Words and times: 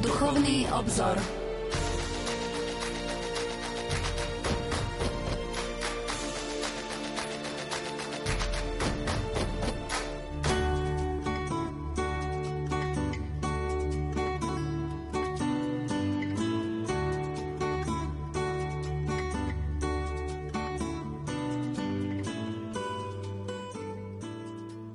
Duchovný 0.00 0.66
obzor. 0.72 1.18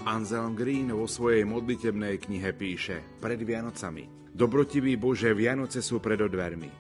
Anselm 0.10 0.52
Green 0.58 0.92
vo 0.92 1.08
svojej 1.08 1.48
modlitebnej 1.48 2.20
knihe 2.20 2.52
píše 2.52 3.00
Pred 3.24 3.40
Vianocami. 3.46 4.29
Dobrotivý 4.40 4.96
Bože, 4.96 5.36
Vianoce 5.36 5.84
sú 5.84 6.00
pred 6.00 6.16
odvermi. 6.16 6.72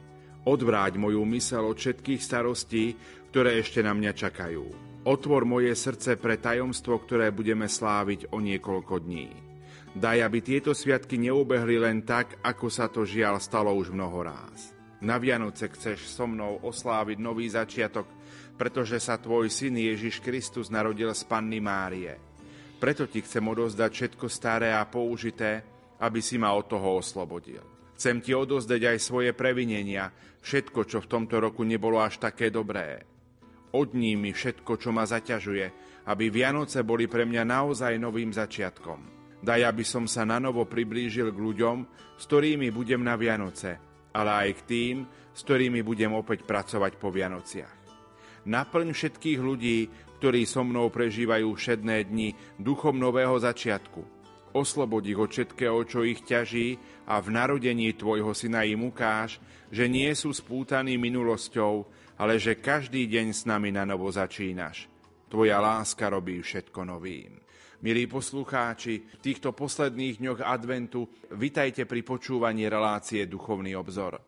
Odvráť 0.47 0.95
moju 0.95 1.27
mysel 1.27 1.67
od 1.67 1.75
všetkých 1.75 2.23
starostí, 2.23 2.95
ktoré 3.35 3.59
ešte 3.59 3.83
na 3.83 3.91
mňa 3.91 4.15
čakajú. 4.15 4.63
Otvor 5.03 5.43
moje 5.43 5.75
srdce 5.75 6.15
pre 6.15 6.39
tajomstvo, 6.39 7.03
ktoré 7.03 7.35
budeme 7.35 7.67
sláviť 7.67 8.31
o 8.31 8.39
niekoľko 8.39 9.03
dní. 9.03 9.27
Daj, 9.91 10.17
aby 10.23 10.39
tieto 10.39 10.71
sviatky 10.71 11.19
neubehli 11.19 11.75
len 11.75 12.07
tak, 12.07 12.39
ako 12.47 12.71
sa 12.71 12.87
to 12.87 13.03
žiaľ 13.03 13.43
stalo 13.43 13.75
už 13.75 13.91
mnoho 13.91 14.23
ráz. 14.23 14.71
Na 15.03 15.19
Vianoce 15.19 15.67
chceš 15.67 16.07
so 16.15 16.31
mnou 16.31 16.63
osláviť 16.63 17.19
nový 17.19 17.51
začiatok, 17.51 18.07
pretože 18.55 19.03
sa 19.03 19.19
tvoj 19.19 19.51
syn 19.51 19.75
Ježiš 19.75 20.23
Kristus 20.23 20.71
narodil 20.71 21.11
z 21.11 21.27
Panny 21.27 21.59
Márie– 21.59 22.15
preto 22.79 23.03
ti 23.11 23.19
chcem 23.19 23.43
odozdať 23.43 23.91
všetko 23.91 24.25
staré 24.31 24.71
a 24.71 24.87
použité, 24.87 25.67
aby 25.99 26.19
si 26.23 26.39
ma 26.39 26.55
od 26.55 26.71
toho 26.71 26.99
oslobodil. 26.99 27.61
Chcem 27.99 28.23
ti 28.23 28.31
odozdať 28.31 28.95
aj 28.95 28.97
svoje 29.03 29.31
previnenia, 29.35 30.15
všetko, 30.39 30.87
čo 30.87 31.03
v 31.03 31.11
tomto 31.11 31.43
roku 31.43 31.67
nebolo 31.67 31.99
až 31.99 32.23
také 32.23 32.47
dobré. 32.47 33.03
Odní 33.75 34.15
mi 34.15 34.31
všetko, 34.31 34.79
čo 34.79 34.89
ma 34.95 35.03
zaťažuje, 35.03 35.65
aby 36.07 36.25
Vianoce 36.31 36.81
boli 36.81 37.05
pre 37.05 37.27
mňa 37.27 37.43
naozaj 37.43 37.99
novým 37.99 38.31
začiatkom. 38.31 39.19
Daj, 39.43 39.61
aby 39.61 39.83
som 39.83 40.07
sa 40.07 40.23
na 40.23 40.39
novo 40.39 40.65
priblížil 40.65 41.31
k 41.31 41.39
ľuďom, 41.39 41.77
s 42.17 42.23
ktorými 42.27 42.71
budem 42.71 43.03
na 43.03 43.19
Vianoce, 43.19 43.77
ale 44.15 44.31
aj 44.47 44.49
k 44.59 44.61
tým, 44.65 44.95
s 45.35 45.39
ktorými 45.45 45.85
budem 45.85 46.11
opäť 46.15 46.43
pracovať 46.43 46.97
po 46.97 47.13
Vianociach. 47.13 47.75
Naplň 48.47 48.95
všetkých 48.95 49.39
ľudí, 49.39 49.77
ktorí 50.19 50.43
so 50.43 50.67
mnou 50.67 50.91
prežívajú 50.91 51.55
všedné 51.55 52.09
dni 52.11 52.35
duchom 52.59 52.99
nového 52.99 53.39
začiatku. 53.39 54.18
Oslobod 54.53 55.05
od 55.05 55.29
všetkého, 55.29 55.79
čo 55.85 56.01
ich 56.01 56.25
ťaží 56.25 56.81
a 57.05 57.21
v 57.21 57.27
narodení 57.29 57.93
Tvojho 57.93 58.33
syna 58.33 58.65
im 58.65 58.89
ukáž, 58.89 59.37
že 59.69 59.85
nie 59.85 60.09
sú 60.17 60.33
spútaní 60.33 60.97
minulosťou, 60.97 61.85
ale 62.17 62.41
že 62.41 62.57
každý 62.57 63.05
deň 63.05 63.27
s 63.31 63.45
nami 63.45 63.69
na 63.69 63.85
novo 63.85 64.09
začínaš. 64.09 64.89
Tvoja 65.29 65.61
láska 65.61 66.09
robí 66.09 66.41
všetko 66.41 66.81
novým. 66.81 67.37
Milí 67.79 68.11
poslucháči, 68.11 69.07
v 69.07 69.21
týchto 69.23 69.55
posledných 69.55 70.19
dňoch 70.19 70.41
adventu 70.43 71.07
vitajte 71.31 71.87
pri 71.87 72.03
počúvaní 72.03 72.67
relácie 72.67 73.23
Duchovný 73.23 73.71
obzor. 73.77 74.19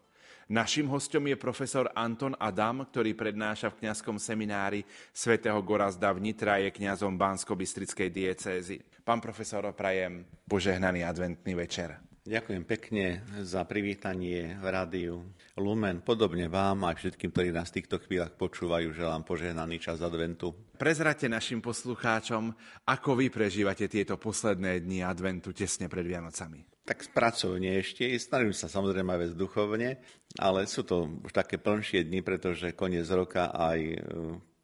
Našim 0.52 0.91
hostom 0.91 1.31
je 1.31 1.39
profesor 1.39 1.88
Anton 1.95 2.35
Adam, 2.35 2.83
ktorý 2.83 3.16
prednáša 3.16 3.71
v 3.71 3.88
kňazskom 3.88 4.19
seminári 4.19 4.83
svätého 5.16 5.55
Gorazda 5.63 6.11
v 6.11 6.27
Nitra, 6.27 6.59
je 6.59 6.75
kňazom 6.75 7.16
Bansko-Bystrickej 7.16 8.11
diecézy. 8.11 8.83
Pán 8.99 9.23
profesor, 9.23 9.63
prajem 9.72 10.27
požehnaný 10.52 11.07
adventný 11.07 11.55
večer. 11.55 12.03
Ďakujem 12.27 12.67
pekne 12.67 13.23
za 13.47 13.63
privítanie 13.63 14.59
v 14.59 14.66
rádiu 14.67 15.23
Lumen. 15.56 16.03
Podobne 16.03 16.51
vám 16.51 16.83
aj 16.83 17.00
všetkým, 17.00 17.31
ktorí 17.31 17.56
nás 17.56 17.72
v 17.72 17.79
týchto 17.79 18.03
chvíľach 18.03 18.35
počúvajú, 18.35 18.91
želám 18.91 19.23
požehnaný 19.23 19.79
čas 19.79 20.03
adventu. 20.03 20.51
Prezrate 20.75 21.31
našim 21.31 21.63
poslucháčom, 21.63 22.51
ako 22.91 23.23
vy 23.23 23.31
prežívate 23.31 23.88
tieto 23.88 24.19
posledné 24.19 24.83
dni 24.83 25.00
adventu 25.07 25.56
tesne 25.56 25.88
pred 25.88 26.03
Vianocami 26.03 26.70
tak 26.81 27.06
pracovne 27.14 27.78
ešte, 27.78 28.09
snažím 28.18 28.58
sa 28.58 28.66
samozrejme 28.66 29.14
aj 29.14 29.38
duchovne, 29.38 30.02
ale 30.42 30.66
sú 30.66 30.81
to 30.81 31.08
už 31.22 31.31
také 31.31 31.62
plnšie 31.62 32.09
dni, 32.09 32.25
pretože 32.25 32.74
koniec 32.74 33.06
roka 33.14 33.53
aj 33.53 33.80
e, 33.80 33.97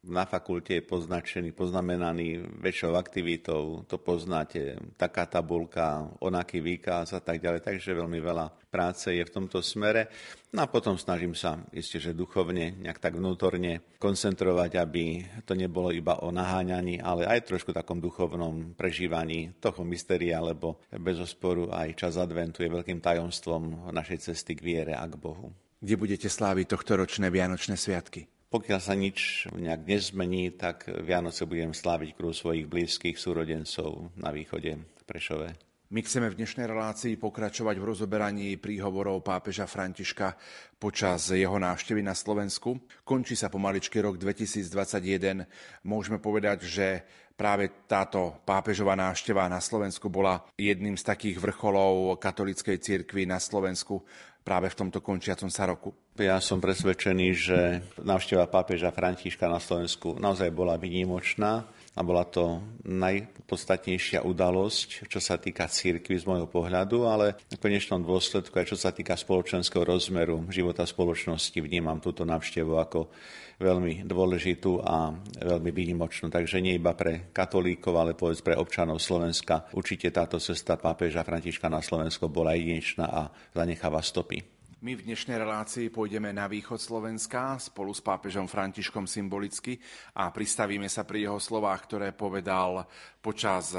na 0.08 0.24
fakulte 0.24 0.80
je 0.80 0.82
poznačený, 0.82 1.52
poznamenaný 1.52 2.40
väčšou 2.64 2.96
aktivitou, 2.96 3.84
to 3.84 4.00
poznáte, 4.00 4.80
taká 4.96 5.28
tabulka, 5.28 6.08
onaký 6.24 6.64
výkaz 6.64 7.12
a 7.12 7.20
tak 7.20 7.44
ďalej, 7.44 7.60
takže 7.60 7.92
veľmi 7.92 8.18
veľa 8.18 8.72
práce 8.72 9.12
je 9.12 9.20
v 9.20 9.34
tomto 9.34 9.60
smere. 9.60 10.08
No 10.48 10.64
a 10.64 10.70
potom 10.72 10.96
snažím 10.96 11.36
sa, 11.36 11.60
isté, 11.76 12.00
že 12.00 12.16
duchovne, 12.16 12.72
nejak 12.80 12.96
tak 12.96 13.20
vnútorne 13.20 13.84
koncentrovať, 14.00 14.80
aby 14.80 15.04
to 15.44 15.52
nebolo 15.52 15.92
iba 15.92 16.24
o 16.24 16.32
naháňaní, 16.32 17.04
ale 17.04 17.28
aj 17.28 17.44
trošku 17.44 17.76
takom 17.76 18.00
duchovnom 18.00 18.72
prežívaní 18.72 19.52
toho 19.60 19.84
mysteria, 19.84 20.40
lebo 20.40 20.80
bez 20.88 21.20
osporu 21.20 21.68
aj 21.68 21.92
čas 22.00 22.16
adventu 22.16 22.64
je 22.64 22.72
veľkým 22.72 23.04
tajomstvom 23.04 23.92
našej 23.92 24.32
cesty 24.32 24.56
k 24.56 24.64
viere 24.64 24.94
a 24.96 25.04
k 25.04 25.20
Bohu. 25.20 25.52
Kde 25.78 25.94
budete 25.94 26.26
sláviť 26.26 26.74
tohto 26.74 26.98
ročné 26.98 27.30
Vianočné 27.30 27.78
sviatky? 27.78 28.37
Pokiaľ 28.48 28.80
sa 28.80 28.96
nič 28.96 29.44
nejak 29.52 29.84
nezmení, 29.84 30.56
tak 30.56 30.88
Vianoce 30.88 31.44
budem 31.44 31.76
sláviť 31.76 32.16
kruh 32.16 32.32
svojich 32.32 32.64
blízkych 32.64 33.20
súrodencov 33.20 34.08
na 34.16 34.32
východe 34.32 34.88
Prešove. 35.04 35.52
My 35.92 36.00
chceme 36.00 36.32
v 36.32 36.36
dnešnej 36.40 36.64
relácii 36.64 37.20
pokračovať 37.20 37.76
v 37.76 37.88
rozoberaní 37.92 38.56
príhovorov 38.56 39.20
pápeža 39.20 39.68
Františka 39.68 40.36
počas 40.80 41.28
jeho 41.28 41.60
návštevy 41.60 42.00
na 42.00 42.16
Slovensku. 42.16 42.76
Končí 43.04 43.36
sa 43.36 43.52
pomaličky 43.52 44.00
rok 44.00 44.16
2021. 44.16 45.44
Môžeme 45.84 46.16
povedať, 46.16 46.64
že 46.64 47.04
práve 47.36 47.72
táto 47.88 48.36
pápežová 48.44 48.96
návšteva 48.96 49.48
na 49.48 49.64
Slovensku 49.64 50.12
bola 50.12 50.44
jedným 50.60 50.96
z 50.96 51.08
takých 51.08 51.40
vrcholov 51.40 52.20
katolíckej 52.20 52.80
cirkvi 52.80 53.24
na 53.24 53.40
Slovensku 53.40 54.04
práve 54.48 54.72
v 54.72 54.80
tomto 54.80 55.04
končiacom 55.04 55.52
sa 55.52 55.68
roku. 55.68 55.92
Ja 56.16 56.40
som 56.40 56.56
presvedčený, 56.56 57.26
že 57.36 57.84
návšteva 58.00 58.48
pápeža 58.48 58.88
Františka 58.88 59.44
na 59.44 59.60
Slovensku 59.60 60.16
naozaj 60.16 60.48
bola 60.56 60.80
výnimočná 60.80 61.68
a 61.68 62.00
bola 62.00 62.24
to 62.24 62.64
najpodstatnejšia 62.88 64.24
udalosť, 64.24 65.04
čo 65.04 65.20
sa 65.20 65.36
týka 65.36 65.68
církvy 65.68 66.16
z 66.16 66.24
môjho 66.24 66.48
pohľadu, 66.48 67.04
ale 67.04 67.36
v 67.52 67.60
konečnom 67.60 68.00
dôsledku 68.00 68.56
aj 68.56 68.72
čo 68.72 68.80
sa 68.80 68.88
týka 68.88 69.20
spoločenského 69.20 69.84
rozmeru 69.84 70.40
života 70.48 70.88
spoločnosti 70.88 71.60
vnímam 71.60 72.00
túto 72.00 72.24
návštevu 72.24 72.72
ako 72.80 73.12
veľmi 73.58 74.06
dôležitú 74.06 74.80
a 74.80 75.10
veľmi 75.42 75.70
výnimočnú. 75.74 76.30
Takže 76.30 76.62
nie 76.62 76.78
iba 76.78 76.94
pre 76.94 77.34
katolíkov, 77.34 77.94
ale 77.98 78.14
povedz 78.14 78.40
pre 78.40 78.54
občanov 78.54 79.02
Slovenska. 79.02 79.66
Určite 79.74 80.14
táto 80.14 80.38
cesta 80.38 80.78
pápeža 80.78 81.26
Františka 81.26 81.66
na 81.66 81.82
Slovensko 81.82 82.30
bola 82.30 82.54
jedinečná 82.54 83.06
a 83.10 83.22
zanecháva 83.52 83.98
stopy. 83.98 84.58
My 84.78 84.94
v 84.94 85.10
dnešnej 85.10 85.42
relácii 85.42 85.90
pôjdeme 85.90 86.30
na 86.30 86.46
východ 86.46 86.78
Slovenska 86.78 87.58
spolu 87.58 87.90
s 87.90 87.98
pápežom 87.98 88.46
Františkom 88.46 89.10
symbolicky 89.10 89.74
a 90.14 90.30
pristavíme 90.30 90.86
sa 90.86 91.02
pri 91.02 91.26
jeho 91.26 91.42
slovách, 91.42 91.90
ktoré 91.90 92.14
povedal 92.14 92.86
počas 93.18 93.74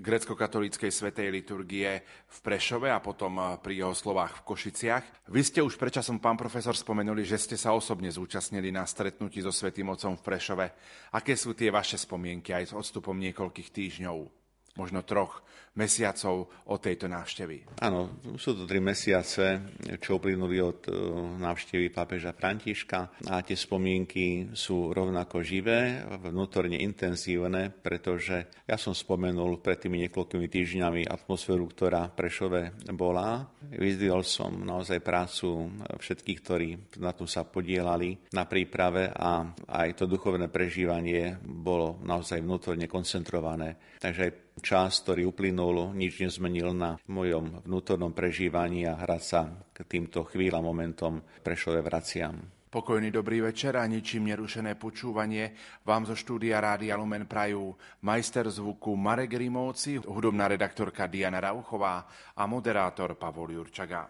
grecko-katolíckej 0.00 0.88
svetej 0.88 1.28
liturgie 1.28 2.00
v 2.04 2.38
Prešove 2.40 2.88
a 2.88 2.98
potom 2.98 3.60
pri 3.60 3.84
jeho 3.84 3.92
slovách 3.92 4.40
v 4.40 4.44
Košiciach. 4.48 5.04
Vy 5.28 5.40
ste 5.44 5.60
už 5.60 5.76
predčasom, 5.76 6.18
pán 6.18 6.40
profesor, 6.40 6.72
spomenuli, 6.72 7.22
že 7.22 7.36
ste 7.36 7.60
sa 7.60 7.76
osobne 7.76 8.08
zúčastnili 8.08 8.72
na 8.72 8.88
stretnutí 8.88 9.44
so 9.44 9.52
Svetým 9.52 9.92
Otcom 9.92 10.16
v 10.16 10.24
Prešove. 10.24 10.66
Aké 11.12 11.36
sú 11.36 11.52
tie 11.52 11.68
vaše 11.68 12.00
spomienky 12.00 12.56
aj 12.56 12.72
s 12.72 12.76
odstupom 12.76 13.14
niekoľkých 13.20 13.68
týždňov? 13.68 14.39
Možno 14.78 15.02
troch 15.02 15.42
mesiacov 15.78 16.50
od 16.66 16.78
tejto 16.82 17.06
návštevy. 17.06 17.78
Áno, 17.78 18.18
sú 18.34 18.58
to 18.58 18.66
tri 18.66 18.82
mesiace, 18.82 19.70
čo 20.02 20.18
uplynuli 20.18 20.58
od 20.58 20.90
e, 20.90 20.92
návštevy 21.38 21.94
pápeža 21.94 22.34
Františka 22.34 23.22
a 23.30 23.38
tie 23.46 23.54
spomienky 23.54 24.50
sú 24.50 24.90
rovnako 24.90 25.46
živé, 25.46 26.02
vnútorne 26.26 26.74
intenzívne, 26.82 27.70
pretože 27.70 28.50
ja 28.66 28.74
som 28.74 28.90
spomenul 28.90 29.62
pred 29.62 29.78
tými 29.78 30.02
niekoľkými 30.10 30.50
týždňami 30.50 31.02
atmosféru, 31.06 31.70
ktorá 31.70 32.10
Prešove 32.10 32.90
bola. 32.90 33.46
Vyzdvihol 33.70 34.26
som 34.26 34.66
naozaj 34.66 34.98
prácu 34.98 35.70
všetkých, 36.02 36.38
ktorí 36.42 36.68
na 36.98 37.14
tom 37.14 37.30
sa 37.30 37.46
podielali 37.46 38.18
na 38.34 38.42
príprave 38.42 39.14
a 39.14 39.46
aj 39.70 40.02
to 40.02 40.10
duchovné 40.10 40.50
prežívanie 40.50 41.38
bolo 41.46 42.02
naozaj 42.02 42.42
vnútorne 42.42 42.90
koncentrované. 42.90 43.78
Takže 44.02 44.22
aj 44.26 44.49
čas, 44.60 45.00
ktorý 45.02 45.28
uplynul, 45.32 45.96
nič 45.96 46.20
nezmenil 46.20 46.76
na 46.76 47.00
mojom 47.08 47.64
vnútornom 47.64 48.12
prežívaní 48.14 48.86
a 48.86 48.94
hrať 48.94 49.22
sa 49.24 49.48
k 49.72 49.82
týmto 49.88 50.22
chvíľam, 50.28 50.68
momentom 50.68 51.24
Prešove 51.42 51.80
vraciam. 51.80 52.60
Pokojný 52.70 53.10
dobrý 53.10 53.42
večer 53.42 53.74
a 53.74 53.82
ničím 53.82 54.30
nerušené 54.30 54.78
počúvanie 54.78 55.58
vám 55.82 56.06
zo 56.06 56.14
štúdia 56.14 56.62
Rádia 56.62 56.94
Lumen 56.94 57.26
Prajú 57.26 57.74
majster 58.06 58.46
zvuku 58.46 58.94
Marek 58.94 59.34
Rimovci, 59.34 59.98
hudobná 59.98 60.46
redaktorka 60.46 61.10
Diana 61.10 61.42
Rauchová 61.42 62.06
a 62.38 62.46
moderátor 62.46 63.18
Pavol 63.18 63.58
Jurčaga. 63.58 64.06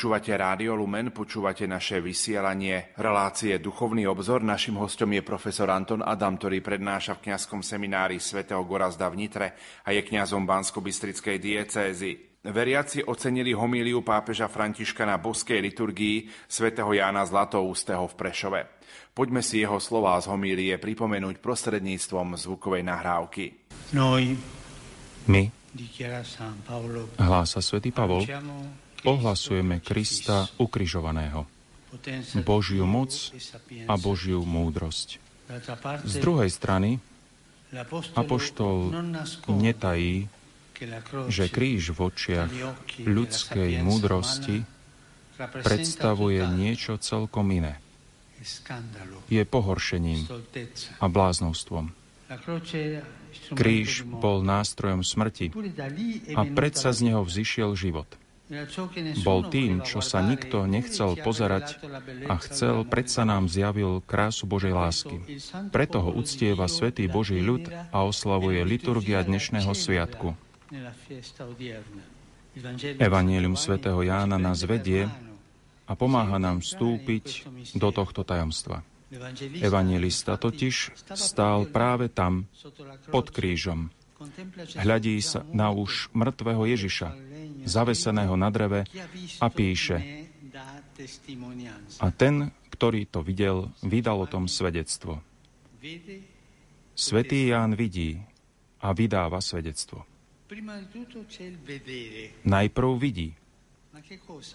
Počúvate 0.00 0.32
Rádio 0.32 0.80
Lumen, 0.80 1.12
počúvate 1.12 1.68
naše 1.68 2.00
vysielanie 2.00 2.96
relácie 2.96 3.60
Duchovný 3.60 4.08
obzor. 4.08 4.40
Našim 4.40 4.80
hostom 4.80 5.12
je 5.12 5.20
profesor 5.20 5.68
Anton 5.68 6.00
Adam, 6.00 6.40
ktorý 6.40 6.64
prednáša 6.64 7.20
v 7.20 7.28
kňazskom 7.28 7.60
seminári 7.60 8.16
svätého 8.16 8.64
Gorazda 8.64 9.12
v 9.12 9.20
Nitre 9.20 9.52
a 9.84 9.92
je 9.92 10.00
kňazom 10.00 10.48
Bansko-Bystrickej 10.48 11.36
diecézy. 11.36 12.16
Veriaci 12.40 13.04
ocenili 13.04 13.52
homíliu 13.52 14.00
pápeža 14.00 14.48
Františka 14.48 15.04
na 15.04 15.20
boskej 15.20 15.60
liturgii 15.68 16.48
svätého 16.48 16.88
Jána 16.96 17.28
Zlatoústeho 17.28 18.08
v 18.08 18.14
Prešove. 18.16 18.60
Poďme 19.12 19.44
si 19.44 19.60
jeho 19.60 19.76
slová 19.84 20.16
z 20.24 20.32
homílie 20.32 20.80
pripomenúť 20.80 21.44
prostredníctvom 21.44 22.40
zvukovej 22.40 22.88
nahrávky. 22.88 23.52
My, 25.28 25.52
hlása 27.20 27.60
svätý 27.60 27.92
Pavol, 27.92 28.24
ohlasujeme 29.04 29.80
Krista 29.80 30.48
ukrižovaného, 30.60 31.46
Božiu 32.46 32.86
moc 32.86 33.10
a 33.90 33.94
Božiu 33.98 34.46
múdrosť. 34.46 35.18
Z 36.06 36.14
druhej 36.22 36.50
strany, 36.50 37.02
Apoštol 38.18 38.90
netají, 39.46 40.26
že 41.30 41.46
kríž 41.46 41.94
v 41.94 41.98
očiach 42.10 42.50
ľudskej 42.98 43.78
múdrosti 43.84 44.66
predstavuje 45.38 46.42
niečo 46.50 46.98
celkom 46.98 47.46
iné. 47.54 47.78
Je 49.30 49.42
pohoršením 49.44 50.26
a 50.98 51.06
bláznostvom. 51.06 51.94
Kríž 53.54 54.06
bol 54.06 54.42
nástrojom 54.42 55.02
smrti 55.04 55.52
a 56.34 56.42
predsa 56.48 56.90
z 56.90 57.00
neho 57.12 57.22
vzýšiel 57.22 57.74
život. 57.78 58.08
Bol 59.22 59.46
tým, 59.46 59.86
čo 59.86 60.02
sa 60.02 60.18
nikto 60.26 60.66
nechcel 60.66 61.14
pozerať 61.22 61.78
a 62.26 62.34
chcel, 62.42 62.82
predsa 62.82 63.22
nám 63.22 63.46
zjavil 63.46 64.02
krásu 64.02 64.50
Božej 64.50 64.74
lásky. 64.74 65.22
Preto 65.70 66.02
ho 66.02 66.10
uctieva 66.10 66.66
Svetý 66.66 67.06
Boží 67.06 67.38
ľud 67.38 67.70
a 67.70 68.02
oslavuje 68.02 68.66
liturgia 68.66 69.22
dnešného 69.22 69.70
sviatku. 69.70 70.34
Evangelium 72.98 73.54
svätého 73.54 74.02
Jána 74.02 74.34
nás 74.34 74.66
vedie 74.66 75.06
a 75.86 75.92
pomáha 75.94 76.42
nám 76.42 76.58
vstúpiť 76.66 77.46
do 77.78 77.88
tohto 77.94 78.26
tajomstva. 78.26 78.82
Evangelista 79.62 80.34
totiž 80.34 80.94
stál 81.14 81.70
práve 81.70 82.10
tam, 82.10 82.50
pod 83.14 83.30
krížom. 83.30 83.94
Hľadí 84.76 85.16
sa 85.22 85.46
na 85.50 85.72
už 85.72 86.12
mŕtvého 86.12 86.66
Ježiša, 86.66 87.08
zaveseného 87.64 88.34
na 88.36 88.48
dreve 88.52 88.86
a 89.40 89.46
píše 89.52 90.28
A 92.00 92.06
ten, 92.12 92.52
ktorý 92.76 93.08
to 93.08 93.24
videl, 93.24 93.72
vydal 93.80 94.24
o 94.24 94.28
tom 94.28 94.44
svedectvo. 94.44 95.24
Svetý 96.92 97.48
Ján 97.48 97.72
vidí 97.72 98.20
a 98.84 98.92
vydáva 98.92 99.40
svedectvo. 99.40 100.04
Najprv 102.44 102.90
vidí. 103.00 103.32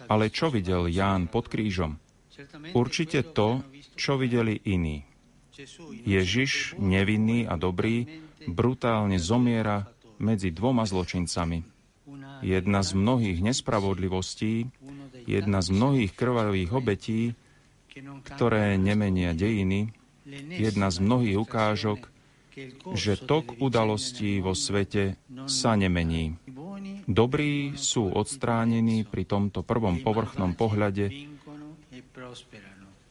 Ale 0.10 0.26
čo 0.30 0.54
videl 0.54 0.86
Ján 0.92 1.32
pod 1.32 1.50
krížom? 1.50 1.98
Určite 2.76 3.32
to, 3.32 3.64
čo 3.96 4.20
videli 4.20 4.60
iní. 4.68 5.08
Ježiš, 6.04 6.76
nevinný 6.78 7.48
a 7.48 7.56
dobrý, 7.56 8.06
brutálne 8.44 9.16
zomiera 9.18 9.88
medzi 10.20 10.52
dvoma 10.52 10.84
zločincami– 10.84 11.64
jedna 12.46 12.86
z 12.86 12.94
mnohých 12.94 13.42
nespravodlivostí, 13.42 14.70
jedna 15.26 15.66
z 15.66 15.70
mnohých 15.74 16.14
krvavých 16.14 16.70
obetí, 16.70 17.22
ktoré 18.30 18.78
nemenia 18.78 19.34
dejiny, 19.34 19.90
jedna 20.54 20.94
z 20.94 20.98
mnohých 21.02 21.38
ukážok, 21.42 22.00
že 22.96 23.20
tok 23.20 23.58
udalostí 23.60 24.40
vo 24.40 24.54
svete 24.54 25.18
sa 25.50 25.76
nemení. 25.76 26.38
Dobrí 27.06 27.76
sú 27.76 28.14
odstránení 28.14 29.04
pri 29.04 29.28
tomto 29.28 29.66
prvom 29.66 30.00
povrchnom 30.00 30.56
pohľade, 30.56 31.12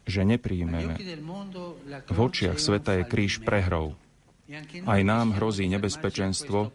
že 0.04 0.20
nepríjmeme. 0.24 0.94
V 2.08 2.18
očiach 2.18 2.56
sveta 2.60 3.00
je 3.00 3.04
kríž 3.04 3.44
prehrou. 3.44 3.96
Aj 4.84 5.00
nám 5.00 5.40
hrozí 5.40 5.64
nebezpečenstvo, 5.72 6.68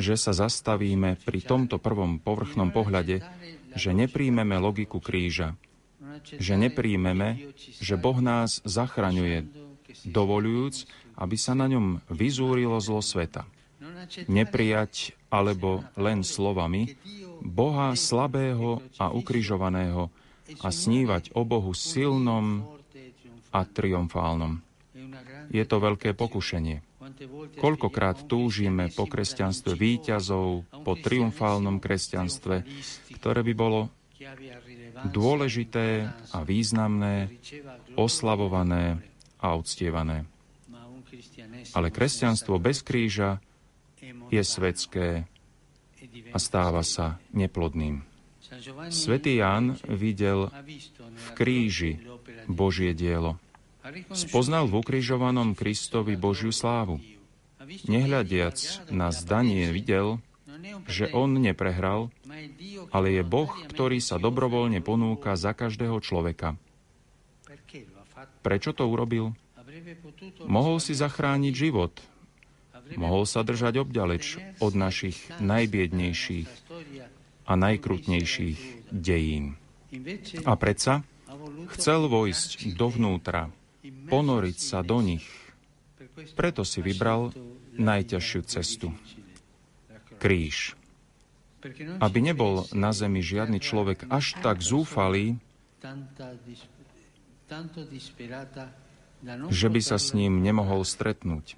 že 0.00 0.14
sa 0.16 0.32
zastavíme 0.32 1.20
pri 1.20 1.40
tomto 1.44 1.76
prvom 1.76 2.16
povrchnom 2.16 2.72
pohľade, 2.72 3.20
že 3.76 3.90
nepríjmeme 3.92 4.56
logiku 4.56 4.96
kríža, 4.96 5.60
že 6.24 6.56
nepríjmeme, 6.56 7.52
že 7.58 8.00
Boh 8.00 8.16
nás 8.24 8.64
zachraňuje, 8.64 9.44
dovolujúc, 10.08 10.88
aby 11.20 11.36
sa 11.36 11.52
na 11.52 11.68
ňom 11.68 12.00
vyzúrilo 12.08 12.80
zlo 12.80 13.04
sveta. 13.04 13.44
Neprijať 14.24 15.12
alebo 15.28 15.84
len 16.00 16.24
slovami 16.24 16.96
Boha 17.44 17.92
slabého 17.92 18.80
a 18.96 19.12
ukrižovaného 19.12 20.08
a 20.64 20.68
snívať 20.72 21.36
o 21.36 21.44
Bohu 21.44 21.76
silnom 21.76 22.64
a 23.52 23.60
triumfálnom. 23.68 24.69
Je 25.50 25.64
to 25.66 25.76
veľké 25.82 26.14
pokušenie. 26.14 26.84
Koľkokrát 27.58 28.28
túžime 28.30 28.88
po 28.92 29.08
kresťanstve 29.08 29.74
výťazov, 29.74 30.64
po 30.84 30.92
triumfálnom 30.94 31.82
kresťanstve, 31.82 32.62
ktoré 33.18 33.40
by 33.42 33.54
bolo 33.56 33.90
dôležité 35.10 36.12
a 36.30 36.38
významné, 36.44 37.40
oslavované 37.96 39.00
a 39.40 39.56
uctievané. 39.56 40.28
Ale 41.72 41.88
kresťanstvo 41.88 42.60
bez 42.60 42.84
kríža 42.84 43.40
je 44.30 44.42
svetské 44.44 45.24
a 46.30 46.38
stáva 46.38 46.84
sa 46.86 47.18
neplodným. 47.32 48.06
Svetý 48.90 49.38
Ján 49.38 49.78
videl 49.86 50.50
v 51.14 51.26
kríži 51.38 52.02
Božie 52.50 52.92
dielo. 52.92 53.38
Spoznal 54.12 54.68
v 54.68 54.84
ukrižovanom 54.84 55.56
Kristovi 55.56 56.14
Božiu 56.14 56.52
slávu. 56.52 57.00
Nehľadiac 57.88 58.90
na 58.92 59.08
zdanie 59.08 59.72
videl, 59.72 60.20
že 60.84 61.08
on 61.16 61.40
neprehral, 61.40 62.12
ale 62.92 63.16
je 63.16 63.22
Boh, 63.24 63.48
ktorý 63.48 64.02
sa 64.02 64.20
dobrovoľne 64.20 64.84
ponúka 64.84 65.32
za 65.38 65.56
každého 65.56 65.96
človeka. 66.04 66.60
Prečo 68.44 68.76
to 68.76 68.84
urobil? 68.84 69.32
Mohol 70.44 70.76
si 70.82 70.92
zachrániť 70.92 71.54
život. 71.56 71.94
Mohol 72.98 73.22
sa 73.24 73.46
držať 73.46 73.80
obďaleč 73.80 74.24
od 74.58 74.72
našich 74.74 75.16
najbiednejších 75.38 76.50
a 77.46 77.52
najkrutnejších 77.54 78.90
dejín. 78.90 79.54
A 80.44 80.52
predsa 80.58 81.06
chcel 81.78 82.10
vojsť 82.10 82.74
dovnútra 82.74 83.54
ponoriť 83.84 84.56
sa 84.60 84.84
do 84.84 85.00
nich. 85.00 85.26
Preto 86.36 86.64
si 86.64 86.84
vybral 86.84 87.32
najťažšiu 87.76 88.40
cestu. 88.44 88.88
Kríž. 90.20 90.76
Aby 92.00 92.18
nebol 92.24 92.64
na 92.72 92.92
zemi 92.92 93.20
žiadny 93.20 93.60
človek 93.60 94.08
až 94.08 94.36
tak 94.40 94.64
zúfalý, 94.64 95.36
že 99.52 99.68
by 99.68 99.80
sa 99.84 99.96
s 100.00 100.16
ním 100.16 100.40
nemohol 100.40 100.84
stretnúť. 100.84 101.56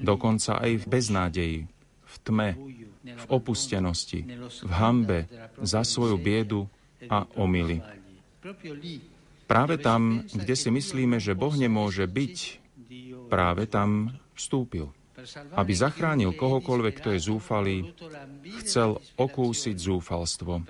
Dokonca 0.00 0.60
aj 0.60 0.72
v 0.80 0.84
beznádeji, 0.86 1.60
v 2.08 2.14
tme, 2.24 2.50
v 3.04 3.24
opustenosti, 3.28 4.24
v 4.64 4.72
hambe 4.72 5.28
za 5.60 5.84
svoju 5.84 6.16
biedu 6.16 6.68
a 7.08 7.28
omily. 7.36 7.84
Práve 9.48 9.80
tam, 9.80 10.28
kde 10.28 10.54
si 10.54 10.68
myslíme, 10.68 11.16
že 11.16 11.32
Boh 11.32 11.56
nemôže 11.56 12.04
byť, 12.04 12.36
práve 13.32 13.64
tam 13.64 14.12
vstúpil. 14.36 14.92
Aby 15.58 15.72
zachránil 15.74 16.30
kohokoľvek, 16.36 16.94
kto 17.02 17.08
je 17.16 17.20
zúfalý, 17.20 17.76
chcel 18.62 19.02
okúsiť 19.18 19.74
zúfalstvo. 19.74 20.62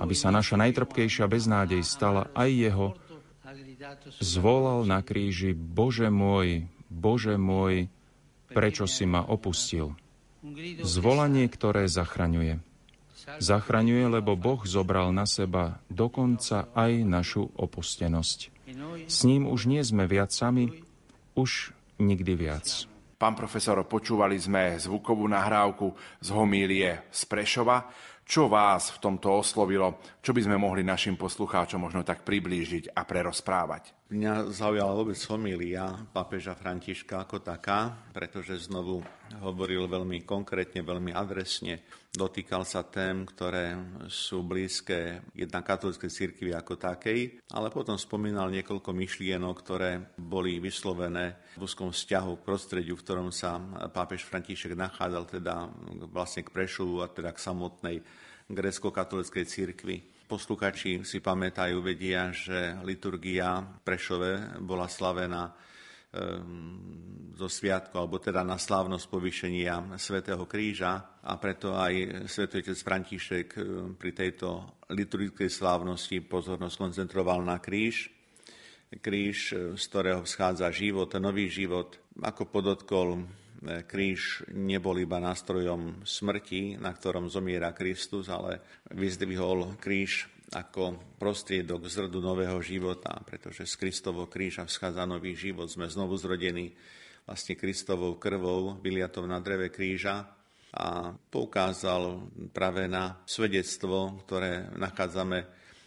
Aby 0.00 0.14
sa 0.18 0.34
naša 0.34 0.58
najtrpkejšia 0.58 1.30
beznádej 1.30 1.86
stala 1.86 2.26
aj 2.34 2.50
jeho, 2.50 2.86
zvolal 4.18 4.82
na 4.88 5.04
kríži, 5.06 5.54
Bože 5.54 6.10
môj, 6.10 6.66
Bože 6.90 7.38
môj, 7.38 7.86
prečo 8.50 8.90
si 8.90 9.06
ma 9.06 9.22
opustil? 9.22 9.94
Zvolanie, 10.82 11.46
ktoré 11.46 11.86
zachraňuje. 11.86 12.58
Zachraňuje, 13.40 14.12
lebo 14.12 14.36
Boh 14.36 14.60
zobral 14.68 15.10
na 15.10 15.24
seba 15.24 15.80
dokonca 15.88 16.68
aj 16.76 16.92
našu 17.02 17.48
opustenosť. 17.56 18.52
S 19.06 19.24
ním 19.24 19.48
už 19.48 19.70
nie 19.70 19.80
sme 19.80 20.04
viac 20.04 20.34
sami, 20.34 20.84
už 21.38 21.72
nikdy 21.96 22.32
viac. 22.36 22.84
Pán 23.16 23.32
profesor, 23.32 23.80
počúvali 23.88 24.36
sme 24.36 24.76
zvukovú 24.76 25.24
nahrávku 25.24 25.96
z 26.20 26.28
homílie 26.36 27.08
z 27.08 27.20
Prešova. 27.24 27.88
Čo 28.26 28.50
vás 28.50 28.90
v 28.90 28.98
tomto 28.98 29.38
oslovilo? 29.38 30.02
Čo 30.18 30.34
by 30.34 30.44
sme 30.44 30.58
mohli 30.58 30.82
našim 30.82 31.14
poslucháčom 31.14 31.78
možno 31.78 32.02
tak 32.02 32.26
priblížiť 32.26 32.92
a 32.92 33.06
prerozprávať? 33.06 33.94
Mňa 34.10 34.50
zaujala 34.50 34.92
vôbec 34.98 35.16
homília 35.30 35.86
pápeža 36.10 36.58
Františka 36.58 37.22
ako 37.22 37.38
taká, 37.40 37.94
pretože 38.10 38.66
znovu 38.66 39.00
hovoril 39.40 39.86
veľmi 39.86 40.26
konkrétne, 40.26 40.82
veľmi 40.82 41.14
adresne. 41.14 41.86
Dotýkal 42.16 42.64
sa 42.64 42.80
tém, 42.88 43.28
ktoré 43.28 43.76
sú 44.08 44.40
blízke 44.40 45.20
jedna 45.36 45.60
katolíckej 45.60 46.08
cirkvi 46.08 46.56
ako 46.56 46.80
takej, 46.80 47.44
ale 47.52 47.68
potom 47.68 48.00
spomínal 48.00 48.48
niekoľko 48.48 48.88
myšlienok, 48.96 49.56
ktoré 49.60 50.16
boli 50.16 50.56
vyslovené 50.56 51.36
v 51.60 51.68
úzkom 51.68 51.92
vzťahu 51.92 52.40
k 52.40 52.46
prostrediu, 52.48 52.96
v 52.96 53.04
ktorom 53.04 53.28
sa 53.28 53.60
pápež 53.92 54.24
František 54.24 54.72
nachádzal, 54.72 55.28
teda 55.28 55.68
vlastne 56.08 56.40
k 56.40 56.56
Prešovu 56.56 57.04
a 57.04 57.12
teda 57.12 57.36
k 57.36 57.42
samotnej 57.44 57.96
grécko-katolíckej 58.48 59.44
cirkvi. 59.44 59.96
Posluchači 60.24 61.04
si 61.04 61.20
pamätajú, 61.20 61.84
vedia, 61.84 62.32
že 62.32 62.80
liturgia 62.80 63.60
Prešove 63.84 64.56
bola 64.64 64.88
slavená 64.88 65.52
zo 67.36 67.48
sviatku, 67.52 67.92
alebo 68.00 68.16
teda 68.16 68.40
na 68.40 68.56
slávnosť 68.56 69.06
povýšenia 69.12 70.00
Svetého 70.00 70.48
kríža 70.48 71.20
a 71.20 71.36
preto 71.36 71.76
aj 71.76 72.24
Svetý 72.24 72.64
otec 72.64 72.78
František 72.80 73.48
ehm, 73.60 73.64
pri 74.00 74.10
tejto 74.16 74.80
liturgickej 74.88 75.52
slávnosti 75.52 76.24
pozornosť 76.24 76.76
koncentroval 76.80 77.44
na 77.44 77.60
kríž. 77.60 78.08
Kríž, 78.86 79.52
z 79.74 79.84
ktorého 79.90 80.22
vzchádza 80.22 80.70
život, 80.70 81.10
nový 81.18 81.50
život. 81.50 81.98
Ako 82.22 82.46
podotkol 82.46 83.26
kríž 83.86 84.46
nebol 84.54 84.94
iba 85.02 85.18
nástrojom 85.18 86.06
smrti, 86.06 86.78
na 86.78 86.94
ktorom 86.94 87.26
zomiera 87.26 87.74
Kristus, 87.74 88.30
ale 88.30 88.62
vyzdvihol 88.94 89.74
kríž 89.82 90.30
ako 90.54 91.16
prostriedok 91.18 91.90
zrdu 91.90 92.22
nového 92.22 92.58
života, 92.62 93.18
pretože 93.26 93.66
z 93.66 93.74
Kristovo 93.74 94.30
kríža 94.30 94.62
vzchádza 94.62 95.02
nový 95.02 95.34
život. 95.34 95.66
Sme 95.66 95.90
znovu 95.90 96.14
zrodení 96.14 96.70
vlastne 97.26 97.58
Kristovou 97.58 98.14
krvou, 98.22 98.78
vyliatou 98.78 99.26
na 99.26 99.42
dreve 99.42 99.74
kríža 99.74 100.22
a 100.76 101.10
poukázal 101.10 102.30
práve 102.54 102.86
na 102.86 103.18
svedectvo, 103.26 104.22
ktoré 104.22 104.70
nachádzame 104.78 105.38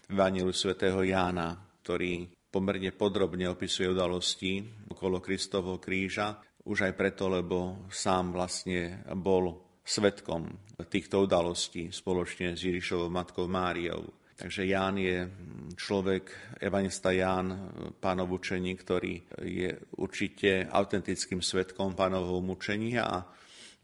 v 0.09 0.13
Vanilu 0.17 0.51
svätého 0.51 0.99
Jána, 1.05 1.55
ktorý 1.85 2.27
pomerne 2.49 2.91
podrobne 2.91 3.47
opisuje 3.47 3.87
udalosti 3.87 4.65
okolo 4.89 5.23
Kristovho 5.23 5.77
kríža 5.77 6.41
už 6.69 6.85
aj 6.85 6.93
preto, 6.93 7.31
lebo 7.31 7.87
sám 7.89 8.35
vlastne 8.35 9.01
bol 9.15 9.57
svetkom 9.81 10.45
týchto 10.85 11.25
udalostí 11.25 11.89
spoločne 11.89 12.53
s 12.53 12.61
Ježišovou 12.61 13.09
matkou 13.09 13.49
Máriou. 13.49 14.05
Takže 14.39 14.71
Ján 14.71 14.95
je 14.95 15.27
človek, 15.75 16.55
evanista 16.63 17.11
Ján, 17.11 17.51
pánov 17.99 18.39
učení, 18.39 18.71
ktorý 18.79 19.19
je 19.43 19.75
určite 19.99 20.63
autentickým 20.63 21.43
svetkom 21.43 21.91
pánovho 21.91 22.39
mučenia 22.39 23.03
a 23.03 23.27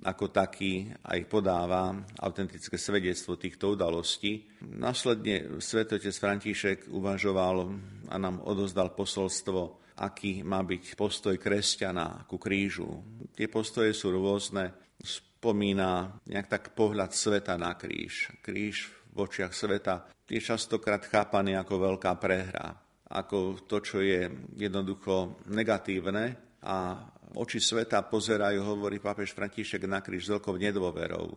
ako 0.08 0.32
taký 0.32 0.88
aj 1.12 1.20
podáva 1.28 1.92
autentické 2.24 2.80
svedectvo 2.80 3.36
týchto 3.36 3.76
udalostí. 3.76 4.48
Následne 4.64 5.60
svetotec 5.60 6.16
František 6.16 6.88
uvažoval 6.88 7.76
a 8.12 8.16
nám 8.16 8.40
odozdal 8.48 8.96
posolstvo 8.96 9.86
aký 9.96 10.44
má 10.44 10.60
byť 10.60 11.00
postoj 11.00 11.40
kresťana 11.40 12.28
ku 12.28 12.36
krížu. 12.36 13.00
Tie 13.32 13.48
postoje 13.48 13.96
sú 13.96 14.12
rôzne. 14.12 14.76
Spomína 15.00 16.20
nejak 16.28 16.48
tak 16.52 16.64
pohľad 16.76 17.16
sveta 17.16 17.56
na 17.56 17.80
kríž. 17.80 18.36
Kríž 18.44 18.92
v 19.16 19.18
očiach 19.24 19.56
sveta 19.56 20.12
je 20.28 20.44
častokrát 20.44 21.00
chápaný 21.08 21.56
ako 21.56 21.96
veľká 21.96 22.12
prehra, 22.20 22.76
ako 23.08 23.64
to, 23.64 23.80
čo 23.80 24.04
je 24.04 24.28
jednoducho 24.60 25.40
negatívne 25.48 26.36
a 26.66 27.00
oči 27.40 27.64
sveta 27.64 28.04
pozerajú, 28.04 28.60
hovorí 28.60 29.00
pápež 29.00 29.32
František, 29.32 29.88
na 29.88 30.04
kríž 30.04 30.28
veľkou 30.28 30.60
nedôverou. 30.60 31.32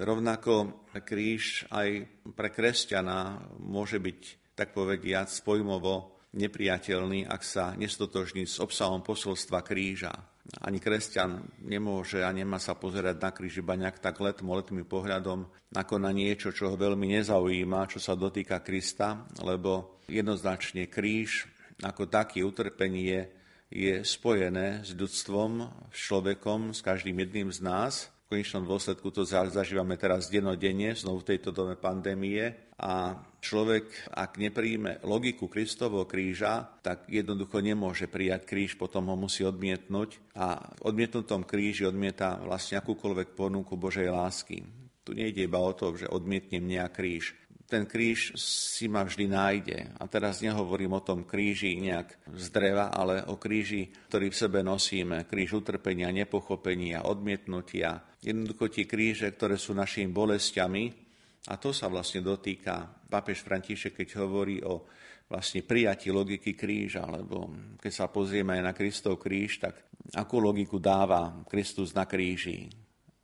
Rovnako 0.00 0.86
kríž 1.04 1.68
aj 1.68 2.08
pre 2.32 2.48
kresťana 2.48 3.42
môže 3.60 4.00
byť, 4.00 4.54
tak 4.56 4.72
povediať, 4.72 5.28
spojmovo 5.28 6.22
nepriateľný, 6.30 7.26
ak 7.26 7.42
sa 7.42 7.74
nestotožní 7.74 8.46
s 8.46 8.62
obsahom 8.62 9.02
posolstva 9.02 9.66
kríža. 9.66 10.14
Ani 10.58 10.82
kresťan 10.82 11.46
nemôže 11.62 12.26
a 12.26 12.30
nemá 12.34 12.58
sa 12.58 12.74
pozerať 12.74 13.22
na 13.22 13.30
kríž 13.30 13.62
iba 13.62 13.78
nejak 13.78 14.02
tak 14.02 14.18
letmo, 14.18 14.58
letmým 14.58 14.82
pohľadom, 14.82 15.46
ako 15.70 15.94
na 16.02 16.10
niečo, 16.10 16.50
čo 16.50 16.74
ho 16.74 16.76
veľmi 16.76 17.06
nezaujíma, 17.20 17.86
čo 17.86 18.02
sa 18.02 18.18
dotýka 18.18 18.58
Krista, 18.58 19.30
lebo 19.38 20.02
jednoznačne 20.10 20.90
kríž 20.90 21.46
ako 21.80 22.10
taký 22.10 22.42
utrpenie 22.42 23.30
je 23.70 24.02
spojené 24.02 24.82
s 24.82 24.90
ľudstvom, 24.92 25.70
s 25.94 25.98
človekom, 26.10 26.74
s 26.74 26.82
každým 26.82 27.14
jedným 27.22 27.48
z 27.54 27.60
nás 27.62 28.10
konečnom 28.30 28.62
dôsledku 28.62 29.10
to 29.10 29.26
zažívame 29.26 29.98
teraz 29.98 30.30
denodenne, 30.30 30.94
znovu 30.94 31.26
v 31.26 31.34
tejto 31.34 31.50
dome 31.50 31.74
pandémie. 31.74 32.69
A 32.80 33.12
človek, 33.44 34.08
ak 34.08 34.40
nepríjme 34.40 35.04
logiku 35.04 35.52
Kristovho 35.52 36.08
kríža, 36.08 36.80
tak 36.80 37.04
jednoducho 37.12 37.60
nemôže 37.60 38.08
prijať 38.08 38.48
kríž, 38.48 38.80
potom 38.80 39.12
ho 39.12 39.16
musí 39.20 39.44
odmietnúť. 39.44 40.16
A 40.36 40.72
v 40.80 40.88
odmietnutom 40.88 41.44
kríži 41.44 41.84
odmieta 41.84 42.40
vlastne 42.40 42.80
akúkoľvek 42.80 43.36
ponuku 43.36 43.76
Božej 43.76 44.08
lásky. 44.08 44.64
Tu 45.04 45.12
nejde 45.12 45.44
iba 45.44 45.60
o 45.60 45.72
to, 45.76 45.92
že 45.96 46.08
odmietnem 46.08 46.64
nejak 46.64 46.96
kríž 46.96 47.36
ten 47.70 47.86
kríž 47.86 48.34
si 48.34 48.90
ma 48.90 49.06
vždy 49.06 49.30
nájde. 49.30 49.78
A 50.02 50.10
teraz 50.10 50.42
nehovorím 50.42 50.98
o 50.98 51.06
tom 51.06 51.22
kríži 51.22 51.78
nejak 51.78 52.18
z 52.34 52.46
dreva, 52.50 52.90
ale 52.90 53.22
o 53.30 53.38
kríži, 53.38 53.94
ktorý 54.10 54.34
v 54.34 54.40
sebe 54.42 54.58
nosíme. 54.66 55.30
Kríž 55.30 55.62
utrpenia, 55.62 56.10
nepochopenia, 56.10 57.06
odmietnutia. 57.06 58.02
Jednoducho 58.18 58.74
tie 58.74 58.90
kríže, 58.90 59.30
ktoré 59.30 59.54
sú 59.54 59.72
našimi 59.78 60.10
bolestiami. 60.10 61.09
A 61.48 61.56
to 61.56 61.72
sa 61.72 61.88
vlastne 61.88 62.20
dotýka 62.20 62.84
pápež 63.08 63.40
František, 63.40 64.04
keď 64.04 64.08
hovorí 64.20 64.60
o 64.60 64.84
vlastne 65.30 65.62
prijatí 65.64 66.10
logiky 66.10 66.58
kríža, 66.58 67.06
lebo 67.06 67.48
keď 67.80 67.92
sa 67.94 68.06
pozrieme 68.10 68.60
aj 68.60 68.62
na 68.66 68.72
Kristov 68.74 69.16
kríž, 69.22 69.62
tak 69.62 69.88
akú 70.12 70.42
logiku 70.42 70.82
dáva 70.82 71.46
Kristus 71.46 71.94
na 71.96 72.04
kríži? 72.04 72.68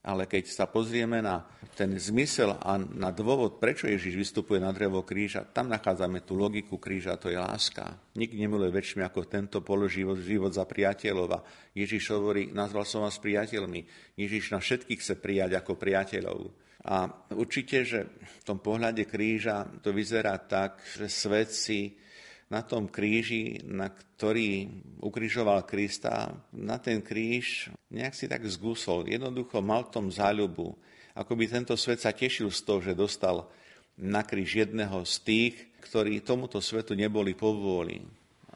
Ale 0.07 0.31
keď 0.31 0.47
sa 0.47 0.71
pozrieme 0.71 1.19
na 1.19 1.43
ten 1.75 1.91
zmysel 1.99 2.55
a 2.63 2.79
na 2.79 3.11
dôvod, 3.11 3.59
prečo 3.59 3.91
Ježiš 3.91 4.15
vystupuje 4.15 4.63
na 4.63 4.71
drevo 4.71 5.03
kríža, 5.03 5.43
tam 5.51 5.67
nachádzame 5.67 6.23
tú 6.23 6.39
logiku 6.39 6.79
kríža, 6.79 7.19
to 7.19 7.27
je 7.27 7.35
láska. 7.35 7.99
Nik 8.15 8.31
nemiluje 8.31 8.71
väčšmi 8.71 9.03
ako 9.03 9.27
tento 9.27 9.59
položivot, 9.67 10.23
život 10.23 10.55
za 10.55 10.63
priateľov. 10.63 11.29
A 11.35 11.45
Ježiš 11.75 12.15
hovorí, 12.15 12.55
nazval 12.55 12.87
som 12.87 13.03
vás 13.03 13.19
priateľmi. 13.19 13.83
Ježiš 14.15 14.55
na 14.55 14.63
všetkých 14.63 15.03
chce 15.03 15.19
prijať 15.19 15.59
ako 15.59 15.75
priateľov. 15.75 16.55
A 16.87 17.11
určite, 17.35 17.83
že 17.83 18.07
v 18.23 18.43
tom 18.47 18.63
pohľade 18.63 19.03
kríža 19.11 19.67
to 19.83 19.91
vyzerá 19.91 20.39
tak, 20.39 20.79
že 20.95 21.11
svet 21.11 21.51
si 21.51 21.99
na 22.47 22.63
tom 22.63 22.87
kríži, 22.87 23.59
na 23.67 23.91
ktorý 23.91 24.71
ukrižoval 25.03 25.67
Krista, 25.67 26.31
na 26.55 26.79
ten 26.79 27.03
kríž 27.03 27.75
nejak 27.91 28.15
si 28.15 28.31
tak 28.31 28.47
zgusol. 28.47 29.11
Jednoducho 29.11 29.59
mal 29.59 29.91
tom 29.91 30.15
záľubu. 30.15 30.79
Ako 31.19 31.35
by 31.35 31.51
tento 31.51 31.75
svet 31.75 31.99
sa 31.99 32.15
tešil 32.15 32.55
z 32.55 32.61
toho, 32.63 32.79
že 32.79 32.95
dostal 32.95 33.51
na 33.99 34.23
kríž 34.23 34.63
jedného 34.63 35.03
z 35.03 35.15
tých, 35.27 35.55
ktorí 35.83 36.23
tomuto 36.23 36.63
svetu 36.63 36.95
neboli 36.95 37.35
povôli. 37.35 37.99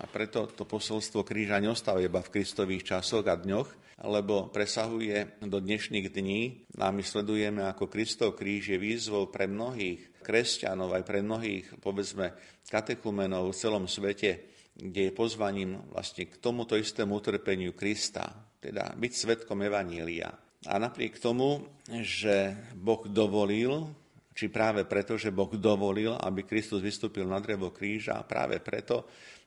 A 0.00 0.08
preto 0.08 0.48
to 0.48 0.64
posolstvo 0.64 1.28
kríža 1.28 1.60
neostáva 1.60 2.00
iba 2.00 2.24
v 2.24 2.40
kristových 2.40 2.96
časoch 2.96 3.28
a 3.28 3.36
dňoch, 3.36 4.00
lebo 4.00 4.48
presahuje 4.48 5.44
do 5.44 5.60
dnešných 5.60 6.08
dní 6.08 6.64
a 6.80 6.88
my 6.88 7.04
sledujeme, 7.04 7.60
ako 7.68 7.92
Kristov 7.92 8.40
kríž 8.40 8.72
je 8.72 8.80
výzvou 8.80 9.28
pre 9.28 9.44
mnohých 9.44 10.24
kresťanov, 10.24 10.96
aj 10.96 11.04
pre 11.04 11.20
mnohých, 11.20 11.76
povedzme, 11.84 12.32
katechumenov 12.64 13.52
v 13.52 13.60
celom 13.60 13.84
svete, 13.84 14.48
kde 14.72 15.12
je 15.12 15.12
pozvaním 15.12 15.84
vlastne 15.92 16.24
k 16.24 16.40
tomuto 16.40 16.80
istému 16.80 17.20
utrpeniu 17.20 17.76
Krista, 17.76 18.24
teda 18.56 18.96
byť 18.96 19.12
svetkom 19.12 19.60
Evanília. 19.60 20.32
A 20.64 20.80
napriek 20.80 21.20
tomu, 21.20 21.60
že 21.88 22.56
Boh 22.72 23.04
dovolil, 23.04 23.92
či 24.32 24.48
práve 24.48 24.88
preto, 24.88 25.20
že 25.20 25.28
Boh 25.28 25.52
dovolil, 25.52 26.16
aby 26.16 26.48
Kristus 26.48 26.80
vystúpil 26.80 27.28
na 27.28 27.36
drevo 27.36 27.68
kríža, 27.68 28.16
a 28.16 28.24
práve 28.24 28.60
preto 28.64 29.04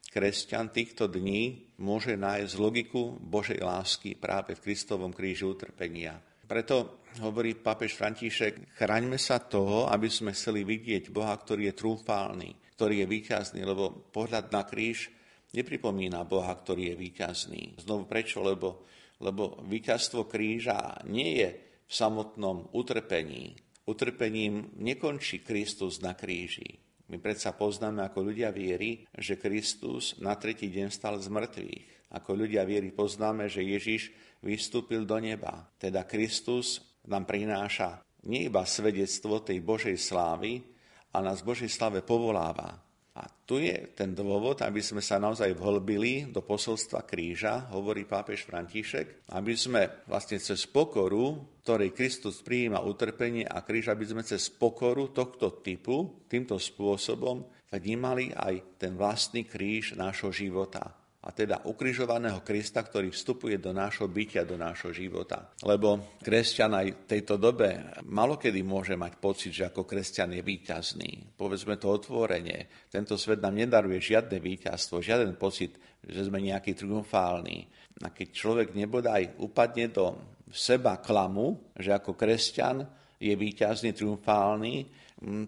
kresťan 0.09 0.73
týchto 0.73 1.07
dní 1.07 1.73
môže 1.79 2.17
nájsť 2.17 2.53
logiku 2.59 3.15
Božej 3.21 3.61
lásky 3.61 4.17
práve 4.17 4.57
v 4.57 4.63
Kristovom 4.63 5.13
kríži 5.15 5.47
utrpenia. 5.47 6.19
Preto 6.43 7.05
hovorí 7.23 7.55
pápež 7.55 7.95
František, 7.95 8.75
chraňme 8.75 9.15
sa 9.15 9.39
toho, 9.39 9.87
aby 9.87 10.11
sme 10.11 10.35
chceli 10.35 10.67
vidieť 10.67 11.13
Boha, 11.13 11.33
ktorý 11.33 11.71
je 11.71 11.79
trúfálny, 11.79 12.49
ktorý 12.75 13.03
je 13.03 13.07
víťazný, 13.07 13.61
lebo 13.63 14.11
pohľad 14.11 14.51
na 14.51 14.67
kríž 14.67 15.07
nepripomína 15.55 16.27
Boha, 16.27 16.51
ktorý 16.51 16.93
je 16.93 16.95
víťazný. 16.99 17.63
Znovu 17.81 18.09
prečo? 18.09 18.43
Lebo, 18.43 18.83
lebo 19.23 19.63
víťazstvo 19.63 20.27
kríža 20.27 20.99
nie 21.07 21.41
je 21.41 21.49
v 21.87 21.91
samotnom 21.93 22.73
utrpení, 22.75 23.55
Utrpením 23.83 24.71
nekončí 24.79 25.43
Kristus 25.43 25.99
na 25.99 26.15
kríži. 26.15 26.79
My 27.11 27.19
predsa 27.19 27.51
poznáme 27.51 27.99
ako 28.05 28.31
ľudia 28.31 28.53
viery, 28.55 29.03
že 29.11 29.35
Kristus 29.35 30.15
na 30.23 30.39
tretí 30.39 30.71
deň 30.71 30.87
stal 30.87 31.19
z 31.19 31.27
mŕtvych. 31.27 32.13
Ako 32.13 32.37
ľudia 32.37 32.63
viery 32.63 32.93
poznáme, 32.93 33.49
že 33.49 33.65
Ježiš 33.65 34.13
vystúpil 34.39 35.03
do 35.03 35.17
neba. 35.19 35.67
Teda 35.81 36.05
Kristus 36.07 36.79
nám 37.09 37.27
prináša 37.27 37.99
nie 38.23 38.47
iba 38.47 38.63
svedectvo 38.63 39.43
tej 39.43 39.59
Božej 39.59 39.99
slávy, 39.99 40.63
ale 41.11 41.23
nás 41.27 41.43
Božej 41.43 41.67
slave 41.67 41.99
povoláva. 42.05 42.79
A 43.13 43.29
tu 43.45 43.61
je 43.61 43.93
ten 43.93 44.17
dôvod, 44.17 44.57
aby 44.65 44.81
sme 44.81 44.97
sa 44.97 45.21
naozaj 45.21 45.53
vhlbili 45.53 46.33
do 46.33 46.41
posolstva 46.41 47.05
kríža, 47.05 47.69
hovorí 47.69 48.09
pápež 48.09 48.41
František, 48.49 49.29
aby 49.37 49.53
sme 49.53 50.01
vlastne 50.09 50.41
cez 50.41 50.65
pokoru, 50.65 51.61
ktorej 51.61 51.93
Kristus 51.93 52.41
prijíma 52.41 52.81
utrpenie 52.81 53.45
a 53.45 53.61
kríž, 53.61 53.93
aby 53.93 54.09
sme 54.09 54.25
cez 54.25 54.49
pokoru 54.49 55.13
tohto 55.13 55.61
typu, 55.61 56.25
týmto 56.25 56.57
spôsobom 56.57 57.45
vnímali 57.69 58.33
aj 58.33 58.81
ten 58.81 58.97
vlastný 58.97 59.45
kríž 59.45 59.93
nášho 59.93 60.33
života 60.33 61.02
a 61.23 61.31
teda 61.31 61.63
ukrižovaného 61.71 62.43
Krista, 62.43 62.83
ktorý 62.83 63.07
vstupuje 63.07 63.55
do 63.55 63.71
nášho 63.71 64.11
bytia, 64.11 64.43
do 64.43 64.59
nášho 64.59 64.91
života. 64.91 65.55
Lebo 65.63 66.19
kresťan 66.19 66.75
aj 66.75 66.87
v 66.91 67.05
tejto 67.07 67.39
dobe 67.39 67.79
malokedy 68.11 68.59
môže 68.59 68.99
mať 68.99 69.23
pocit, 69.23 69.55
že 69.55 69.71
ako 69.71 69.87
kresťan 69.87 70.35
je 70.35 70.43
výťazný. 70.43 71.11
Povedzme 71.39 71.79
to 71.79 71.95
otvorenie. 71.95 72.67
Tento 72.91 73.15
svet 73.15 73.39
nám 73.39 73.55
nedaruje 73.55 74.03
žiadne 74.03 74.35
víťazstvo, 74.35 74.99
žiaden 74.99 75.39
pocit, 75.39 75.79
že 76.03 76.27
sme 76.27 76.43
nejaký 76.43 76.75
triumfálni. 76.75 77.71
A 78.03 78.11
keď 78.11 78.27
človek 78.35 78.67
nebodaj 78.75 79.39
upadne 79.39 79.87
do 79.95 80.19
seba 80.51 80.99
klamu, 80.99 81.71
že 81.79 81.95
ako 81.95 82.19
kresťan 82.19 82.83
je 83.15 83.31
výťazný, 83.31 83.95
triumfálny, 83.95 84.75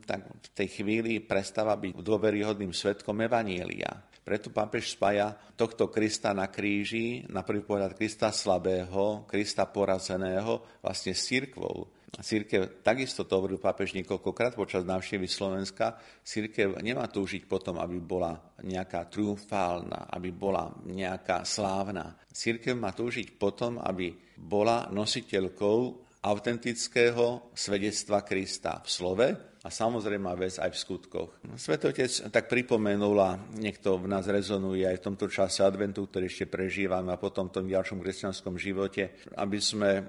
tak 0.07 0.23
v 0.23 0.49
tej 0.55 0.67
chvíli 0.71 1.19
prestáva 1.19 1.75
byť 1.75 1.99
dôveryhodným 1.99 2.71
svetkom 2.71 3.19
Evanielia. 3.19 3.91
Preto 4.25 4.49
pápež 4.49 4.97
spája 4.97 5.37
tohto 5.53 5.85
Krista 5.93 6.33
na 6.33 6.49
kríži, 6.49 7.29
na 7.29 7.45
prvý 7.45 7.61
pohľad 7.61 7.93
Krista 7.93 8.33
slabého, 8.33 9.21
Krista 9.29 9.69
porazeného, 9.69 10.81
vlastne 10.81 11.13
s 11.13 11.29
církvou. 11.29 11.93
Církev, 12.15 12.81
takisto 12.81 13.27
to 13.27 13.37
hovoril 13.37 13.61
pápež 13.61 13.93
niekoľkokrát 13.93 14.57
počas 14.57 14.81
návštevy 14.81 15.29
Slovenska, 15.29 16.01
církev 16.25 16.81
nemá 16.81 17.05
túžiť 17.05 17.45
potom, 17.45 17.77
aby 17.77 18.01
bola 18.01 18.33
nejaká 18.65 19.05
triumfálna, 19.13 20.09
aby 20.09 20.33
bola 20.33 20.73
nejaká 20.89 21.45
slávna. 21.45 22.17
Církev 22.25 22.73
má 22.73 22.97
túžiť 22.97 23.37
potom, 23.37 23.77
aby 23.77 24.09
bola 24.41 24.89
nositeľkou 24.89 25.77
autentického 26.25 27.53
svedectva 27.53 28.25
Krista 28.25 28.81
v 28.81 28.89
slove, 28.89 29.27
a 29.65 29.67
samozrejme 29.73 30.29
vec 30.37 30.61
aj 30.61 30.69
v 30.69 30.77
skutkoch. 30.77 31.29
Svetotec 31.57 32.29
tak 32.29 32.45
pripomenul 32.45 33.17
a 33.17 33.33
niekto 33.57 33.97
v 33.97 34.05
nás 34.05 34.29
rezonuje 34.29 34.85
aj 34.85 35.01
v 35.01 35.05
tomto 35.09 35.25
čase 35.25 35.65
adventu, 35.65 36.05
ktorý 36.05 36.29
ešte 36.29 36.45
prežívame 36.45 37.09
a 37.09 37.17
potom 37.17 37.49
v 37.49 37.55
tom 37.57 37.65
ďalšom 37.65 37.97
kresťanskom 37.97 38.61
živote, 38.61 39.25
aby 39.33 39.57
sme 39.57 40.05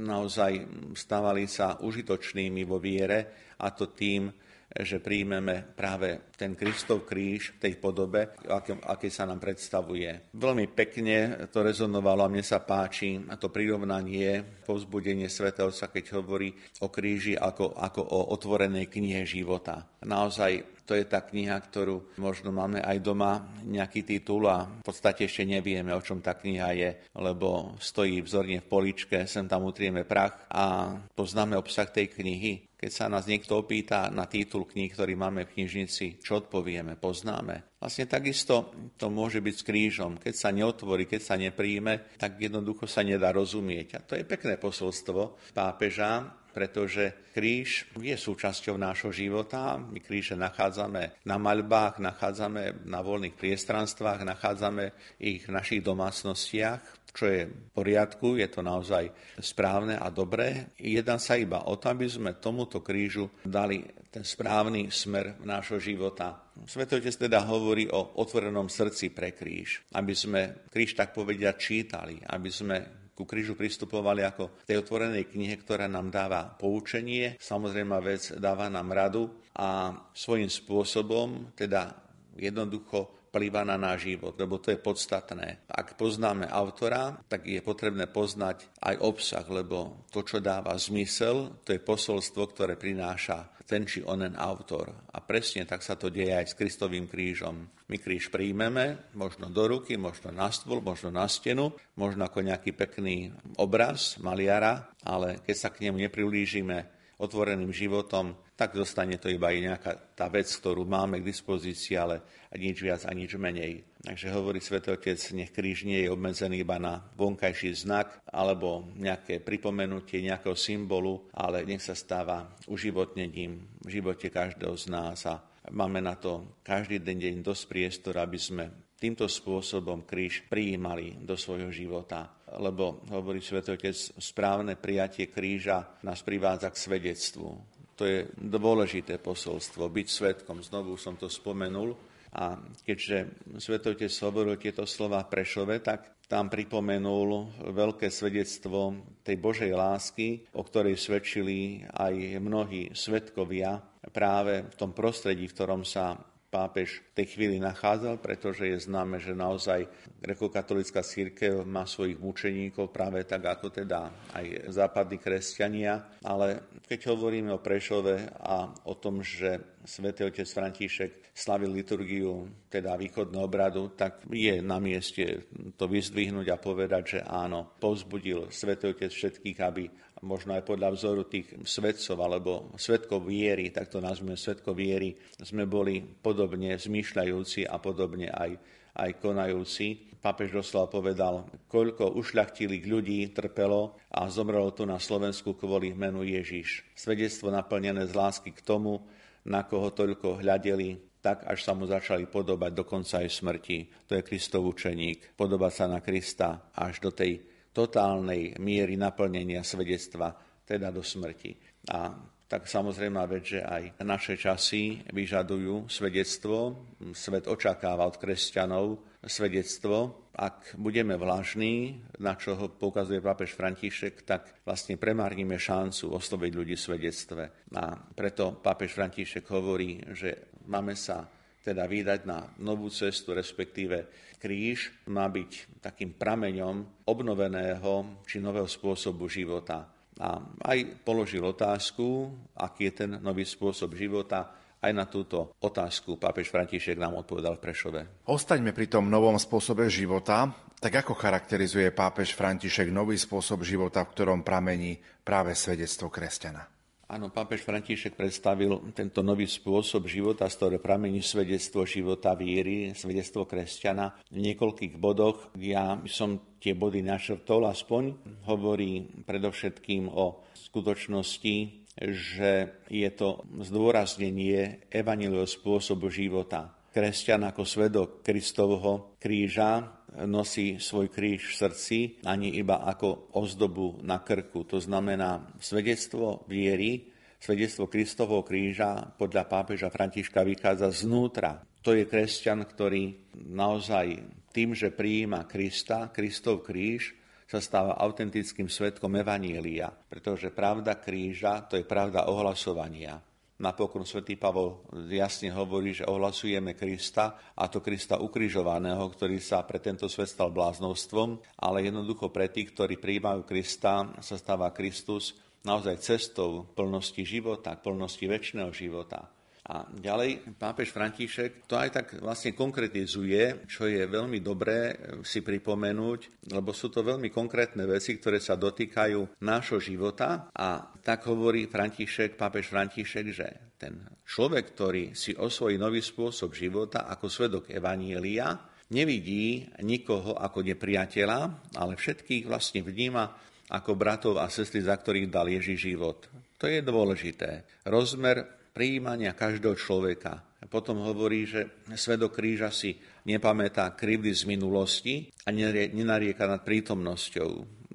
naozaj 0.00 0.64
stávali 0.96 1.44
sa 1.44 1.76
užitočnými 1.84 2.64
vo 2.64 2.80
viere 2.80 3.52
a 3.60 3.68
to 3.76 3.92
tým, 3.92 4.32
že 4.74 5.04
príjmeme 5.04 5.76
práve 5.76 6.33
ten 6.34 6.58
Kristov 6.58 7.06
kríž 7.06 7.56
v 7.56 7.70
tej 7.70 7.74
podobe, 7.78 8.34
aké, 8.46 8.78
aké 8.82 9.08
sa 9.10 9.24
nám 9.24 9.38
predstavuje. 9.38 10.34
Veľmi 10.34 10.66
pekne 10.70 11.46
to 11.50 11.62
rezonovalo 11.62 12.26
a 12.26 12.32
mne 12.32 12.42
sa 12.42 12.62
páči 12.62 13.18
to 13.38 13.50
prirovnanie, 13.50 14.42
povzbudenie 14.66 15.30
svätého 15.30 15.70
sa, 15.70 15.90
keď 15.90 16.20
hovorí 16.20 16.50
o 16.82 16.90
kríži 16.90 17.38
ako, 17.38 17.74
ako 17.78 18.00
o 18.02 18.20
otvorenej 18.34 18.90
knihe 18.90 19.22
života. 19.26 19.86
Naozaj 20.04 20.74
to 20.84 20.92
je 20.92 21.04
tá 21.08 21.24
kniha, 21.24 21.56
ktorú 21.56 22.20
možno 22.20 22.52
máme 22.52 22.84
aj 22.84 23.00
doma 23.00 23.40
nejaký 23.64 24.04
titul 24.04 24.44
a 24.44 24.68
v 24.68 24.84
podstate 24.84 25.24
ešte 25.24 25.48
nevieme, 25.48 25.96
o 25.96 26.04
čom 26.04 26.20
tá 26.20 26.36
kniha 26.36 26.70
je, 26.76 26.90
lebo 27.16 27.72
stojí 27.80 28.20
vzorne 28.20 28.60
v 28.60 28.68
poličke, 28.68 29.24
sem 29.24 29.48
tam 29.48 29.64
utrieme 29.64 30.04
prach 30.04 30.44
a 30.52 30.92
poznáme 31.16 31.56
obsah 31.56 31.88
tej 31.88 32.12
knihy. 32.12 32.76
Keď 32.76 32.92
sa 32.92 33.08
nás 33.08 33.24
niekto 33.24 33.64
opýta 33.64 34.12
na 34.12 34.28
titul 34.28 34.68
kníh, 34.68 34.92
ktorý 34.92 35.16
máme 35.16 35.48
v 35.48 35.56
knižnici, 35.56 36.20
odpovieme, 36.34 36.98
poznáme. 36.98 37.78
Vlastne 37.78 38.10
takisto 38.10 38.74
to 38.98 39.12
môže 39.12 39.38
byť 39.38 39.54
s 39.54 39.66
krížom. 39.66 40.12
Keď 40.18 40.34
sa 40.34 40.50
neotvorí, 40.50 41.06
keď 41.06 41.20
sa 41.22 41.36
nepríjme, 41.38 42.16
tak 42.18 42.40
jednoducho 42.40 42.90
sa 42.90 43.06
nedá 43.06 43.30
rozumieť. 43.30 43.88
A 43.96 44.00
to 44.02 44.18
je 44.18 44.24
pekné 44.26 44.58
posolstvo 44.58 45.52
pápeža, 45.54 46.44
pretože 46.54 47.34
kríž 47.34 47.90
je 47.98 48.14
súčasťou 48.14 48.78
nášho 48.78 49.10
života. 49.10 49.74
My 49.74 49.98
kríže 49.98 50.38
nachádzame 50.38 51.26
na 51.26 51.36
maľbách, 51.36 51.98
nachádzame 51.98 52.86
na 52.86 53.02
voľných 53.02 53.34
priestranstvách, 53.34 54.22
nachádzame 54.22 54.94
ich 55.18 55.42
v 55.50 55.54
našich 55.54 55.82
domácnostiach 55.82 57.03
čo 57.14 57.30
je 57.30 57.46
v 57.46 57.68
poriadku, 57.70 58.34
je 58.36 58.48
to 58.50 58.60
naozaj 58.60 59.06
správne 59.38 59.94
a 59.94 60.10
dobré. 60.10 60.74
Jedná 60.74 61.22
sa 61.22 61.38
iba 61.38 61.62
o 61.70 61.78
to, 61.78 61.94
aby 61.94 62.10
sme 62.10 62.36
tomuto 62.42 62.82
krížu 62.82 63.30
dali 63.46 63.86
ten 64.10 64.26
správny 64.26 64.90
smer 64.90 65.38
nášho 65.46 65.78
života. 65.78 66.50
Svetotec 66.66 67.14
teda 67.14 67.46
hovorí 67.46 67.86
o 67.86 68.18
otvorenom 68.18 68.66
srdci 68.66 69.14
pre 69.14 69.30
kríž, 69.30 69.86
aby 69.94 70.14
sme 70.14 70.66
kríž 70.70 70.98
tak 70.98 71.14
povedia 71.14 71.54
čítali, 71.54 72.18
aby 72.18 72.50
sme 72.50 72.76
ku 73.14 73.22
krížu 73.22 73.54
pristupovali 73.54 74.26
ako 74.26 74.66
tej 74.66 74.82
otvorenej 74.82 75.30
knihe, 75.30 75.54
ktorá 75.62 75.86
nám 75.86 76.10
dáva 76.10 76.50
poučenie, 76.50 77.38
samozrejme 77.38 77.94
vec 78.02 78.34
dáva 78.42 78.66
nám 78.66 78.90
radu 78.90 79.30
a 79.54 79.94
svojím 80.10 80.50
spôsobom, 80.50 81.54
teda 81.54 81.94
jednoducho 82.34 83.23
vplýva 83.34 83.66
na 83.66 83.74
náš 83.74 84.14
život, 84.14 84.38
lebo 84.38 84.62
to 84.62 84.70
je 84.70 84.78
podstatné. 84.78 85.66
Ak 85.66 85.98
poznáme 85.98 86.46
autora, 86.46 87.18
tak 87.26 87.50
je 87.50 87.58
potrebné 87.58 88.06
poznať 88.06 88.70
aj 88.78 88.94
obsah, 89.02 89.42
lebo 89.50 90.06
to, 90.14 90.22
čo 90.22 90.38
dáva 90.38 90.78
zmysel, 90.78 91.58
to 91.66 91.74
je 91.74 91.82
posolstvo, 91.82 92.54
ktoré 92.54 92.78
prináša 92.78 93.50
ten 93.66 93.82
či 93.82 94.06
onen 94.06 94.38
autor. 94.38 95.10
A 95.10 95.18
presne 95.18 95.66
tak 95.66 95.82
sa 95.82 95.98
to 95.98 96.14
deje 96.14 96.30
aj 96.30 96.54
s 96.54 96.54
Kristovým 96.54 97.10
krížom. 97.10 97.66
My 97.90 97.98
kríž 97.98 98.30
príjmeme, 98.30 99.10
možno 99.18 99.50
do 99.50 99.66
ruky, 99.66 99.98
možno 99.98 100.30
na 100.30 100.54
stôl, 100.54 100.78
možno 100.78 101.10
na 101.10 101.26
stenu, 101.26 101.74
možno 101.98 102.30
ako 102.30 102.46
nejaký 102.46 102.70
pekný 102.70 103.34
obraz 103.58 104.14
maliara, 104.22 104.94
ale 105.02 105.42
keď 105.42 105.56
sa 105.58 105.74
k 105.74 105.90
nemu 105.90 106.06
neprilížime 106.06 106.86
otvoreným 107.18 107.74
životom, 107.74 108.38
tak 108.54 108.78
zostane 108.78 109.18
to 109.18 109.26
iba 109.26 109.50
aj 109.50 109.58
nejaká 109.58 109.92
tá 110.14 110.30
vec, 110.30 110.46
ktorú 110.46 110.86
máme 110.86 111.18
k 111.18 111.26
dispozícii, 111.26 111.98
ale 111.98 112.22
nič 112.54 112.86
viac 112.86 113.02
a 113.02 113.10
nič 113.10 113.34
menej. 113.34 113.82
Takže 113.98 114.30
hovorí 114.30 114.62
Sv. 114.62 114.78
Otec, 114.78 115.18
nech 115.34 115.50
kríž 115.50 115.82
nie 115.82 116.06
je 116.06 116.12
obmedzený 116.14 116.62
iba 116.62 116.78
na 116.78 117.02
vonkajší 117.18 117.74
znak 117.74 118.22
alebo 118.30 118.86
nejaké 118.94 119.42
pripomenutie 119.42 120.22
nejakého 120.22 120.54
symbolu, 120.54 121.26
ale 121.34 121.66
nech 121.66 121.82
sa 121.82 121.98
stáva 121.98 122.46
uživotnením 122.70 123.82
v 123.82 123.88
živote 123.90 124.30
každého 124.30 124.74
z 124.78 124.86
nás 124.86 125.26
a 125.26 125.42
máme 125.74 125.98
na 125.98 126.14
to 126.14 126.60
každý 126.62 127.02
den 127.02 127.18
deň 127.18 127.34
dosť 127.42 127.62
priestor, 127.66 128.14
aby 128.22 128.38
sme 128.38 128.64
týmto 128.94 129.26
spôsobom 129.26 130.06
kríž 130.06 130.46
prijímali 130.46 131.18
do 131.20 131.34
svojho 131.34 131.68
života. 131.74 132.38
Lebo, 132.54 133.02
hovorí 133.10 133.42
Sv. 133.42 133.66
Otec, 133.66 133.96
správne 134.14 134.78
prijatie 134.78 135.26
kríža 135.26 135.98
nás 136.06 136.22
privádza 136.22 136.70
k 136.70 136.78
svedectvu. 136.78 137.73
To 137.94 138.02
je 138.02 138.26
dôležité 138.34 139.22
posolstvo, 139.22 139.86
byť 139.86 140.06
svetkom. 140.10 140.58
Znovu 140.60 140.98
som 140.98 141.14
to 141.14 141.30
spomenul. 141.30 141.94
A 142.34 142.58
keďže 142.82 143.46
Svetotec 143.62 144.10
hovoril 144.26 144.58
tieto 144.58 144.82
slova 144.90 145.22
Prešove, 145.22 145.78
tak 145.78 146.26
tam 146.26 146.50
pripomenul 146.50 147.62
veľké 147.70 148.10
svedectvo 148.10 148.98
tej 149.22 149.38
Božej 149.38 149.70
lásky, 149.70 150.42
o 150.58 150.66
ktorej 150.66 150.98
svedčili 150.98 151.86
aj 151.94 152.42
mnohí 152.42 152.90
svetkovia 152.90 153.78
práve 154.10 154.66
v 154.66 154.74
tom 154.74 154.90
prostredí, 154.90 155.46
v 155.46 155.54
ktorom 155.54 155.86
sa 155.86 156.18
pápež 156.54 157.02
v 157.02 157.14
tej 157.18 157.26
chvíli 157.34 157.56
nachádzal, 157.58 158.22
pretože 158.22 158.70
je 158.70 158.78
známe, 158.78 159.18
že 159.18 159.34
naozaj 159.34 159.90
grekokatolická 160.22 161.02
církev 161.02 161.66
má 161.66 161.82
svojich 161.82 162.14
mučeníkov 162.22 162.94
práve 162.94 163.26
tak 163.26 163.42
ako 163.42 163.74
teda 163.74 164.14
aj 164.38 164.70
západní 164.70 165.18
kresťania. 165.18 166.22
Ale 166.22 166.78
keď 166.86 167.10
hovoríme 167.10 167.50
o 167.50 167.58
Prešove 167.58 168.30
a 168.38 168.70
o 168.86 168.94
tom, 168.94 169.26
že 169.26 169.82
svätý 169.82 170.30
otec 170.30 170.46
František 170.46 171.34
slavil 171.34 171.74
liturgiu, 171.74 172.46
teda 172.70 172.94
východného 172.94 173.42
obradu, 173.42 173.90
tak 173.98 174.22
je 174.30 174.62
na 174.62 174.78
mieste 174.78 175.50
to 175.74 175.90
vyzdvihnúť 175.90 176.54
a 176.54 176.62
povedať, 176.62 177.02
že 177.18 177.20
áno, 177.26 177.74
povzbudil 177.82 178.54
svätý 178.54 178.94
otec 178.94 179.10
všetkých, 179.10 179.58
aby 179.58 179.90
možno 180.24 180.56
aj 180.56 180.64
podľa 180.64 180.88
vzoru 180.96 181.28
tých 181.28 181.52
svetcov 181.62 182.16
alebo 182.16 182.72
svetkov 182.80 183.28
viery, 183.28 183.68
tak 183.68 183.92
to 183.92 184.00
nazvime 184.00 184.40
svetkov 184.40 184.74
viery, 184.80 185.12
sme 185.44 185.68
boli 185.68 186.00
podobne 186.00 186.74
zmýšľajúci 186.80 187.68
a 187.68 187.76
podobne 187.76 188.32
aj 188.32 188.56
aj 188.94 189.18
konajúci. 189.18 190.14
Pápež 190.22 190.56
doslova 190.56 190.88
povedal, 190.88 191.44
koľko 191.68 192.16
ušľachtilých 192.16 192.84
ľudí 192.88 193.20
trpelo 193.36 194.00
a 194.08 194.24
zomrelo 194.32 194.72
tu 194.72 194.88
na 194.88 194.96
Slovensku 194.96 195.52
kvôli 195.52 195.92
menu 195.92 196.24
Ježiš. 196.24 196.86
Svedectvo 196.96 197.52
naplnené 197.52 198.08
z 198.08 198.16
lásky 198.16 198.56
k 198.56 198.64
tomu, 198.64 199.04
na 199.44 199.68
koho 199.68 199.92
toľko 199.92 200.40
hľadeli, 200.40 201.20
tak 201.20 201.44
až 201.44 201.60
sa 201.60 201.76
mu 201.76 201.84
začali 201.84 202.24
podobať 202.24 202.72
dokonca 202.72 203.20
aj 203.20 203.28
smrti. 203.28 204.08
To 204.08 204.16
je 204.16 204.24
Kristov 204.24 204.64
učeník. 204.64 205.36
Podobať 205.36 205.72
sa 205.72 205.84
na 205.88 206.00
Krista 206.00 206.72
až 206.72 207.04
do 207.04 207.12
tej 207.12 207.44
totálnej 207.74 208.54
miery 208.62 208.94
naplnenia 208.94 209.66
svedectva, 209.66 210.30
teda 210.62 210.94
do 210.94 211.02
smrti. 211.02 211.58
A 211.90 212.14
tak 212.44 212.70
samozrejme 212.70 213.18
vec, 213.26 213.58
že 213.58 213.60
aj 213.66 213.98
naše 214.06 214.38
časy 214.38 215.02
vyžadujú 215.10 215.90
svedectvo. 215.90 216.86
Svet 217.10 217.50
očakáva 217.50 218.06
od 218.06 218.14
kresťanov 218.14 219.02
svedectvo. 219.26 220.30
Ak 220.38 220.78
budeme 220.78 221.18
vlažní, 221.18 221.98
na 222.22 222.38
čo 222.38 222.54
ho 222.54 222.70
poukazuje 222.70 223.18
pápež 223.18 223.58
František, 223.58 224.22
tak 224.22 224.62
vlastne 224.62 224.94
premárnime 224.94 225.58
šancu 225.58 226.14
osloviť 226.14 226.52
ľudí 226.54 226.74
v 226.78 226.86
svedectve. 226.86 227.42
A 227.74 227.98
preto 228.14 228.54
pápež 228.62 228.94
František 228.94 229.50
hovorí, 229.50 229.98
že 230.14 230.54
máme 230.70 230.94
sa 230.94 231.26
teda 231.64 231.88
vydať 231.88 232.28
na 232.28 232.44
novú 232.60 232.92
cestu, 232.92 233.32
respektíve 233.32 234.12
kríž 234.36 234.92
má 235.08 235.24
byť 235.24 235.80
takým 235.80 236.12
prameňom 236.12 237.08
obnoveného 237.08 238.20
či 238.28 238.44
nového 238.44 238.68
spôsobu 238.68 239.24
života. 239.32 239.88
A 240.20 240.38
aj 240.68 241.02
položil 241.02 241.42
otázku, 241.42 242.30
aký 242.54 242.92
je 242.92 242.94
ten 243.02 243.10
nový 243.24 243.48
spôsob 243.48 243.96
života, 243.96 244.52
aj 244.84 244.92
na 244.92 245.08
túto 245.08 245.56
otázku 245.64 246.20
pápež 246.20 246.52
František 246.52 247.00
nám 247.00 247.24
odpovedal 247.24 247.56
v 247.56 247.64
Prešove. 247.64 248.00
Ostaňme 248.28 248.76
pri 248.76 248.92
tom 248.92 249.08
novom 249.08 249.40
spôsobe 249.40 249.88
života. 249.88 250.52
Tak 250.76 251.00
ako 251.00 251.16
charakterizuje 251.16 251.88
pápež 251.96 252.36
František 252.36 252.92
nový 252.92 253.16
spôsob 253.16 253.64
života, 253.64 254.04
v 254.04 254.12
ktorom 254.12 254.44
pramení 254.44 255.00
práve 255.24 255.56
svedectvo 255.56 256.12
kresťana? 256.12 256.73
Áno, 257.04 257.28
pápež 257.28 257.60
František 257.68 258.16
predstavil 258.16 258.80
tento 258.96 259.20
nový 259.20 259.44
spôsob 259.44 260.08
života, 260.08 260.48
z 260.48 260.56
ktorého 260.56 260.80
pramení 260.80 261.20
svedectvo 261.20 261.84
života 261.84 262.32
viery, 262.32 262.96
svedectvo 262.96 263.44
kresťana 263.44 264.24
v 264.32 264.38
niekoľkých 264.50 264.96
bodoch. 264.96 265.52
Ja 265.60 266.00
som 266.08 266.56
tie 266.56 266.72
body 266.72 267.04
našrtol 267.04 267.68
aspoň. 267.68 268.16
Hovorí 268.48 269.04
predovšetkým 269.28 270.08
o 270.08 270.42
skutočnosti 270.56 271.84
že 271.94 272.82
je 272.90 273.06
to 273.14 273.46
zdôraznenie 273.62 274.90
evaníliového 274.90 275.46
spôsobu 275.46 276.10
života. 276.10 276.74
Kresťan 276.90 277.50
ako 277.50 277.62
svedok 277.66 278.08
Kristovho 278.22 279.18
kríža 279.18 279.93
nosí 280.22 280.78
svoj 280.78 281.10
kríž 281.10 281.50
v 281.50 281.58
srdci, 281.58 281.98
ani 282.22 282.54
iba 282.54 282.86
ako 282.86 283.34
ozdobu 283.34 283.98
na 284.06 284.22
krku. 284.22 284.62
To 284.70 284.78
znamená 284.78 285.50
svedectvo 285.58 286.46
viery, 286.46 287.10
svedectvo 287.42 287.90
Kristovho 287.90 288.46
kríža 288.46 289.02
podľa 289.18 289.44
pápeža 289.50 289.90
Františka 289.90 290.46
vychádza 290.46 290.94
znútra. 290.94 291.66
To 291.82 291.92
je 291.92 292.08
kresťan, 292.08 292.64
ktorý 292.64 293.34
naozaj 293.36 294.22
tým, 294.54 294.72
že 294.72 294.94
prijíma 294.94 295.44
Krista, 295.50 296.08
Kristov 296.14 296.62
kríž, 296.64 297.12
sa 297.44 297.60
stáva 297.60 298.00
autentickým 298.00 298.72
svetkom 298.72 299.12
Evanielia, 299.20 299.92
pretože 299.92 300.48
pravda 300.48 300.96
kríža 300.96 301.68
to 301.68 301.76
je 301.76 301.84
pravda 301.84 302.24
ohlasovania. 302.26 303.20
Napokon 303.54 304.02
svätý 304.02 304.34
Pavol 304.34 304.82
jasne 305.06 305.54
hovorí, 305.54 305.94
že 305.94 306.06
ohlasujeme 306.10 306.74
Krista, 306.74 307.54
a 307.54 307.70
to 307.70 307.78
Krista 307.78 308.18
ukrižovaného, 308.18 309.02
ktorý 309.14 309.38
sa 309.38 309.62
pre 309.62 309.78
tento 309.78 310.10
svet 310.10 310.26
stal 310.26 310.50
bláznostvom, 310.50 311.38
ale 311.62 311.86
jednoducho 311.86 312.34
pre 312.34 312.50
tých, 312.50 312.74
ktorí 312.74 312.98
prijímajú 312.98 313.46
Krista, 313.46 314.10
sa 314.18 314.34
stáva 314.34 314.74
Kristus 314.74 315.38
naozaj 315.62 316.02
cestou 316.02 316.66
plnosti 316.74 317.22
života, 317.22 317.78
plnosti 317.78 318.26
väčšného 318.26 318.74
života. 318.74 319.33
A 319.64 319.88
ďalej 319.88 320.60
pápež 320.60 320.92
František 320.92 321.64
to 321.64 321.80
aj 321.80 321.88
tak 321.88 322.06
vlastne 322.20 322.52
konkretizuje, 322.52 323.64
čo 323.64 323.88
je 323.88 324.04
veľmi 324.04 324.44
dobré 324.44 324.92
si 325.24 325.40
pripomenúť, 325.40 326.52
lebo 326.52 326.76
sú 326.76 326.92
to 326.92 327.00
veľmi 327.00 327.32
konkrétne 327.32 327.88
veci, 327.88 328.20
ktoré 328.20 328.44
sa 328.44 328.60
dotýkajú 328.60 329.40
nášho 329.40 329.80
života 329.80 330.52
a 330.52 330.84
tak 331.00 331.24
hovorí 331.32 331.64
František, 331.64 332.36
pápež 332.36 332.68
František, 332.68 333.26
že 333.32 333.48
ten 333.80 334.04
človek, 334.28 334.76
ktorý 334.76 335.16
si 335.16 335.32
osvojí 335.32 335.80
nový 335.80 336.04
spôsob 336.04 336.52
života 336.52 337.08
ako 337.08 337.32
svedok 337.32 337.72
Evanielia, 337.72 338.60
nevidí 338.92 339.64
nikoho 339.80 340.36
ako 340.36 340.60
nepriateľa, 340.60 341.72
ale 341.80 341.96
všetkých 341.96 342.44
vlastne 342.44 342.84
vníma 342.84 343.32
ako 343.72 343.96
bratov 343.96 344.44
a 344.44 344.52
sestry, 344.52 344.84
za 344.84 344.92
ktorých 345.00 345.32
dal 345.32 345.48
Ježiš 345.48 345.96
život. 345.96 346.28
To 346.60 346.68
je 346.68 346.84
dôležité. 346.84 347.64
Rozmer 347.88 348.63
prijímania 348.74 349.38
každého 349.38 349.78
človeka. 349.78 350.42
A 350.58 350.66
potom 350.66 351.06
hovorí, 351.06 351.46
že 351.46 351.86
svedok 351.94 352.42
kríža 352.42 352.74
si 352.74 352.98
nepamätá 353.24 353.94
krivdy 353.94 354.34
z 354.34 354.50
minulosti 354.50 355.30
a 355.46 355.54
nenarieka 355.54 356.50
nad 356.50 356.66
prítomnosťou. 356.66 357.50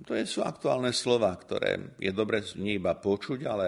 To 0.08 0.12
sú 0.26 0.42
aktuálne 0.42 0.96
slova, 0.96 1.36
ktoré 1.36 2.00
je 2.00 2.10
dobre 2.16 2.42
nie 2.58 2.80
iba 2.80 2.96
počuť, 2.96 3.40
ale 3.46 3.68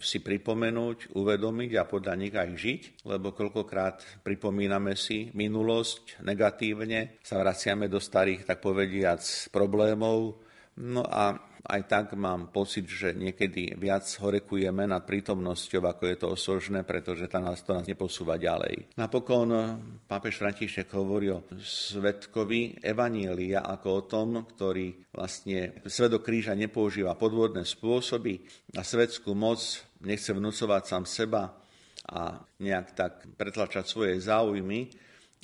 si 0.00 0.22
pripomenúť, 0.22 1.14
uvedomiť 1.14 1.70
a 1.78 1.86
podľa 1.86 2.14
nich 2.18 2.34
aj 2.34 2.50
žiť, 2.56 2.82
lebo 3.06 3.30
koľkokrát 3.30 4.24
pripomíname 4.26 4.98
si 4.98 5.30
minulosť 5.34 6.24
negatívne, 6.24 7.20
sa 7.22 7.38
vraciame 7.38 7.86
do 7.86 8.02
starých, 8.02 8.48
tak 8.48 8.58
povediac, 8.64 9.22
problémov, 9.54 10.40
no 10.80 11.02
a 11.06 11.53
aj 11.64 11.82
tak 11.88 12.06
mám 12.12 12.52
pocit, 12.52 12.84
že 12.84 13.16
niekedy 13.16 13.72
viac 13.80 14.04
horekujeme 14.20 14.84
nad 14.84 15.00
prítomnosťou, 15.08 15.80
ako 15.88 16.04
je 16.04 16.16
to 16.20 16.26
osožné, 16.28 16.84
pretože 16.84 17.24
to 17.24 17.38
nás, 17.40 17.64
to 17.64 17.72
nás 17.72 17.88
neposúva 17.88 18.36
ďalej. 18.36 18.92
Napokon 19.00 19.48
pápež 20.04 20.36
František 20.44 20.92
hovorí 20.92 21.32
o 21.32 21.40
svetkovi 21.64 22.84
Evanielia 22.84 23.64
ako 23.64 23.88
o 23.88 24.02
tom, 24.04 24.28
ktorý 24.44 24.92
vlastne 25.16 25.80
svedok 25.88 26.28
kríža 26.28 26.52
nepoužíva 26.52 27.16
podvodné 27.16 27.64
spôsoby 27.64 28.44
a 28.76 28.84
svetskú 28.84 29.32
moc 29.32 29.60
nechce 30.04 30.36
vnúcovať 30.36 30.82
sám 30.84 31.04
seba 31.08 31.56
a 32.04 32.44
nejak 32.60 32.92
tak 32.92 33.24
pretlačať 33.40 33.88
svoje 33.88 34.20
záujmy, 34.20 34.92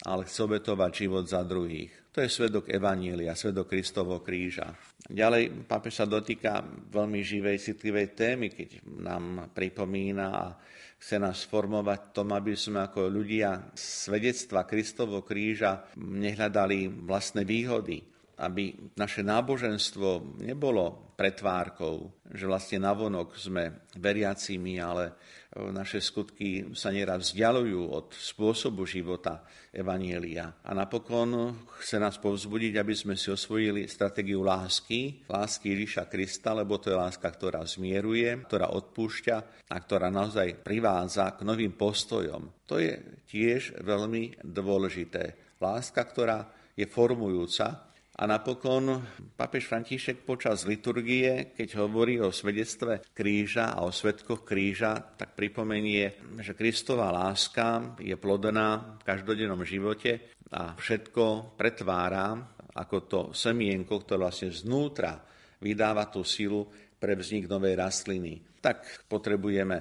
ale 0.05 0.29
chce 0.29 0.45
obetovať 0.45 0.91
život 1.09 1.25
za 1.25 1.41
druhých. 1.41 2.00
To 2.11 2.19
je 2.19 2.27
svedok 2.27 2.67
Evanielia, 2.67 3.39
svedok 3.39 3.71
Kristovho 3.71 4.19
kríža. 4.19 4.75
Ďalej 5.07 5.67
pápež 5.71 6.03
sa 6.03 6.11
dotýka 6.11 6.59
veľmi 6.91 7.23
živej, 7.23 7.63
citlivej 7.63 8.19
témy, 8.19 8.51
keď 8.51 8.83
nám 8.83 9.55
pripomína 9.55 10.27
a 10.27 10.59
chce 10.99 11.23
nás 11.23 11.47
formovať 11.47 12.11
tom, 12.11 12.35
aby 12.35 12.59
sme 12.59 12.83
ako 12.83 13.07
ľudia 13.07 13.71
svedectva 13.79 14.67
Kristovho 14.67 15.23
kríža 15.23 15.87
nehľadali 16.03 17.07
vlastné 17.07 17.47
výhody, 17.47 18.03
aby 18.43 18.75
naše 18.99 19.23
náboženstvo 19.23 20.43
nebolo 20.43 21.15
pretvárkou, 21.15 22.11
že 22.27 22.51
vlastne 22.51 22.83
navonok 22.83 23.39
sme 23.39 23.87
veriacimi, 24.03 24.83
ale 24.83 25.15
naše 25.51 25.99
skutky 25.99 26.71
sa 26.79 26.95
nieraz 26.95 27.35
vzdialujú 27.35 27.91
od 27.91 28.15
spôsobu 28.15 28.87
života 28.87 29.43
Evanielia. 29.75 30.63
A 30.63 30.71
napokon 30.71 31.59
chce 31.83 31.99
nás 31.99 32.23
povzbudiť, 32.23 32.79
aby 32.79 32.95
sme 32.95 33.19
si 33.19 33.35
osvojili 33.35 33.91
stratégiu 33.91 34.47
lásky, 34.47 35.27
lásky 35.27 35.75
Ježiša 35.75 36.07
Krista, 36.07 36.55
lebo 36.55 36.79
to 36.79 36.95
je 36.95 37.03
láska, 37.03 37.27
ktorá 37.27 37.67
zmieruje, 37.67 38.47
ktorá 38.47 38.71
odpúšťa 38.71 39.67
a 39.67 39.77
ktorá 39.83 40.07
naozaj 40.07 40.63
privádza 40.63 41.35
k 41.35 41.43
novým 41.43 41.75
postojom. 41.75 42.67
To 42.71 42.79
je 42.79 43.27
tiež 43.27 43.83
veľmi 43.83 44.47
dôležité. 44.47 45.59
Láska, 45.59 46.07
ktorá 46.07 46.47
je 46.79 46.87
formujúca, 46.87 47.90
a 48.21 48.29
napokon 48.29 49.01
papež 49.33 49.65
František 49.65 50.29
počas 50.29 50.69
liturgie, 50.69 51.57
keď 51.57 51.81
hovorí 51.81 52.21
o 52.21 52.29
svedectve 52.29 53.01
kríža 53.17 53.73
a 53.73 53.89
o 53.89 53.89
svetkoch 53.89 54.45
kríža, 54.45 55.17
tak 55.17 55.33
pripomenie, 55.33 56.37
že 56.45 56.53
Kristová 56.53 57.09
láska 57.09 57.97
je 57.97 58.13
plodná 58.21 59.01
v 59.01 59.03
každodennom 59.09 59.65
živote 59.65 60.37
a 60.53 60.77
všetko 60.77 61.57
pretvára 61.57 62.37
ako 62.77 62.97
to 63.09 63.21
semienko, 63.33 64.05
ktoré 64.05 64.29
vlastne 64.29 64.53
znútra 64.53 65.17
vydáva 65.65 66.13
tú 66.13 66.21
silu 66.21 66.69
pre 67.01 67.17
vznik 67.17 67.49
novej 67.49 67.73
rastliny. 67.73 68.61
Tak 68.61 69.09
potrebujeme 69.09 69.77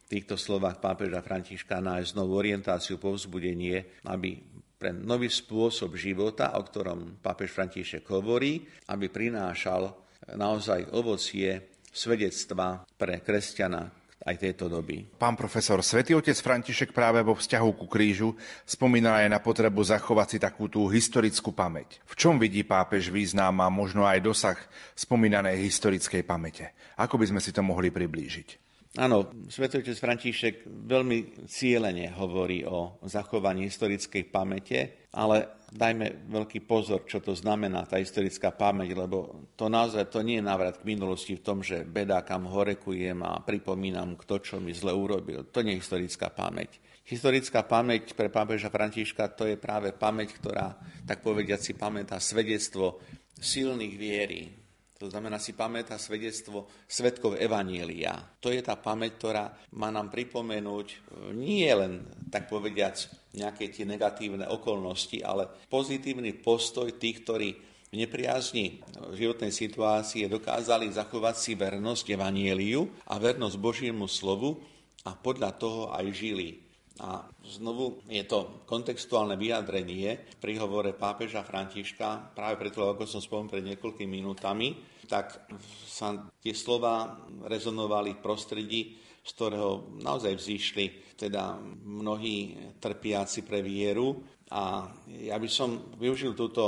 v 0.00 0.04
týchto 0.08 0.40
slovách 0.40 0.80
pápeža 0.80 1.20
Františka 1.20 1.84
nájsť 1.84 2.16
novú 2.16 2.40
orientáciu, 2.40 2.96
povzbudenie, 2.96 4.00
aby 4.08 4.51
pre 4.82 4.90
nový 4.90 5.30
spôsob 5.30 5.94
života, 5.94 6.58
o 6.58 6.66
ktorom 6.66 7.22
pápež 7.22 7.54
František 7.54 8.02
hovorí, 8.10 8.66
aby 8.90 9.06
prinášal 9.06 9.94
naozaj 10.34 10.90
ovocie 10.90 11.78
svedectva 11.86 12.82
pre 12.98 13.22
kresťana, 13.22 14.02
aj 14.26 14.38
tejto 14.38 14.70
doby. 14.70 15.06
Pán 15.18 15.34
profesor, 15.34 15.82
svätý 15.82 16.14
otec 16.14 16.34
František 16.34 16.94
práve 16.94 17.22
vo 17.22 17.34
vzťahu 17.34 17.70
ku 17.74 17.86
krížu 17.90 18.34
spomínal 18.62 19.22
aj 19.22 19.30
na 19.30 19.42
potrebu 19.42 19.82
zachovať 19.82 20.26
si 20.34 20.38
takú 20.38 20.70
tú 20.70 20.86
historickú 20.86 21.50
pamäť. 21.50 21.98
V 22.06 22.14
čom 22.14 22.38
vidí 22.38 22.62
pápež 22.62 23.10
význam 23.10 23.58
a 23.62 23.70
možno 23.70 24.06
aj 24.06 24.22
dosah 24.22 24.58
spomínanej 24.94 25.62
historickej 25.62 26.22
pamäte? 26.22 26.70
Ako 26.98 27.18
by 27.18 27.34
sme 27.34 27.40
si 27.42 27.50
to 27.50 27.66
mohli 27.66 27.90
priblížiť? 27.90 28.71
Áno, 28.92 29.48
svetotec 29.48 29.96
František 29.96 30.68
veľmi 30.68 31.48
cieľene 31.48 32.12
hovorí 32.12 32.60
o 32.68 33.00
zachovaní 33.08 33.64
historickej 33.64 34.28
pamäte, 34.28 35.08
ale 35.16 35.64
dajme 35.72 36.28
veľký 36.28 36.68
pozor, 36.68 37.08
čo 37.08 37.24
to 37.24 37.32
znamená 37.32 37.88
tá 37.88 37.96
historická 37.96 38.52
pamäť, 38.52 38.92
lebo 38.92 39.48
to 39.56 39.72
naozaj 39.72 40.12
to 40.12 40.20
nie 40.20 40.36
je 40.36 40.44
návrat 40.44 40.84
k 40.84 40.88
minulosti 40.92 41.40
v 41.40 41.44
tom, 41.44 41.64
že 41.64 41.88
beda 41.88 42.20
kam 42.20 42.44
horekujem 42.44 43.16
a 43.24 43.40
pripomínam, 43.40 44.12
kto 44.12 44.44
čo 44.44 44.56
mi 44.60 44.76
zle 44.76 44.92
urobil. 44.92 45.48
To 45.48 45.64
nie 45.64 45.80
je 45.80 45.80
historická 45.80 46.28
pamäť. 46.28 46.76
Historická 47.08 47.64
pamäť 47.64 48.12
pre 48.12 48.28
pápeža 48.28 48.68
Františka 48.68 49.32
to 49.32 49.48
je 49.48 49.56
práve 49.56 49.96
pamäť, 49.96 50.36
ktorá, 50.36 50.76
tak 51.08 51.24
povediať 51.24 51.60
si, 51.64 51.72
pamätá 51.72 52.20
svedectvo 52.20 53.00
silných 53.40 53.94
viery, 53.96 54.61
to 55.02 55.10
znamená 55.10 55.42
si 55.42 55.58
pamätá 55.58 55.98
svedectvo 55.98 56.70
svetkov 56.86 57.34
Evanielia. 57.34 58.14
To 58.38 58.54
je 58.54 58.62
tá 58.62 58.78
pamäť, 58.78 59.18
ktorá 59.18 59.50
má 59.74 59.90
nám 59.90 60.14
pripomenúť 60.14 60.86
e, 60.86 60.96
nie 61.34 61.66
len, 61.66 62.06
tak 62.30 62.46
povediac, 62.46 62.94
nejaké 63.34 63.74
tie 63.74 63.82
negatívne 63.82 64.46
okolnosti, 64.46 65.18
ale 65.26 65.50
pozitívny 65.66 66.38
postoj 66.38 66.86
tých, 67.02 67.26
ktorí 67.26 67.50
v 67.90 67.94
nepriazni 67.98 68.78
životnej 69.18 69.50
situácie 69.50 70.30
dokázali 70.30 70.86
zachovať 70.94 71.34
si 71.34 71.52
vernosť 71.58 72.14
Evanieliu 72.14 72.86
a 73.10 73.18
vernosť 73.18 73.56
Božiemu 73.58 74.06
slovu 74.06 74.62
a 75.02 75.18
podľa 75.18 75.50
toho 75.58 75.90
aj 75.90 76.06
žili. 76.14 76.62
A 77.02 77.24
znovu 77.42 78.04
je 78.06 78.22
to 78.22 78.62
kontextuálne 78.68 79.34
vyjadrenie 79.34 80.22
v 80.22 80.36
príhovore 80.38 80.94
pápeža 80.94 81.42
Františka, 81.42 82.36
práve 82.36 82.60
preto, 82.60 82.86
ako 82.86 83.08
som 83.08 83.18
spomenul 83.18 83.50
pred 83.50 83.64
niekoľkými 83.64 84.12
minútami, 84.22 84.91
tak 85.06 85.50
sa 85.86 86.30
tie 86.38 86.54
slova 86.54 87.26
rezonovali 87.46 88.18
v 88.18 88.22
prostredí, 88.22 88.80
z 89.22 89.30
ktorého 89.38 89.98
naozaj 90.02 90.34
vzýšli 90.34 91.14
teda 91.14 91.58
mnohí 91.86 92.58
trpiaci 92.82 93.46
pre 93.46 93.62
vieru. 93.62 94.18
A 94.52 94.90
ja 95.08 95.38
by 95.38 95.48
som 95.48 95.94
využil 95.96 96.34
túto 96.34 96.62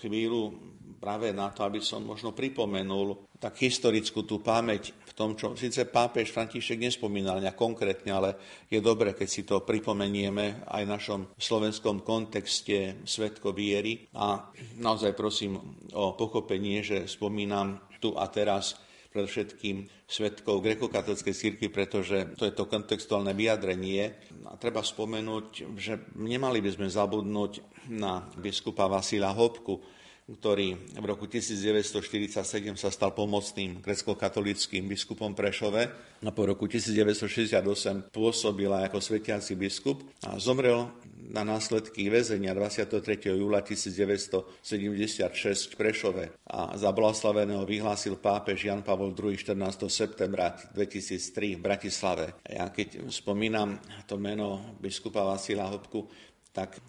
chvíľu 0.00 0.56
práve 0.98 1.30
na 1.30 1.54
to, 1.54 1.62
aby 1.62 1.78
som 1.78 2.02
možno 2.02 2.34
pripomenul 2.34 3.38
tak 3.38 3.60
historickú 3.62 4.26
tú 4.26 4.42
pamäť 4.42 4.90
tom, 5.18 5.34
čo 5.34 5.58
síce 5.58 5.82
pápež 5.90 6.30
František 6.30 6.78
nespomínal 6.78 7.42
nejak 7.42 7.58
konkrétne, 7.58 8.14
ale 8.14 8.30
je 8.70 8.78
dobre, 8.78 9.18
keď 9.18 9.28
si 9.28 9.42
to 9.42 9.66
pripomenieme 9.66 10.62
aj 10.70 10.82
v 10.86 10.92
našom 10.94 11.20
slovenskom 11.34 12.06
kontexte 12.06 13.02
svetko 13.02 13.50
viery. 13.50 14.06
A 14.14 14.46
naozaj 14.78 15.18
prosím 15.18 15.58
o 15.98 16.14
pochopenie, 16.14 16.86
že 16.86 17.10
spomínam 17.10 17.82
tu 17.98 18.14
a 18.14 18.30
teraz 18.30 18.78
predovšetkým 19.10 20.06
svetkov 20.06 20.62
grekokatolskej 20.62 21.34
cirkvi, 21.34 21.68
pretože 21.72 22.38
to 22.38 22.46
je 22.46 22.54
to 22.54 22.70
kontextuálne 22.70 23.34
vyjadrenie. 23.34 24.14
A 24.46 24.54
treba 24.54 24.84
spomenúť, 24.84 25.74
že 25.74 25.98
nemali 26.14 26.62
by 26.62 26.70
sme 26.78 26.86
zabudnúť 26.86 27.52
na 27.90 28.22
biskupa 28.38 28.86
Vasila 28.86 29.34
Hopku, 29.34 29.98
ktorý 30.28 30.76
v 31.00 31.04
roku 31.08 31.24
1947 31.24 32.36
sa 32.76 32.92
stal 32.92 33.16
pomocným 33.16 33.80
grecko-katolickým 33.80 34.84
biskupom 34.84 35.32
Prešove 35.32 35.82
a 36.20 36.30
po 36.36 36.44
roku 36.44 36.68
1968 36.68 38.12
pôsobil 38.12 38.68
ako 38.68 39.00
svetiaci 39.00 39.56
biskup 39.56 40.04
a 40.28 40.36
zomrel 40.36 40.92
na 41.28 41.44
následky 41.44 42.08
väzenia 42.08 42.54
23. 42.56 43.36
júla 43.36 43.60
1976 43.64 45.72
v 45.72 45.74
Prešove 45.76 46.24
a 46.44 46.76
za 46.76 46.92
blahoslaveného 46.92 47.64
vyhlásil 47.64 48.16
pápež 48.20 48.64
Jan 48.68 48.82
Pavol 48.84 49.16
II 49.16 49.36
14. 49.36 49.88
septembra 49.88 50.52
2003 50.76 51.56
v 51.56 51.60
Bratislave. 51.60 52.32
Ja 52.44 52.68
keď 52.68 53.08
spomínam 53.12 53.80
to 54.04 54.18
meno 54.20 54.76
biskupa 54.80 55.24
Vasila 55.24 55.64
Hopku, 55.68 56.08
tak 56.58 56.82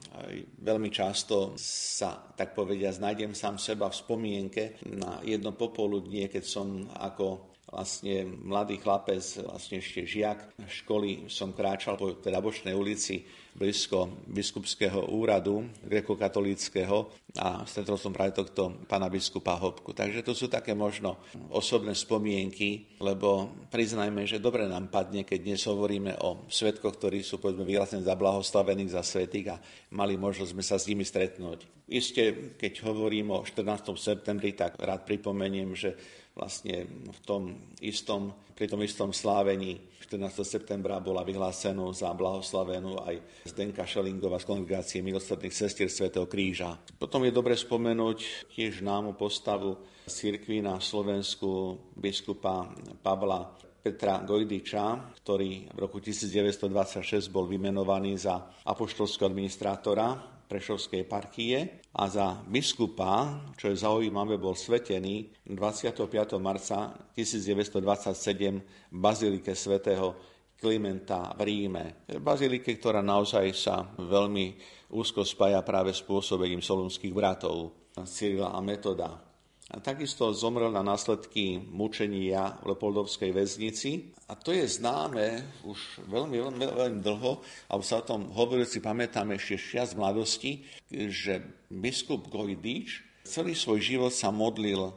veľmi 0.65 0.89
často 0.89 1.53
sa, 1.62 2.17
tak 2.34 2.58
povedia, 2.58 2.89
nájdem 2.89 3.38
sám 3.38 3.62
seba 3.62 3.86
v 3.86 3.99
spomienke 4.01 4.63
na 4.97 5.21
jedno 5.21 5.53
popoludnie, 5.53 6.25
keď 6.25 6.41
som 6.41 6.89
ako 6.89 7.48
vlastne 7.69 8.25
mladý 8.25 8.82
chlapec, 8.82 9.21
vlastne 9.45 9.77
ešte 9.77 10.05
žiak 10.05 10.58
školy, 10.65 11.29
som 11.29 11.53
kráčal 11.53 11.95
po 11.95 12.17
teda 12.17 12.41
bočnej 12.41 12.73
ulici 12.73 13.23
blízko 13.60 14.23
biskupského 14.29 15.12
úradu 15.12 15.67
grekokatolického 15.84 17.12
a 17.43 17.67
stretol 17.67 17.99
som 17.99 18.15
práve 18.15 18.32
tohto 18.32 18.86
pána 18.88 19.12
biskupa 19.12 19.60
Hopku. 19.60 19.91
Takže 19.91 20.23
to 20.23 20.32
sú 20.32 20.47
také 20.47 20.71
možno 20.71 21.19
osobné 21.51 21.91
spomienky, 21.91 22.97
lebo 23.03 23.51
priznajme, 23.67 24.23
že 24.23 24.41
dobre 24.41 24.63
nám 24.63 24.88
padne, 24.88 25.27
keď 25.27 25.39
dnes 25.43 25.62
hovoríme 25.67 26.23
o 26.23 26.47
svetkoch, 26.47 26.95
ktorí 26.95 27.19
sú 27.19 27.38
povedzme 27.41 27.67
vyhlásení 27.67 28.05
za 28.05 28.15
blahoslavení, 28.15 28.88
za 28.88 29.03
svetých 29.03 29.60
a 29.60 29.62
mali 29.91 30.15
možnosť 30.15 30.51
sme 30.55 30.63
sa 30.63 30.79
s 30.79 30.88
nimi 30.88 31.03
stretnúť. 31.03 31.89
Isté, 31.89 32.55
keď 32.55 32.86
hovorím 32.86 33.34
o 33.34 33.41
14. 33.41 33.97
septembri, 33.97 34.53
tak 34.53 34.77
rád 34.77 35.10
pripomeniem, 35.10 35.73
že 35.73 35.97
vlastne 36.39 36.88
v 36.88 37.19
tom 37.28 37.52
istom, 37.84 38.32
pri 38.56 38.71
tom 38.71 38.80
istom 38.80 39.12
slávení 39.12 39.75
14. 40.08 40.47
septembra 40.47 41.04
bola 41.04 41.28
vyhlásenú 41.28 41.91
za 41.91 42.15
blahoslavenú 42.15 43.04
aj 43.04 43.19
Zdenka 43.43 43.84
Šelingová 43.84 44.39
z 44.39 44.47
kongregácie 44.47 45.04
milosrdných 45.04 45.52
sestier 45.52 45.91
Svetého 45.91 46.23
kríža. 46.32 46.80
Potom 46.95 47.28
je 47.28 47.36
dobre 47.36 47.60
spomenúť 47.60 48.49
tiež 48.56 48.80
námu 48.80 49.19
postavu 49.19 49.75
cirkvi 50.08 50.63
na 50.63 50.80
Slovensku 50.80 51.75
biskupa 51.91 52.71
Pavla 53.04 53.52
Petra 53.80 54.23
Gojdiča, 54.23 55.13
ktorý 55.19 55.75
v 55.75 55.78
roku 55.78 55.99
1926 55.99 57.32
bol 57.32 57.47
vymenovaný 57.47 58.15
za 58.15 58.63
apoštolského 58.63 59.28
administrátora 59.28 60.38
Prešovskej 60.49 61.05
parkie 61.05 61.85
a 61.93 62.09
za 62.09 62.41
biskupa, 62.49 63.38
čo 63.53 63.69
je 63.69 63.77
zaujímavé, 63.77 64.41
bol 64.41 64.57
svetený 64.57 65.45
25. 65.45 66.09
marca 66.41 66.89
1927 67.13 68.89
v 68.89 68.97
Bazilike 68.97 69.53
svätého 69.53 70.17
Klimenta 70.57 71.38
v 71.38 71.41
Ríme. 71.45 71.85
Bazilike, 72.17 72.81
ktorá 72.81 73.05
naozaj 73.05 73.45
sa 73.53 73.93
veľmi 74.01 74.57
úzko 74.89 75.21
spája 75.21 75.62
práve 75.62 75.93
s 75.93 76.01
pôsobením 76.01 76.65
solunských 76.65 77.13
bratov 77.13 77.77
Cyrila 78.09 78.49
a 78.49 78.59
Metoda. 78.59 79.28
A 79.69 79.77
takisto 79.77 80.34
zomrel 80.34 80.73
na 80.73 80.82
následky 80.82 81.62
mučenia 81.62 82.58
v 82.65 82.73
Leopoldovskej 82.73 83.29
väznici. 83.29 84.10
A 84.25 84.34
to 84.34 84.49
je 84.49 84.65
známe 84.65 85.45
už 85.62 86.10
veľmi, 86.10 86.41
veľmi, 86.41 86.65
veľmi 86.73 87.01
dlho, 87.05 87.45
alebo 87.69 87.84
sa 87.86 88.01
o 88.01 88.08
tom 88.08 88.34
hovorili, 88.34 88.65
pamätáme 88.65 89.38
ešte 89.38 89.77
z 89.77 89.93
mladosti, 89.93 90.65
že 90.89 91.45
biskup 91.69 92.34
Gojdič 92.34 93.05
celý 93.29 93.53
svoj 93.53 93.77
život 93.77 94.10
sa 94.10 94.34
modlil 94.34 94.89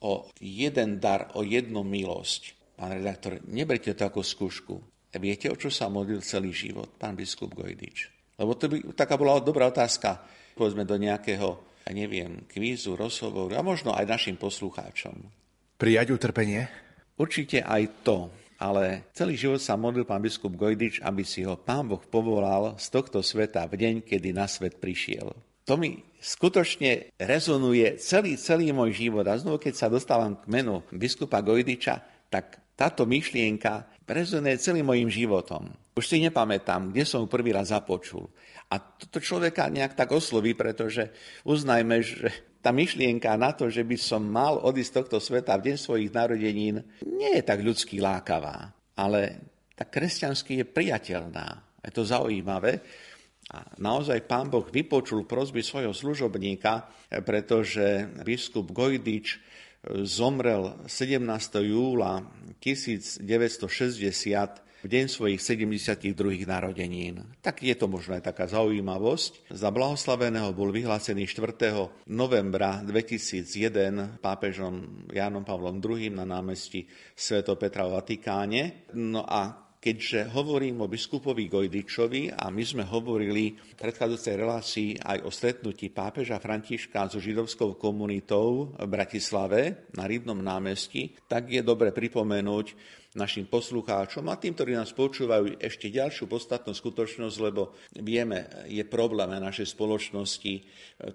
o 0.00 0.12
jeden 0.40 0.96
dar, 0.96 1.28
o 1.36 1.44
jednu 1.44 1.84
milosť. 1.84 2.56
Pán 2.80 2.96
redaktor, 2.96 3.44
neberte 3.44 3.92
to 3.92 4.08
ako 4.08 4.24
skúšku. 4.24 4.74
Viete, 5.14 5.52
o 5.52 5.56
čo 5.60 5.68
sa 5.68 5.92
modlil 5.92 6.24
celý 6.24 6.50
život 6.50 6.96
pán 6.96 7.12
biskup 7.12 7.52
Gojdič? 7.52 8.08
Lebo 8.40 8.56
to 8.56 8.72
by 8.72 8.80
taká 8.96 9.14
bola 9.14 9.38
dobrá 9.38 9.68
otázka, 9.70 10.18
povedzme 10.58 10.82
do 10.82 10.96
nejakého 10.98 11.73
ja 11.84 11.92
neviem, 11.92 12.48
kvízu, 12.48 12.96
rozhovor 12.96 13.52
a 13.52 13.60
možno 13.60 13.92
aj 13.92 14.08
našim 14.08 14.36
poslucháčom. 14.40 15.20
Prijať 15.76 16.16
utrpenie? 16.16 16.64
Určite 17.20 17.60
aj 17.60 18.02
to, 18.02 18.32
ale 18.56 19.12
celý 19.12 19.36
život 19.36 19.60
sa 19.60 19.76
modlil 19.76 20.08
pán 20.08 20.24
biskup 20.24 20.56
Gojdič, 20.56 21.04
aby 21.04 21.22
si 21.22 21.44
ho 21.44 21.60
pán 21.60 21.86
Boh 21.86 22.00
povolal 22.00 22.80
z 22.80 22.86
tohto 22.88 23.20
sveta 23.20 23.68
v 23.68 23.76
deň, 23.76 23.94
kedy 24.02 24.32
na 24.32 24.48
svet 24.48 24.80
prišiel. 24.80 25.36
To 25.64 25.80
mi 25.80 26.00
skutočne 26.20 27.16
rezonuje 27.16 27.96
celý, 27.96 28.36
celý 28.36 28.72
môj 28.72 28.96
život. 28.96 29.24
A 29.24 29.40
znovu, 29.40 29.56
keď 29.60 29.74
sa 29.76 29.88
dostávam 29.88 30.36
k 30.36 30.44
menu 30.48 30.84
biskupa 30.92 31.40
Gojdiča, 31.40 32.04
tak 32.28 32.60
táto 32.76 33.08
myšlienka 33.08 33.88
rezonuje 34.04 34.60
celým 34.60 34.88
mojim 34.88 35.08
životom. 35.08 35.72
Už 35.94 36.10
si 36.10 36.18
nepamätám, 36.20 36.90
kde 36.90 37.06
som 37.06 37.30
prvý 37.30 37.54
raz 37.54 37.70
započul. 37.70 38.26
A 38.72 38.80
toto 38.80 39.20
človeka 39.20 39.68
nejak 39.68 39.94
tak 39.98 40.10
osloví, 40.14 40.56
pretože 40.56 41.12
uznajme, 41.44 41.96
že 42.00 42.28
tá 42.64 42.72
myšlienka 42.72 43.36
na 43.36 43.52
to, 43.52 43.68
že 43.68 43.84
by 43.84 43.96
som 44.00 44.24
mal 44.24 44.56
odísť 44.64 45.04
tohto 45.04 45.20
sveta 45.20 45.52
v 45.60 45.72
deň 45.72 45.76
svojich 45.76 46.10
narodenín, 46.10 46.80
nie 47.04 47.32
je 47.36 47.44
tak 47.44 47.60
ľudský 47.60 48.00
lákavá, 48.00 48.72
ale 48.96 49.52
tak 49.76 49.92
kresťansky 49.92 50.64
je 50.64 50.66
priateľná. 50.66 51.60
Je 51.84 51.92
to 51.92 52.08
zaujímavé. 52.08 52.80
A 53.52 53.60
naozaj 53.76 54.24
pán 54.24 54.48
Boh 54.48 54.64
vypočul 54.64 55.28
prosby 55.28 55.60
svojho 55.60 55.92
služobníka, 55.92 56.88
pretože 57.20 58.08
biskup 58.24 58.72
Gojdič 58.72 59.36
zomrel 60.08 60.88
17. 60.88 61.20
júla 61.68 62.24
1960 62.64 63.20
v 64.84 64.92
deň 64.92 65.08
svojich 65.08 65.40
72. 65.40 66.12
narodenín. 66.44 67.24
Tak 67.40 67.64
je 67.64 67.72
to 67.72 67.88
možno 67.88 68.20
aj 68.20 68.28
taká 68.28 68.44
zaujímavosť. 68.44 69.48
Za 69.48 69.72
blahoslaveného 69.72 70.52
bol 70.52 70.68
vyhlásený 70.68 71.24
4. 71.24 72.12
novembra 72.12 72.84
2001 72.84 74.20
pápežom 74.20 75.08
Jánom 75.08 75.40
Pavlom 75.40 75.80
II 75.80 76.12
na 76.12 76.28
námestí 76.28 76.84
Sv. 77.16 77.48
Petra 77.56 77.88
v 77.88 77.96
Vatikáne. 77.96 78.84
No 78.92 79.24
a 79.24 79.64
keďže 79.84 80.32
hovorím 80.32 80.84
o 80.84 80.88
biskupovi 80.88 81.48
Gojdičovi 81.48 82.32
a 82.32 82.48
my 82.48 82.64
sme 82.64 82.84
hovorili 82.88 83.52
v 83.52 83.72
predchádzajúcej 83.76 84.34
relácii 84.36 84.88
aj 85.00 85.18
o 85.24 85.30
stretnutí 85.32 85.92
pápeža 85.92 86.40
Františka 86.40 87.08
so 87.08 87.20
židovskou 87.20 87.76
komunitou 87.76 88.72
v 88.76 88.88
Bratislave 88.88 89.88
na 89.92 90.08
Rybnom 90.08 90.40
námestí, 90.40 91.12
tak 91.28 91.52
je 91.52 91.60
dobre 91.60 91.92
pripomenúť, 91.92 92.66
našim 93.14 93.46
poslucháčom 93.46 94.26
a 94.26 94.34
tým, 94.34 94.58
ktorí 94.58 94.74
nás 94.74 94.90
počúvajú, 94.90 95.62
ešte 95.62 95.90
ďalšiu 95.90 96.26
podstatnú 96.26 96.74
skutočnosť, 96.74 97.36
lebo 97.38 97.78
vieme, 98.02 98.66
je 98.66 98.82
problém 98.82 99.30
našej 99.30 99.70
spoločnosti 99.70 100.54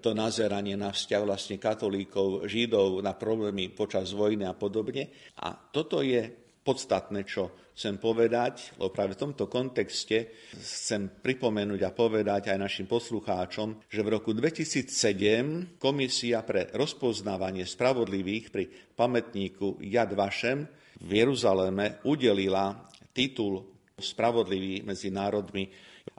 to 0.00 0.16
nazeranie 0.16 0.80
na 0.80 0.96
vzťah 0.96 1.22
vlastne 1.22 1.56
katolíkov, 1.60 2.48
židov, 2.48 3.04
na 3.04 3.12
problémy 3.12 3.68
počas 3.76 4.16
vojny 4.16 4.48
a 4.48 4.56
podobne. 4.56 5.12
A 5.44 5.52
toto 5.52 6.00
je 6.00 6.24
podstatné, 6.64 7.24
čo 7.24 7.52
chcem 7.76 7.96
povedať, 7.96 8.76
lebo 8.76 8.92
práve 8.92 9.16
v 9.16 9.22
tomto 9.24 9.48
kontexte 9.48 10.36
chcem 10.52 11.08
pripomenúť 11.08 11.80
a 11.84 11.96
povedať 11.96 12.52
aj 12.52 12.60
našim 12.60 12.84
poslucháčom, 12.84 13.88
že 13.88 14.04
v 14.04 14.12
roku 14.12 14.36
2007 14.36 15.80
Komisia 15.80 16.44
pre 16.44 16.68
rozpoznávanie 16.76 17.64
spravodlivých 17.64 18.44
pri 18.52 18.64
pamätníku 18.92 19.80
Jad 19.80 20.12
Vašem 20.12 20.79
v 21.00 21.10
Jeruzaléme 21.10 22.04
udelila 22.04 22.76
titul 23.12 23.64
Spravodlivý 24.00 24.80
medzi 24.80 25.12
národmi 25.12 25.68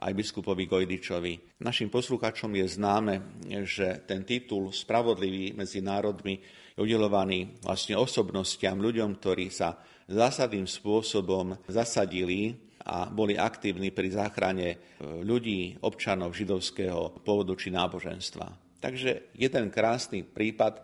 aj 0.02 0.12
biskupovi 0.14 0.70
Gojdičovi. 0.70 1.62
Našim 1.62 1.90
poslucháčom 1.90 2.54
je 2.54 2.66
známe, 2.66 3.14
že 3.66 4.06
ten 4.06 4.22
titul 4.22 4.70
Spravodlivý 4.70 5.54
medzi 5.54 5.82
národmi 5.82 6.38
je 6.74 6.78
udelovaný 6.78 7.58
vlastne 7.62 7.98
osobnostiam, 7.98 8.78
ľuďom, 8.78 9.18
ktorí 9.18 9.50
sa 9.50 9.78
zásadným 10.06 10.66
spôsobom 10.66 11.58
zasadili 11.66 12.54
a 12.82 13.06
boli 13.06 13.38
aktívni 13.38 13.94
pri 13.94 14.10
záchrane 14.10 14.98
ľudí, 15.02 15.78
občanov 15.82 16.34
židovského 16.34 17.22
pôvodu 17.22 17.54
či 17.54 17.70
náboženstva. 17.70 18.78
Takže 18.82 19.30
jeden 19.38 19.70
krásny 19.70 20.26
prípad 20.26 20.82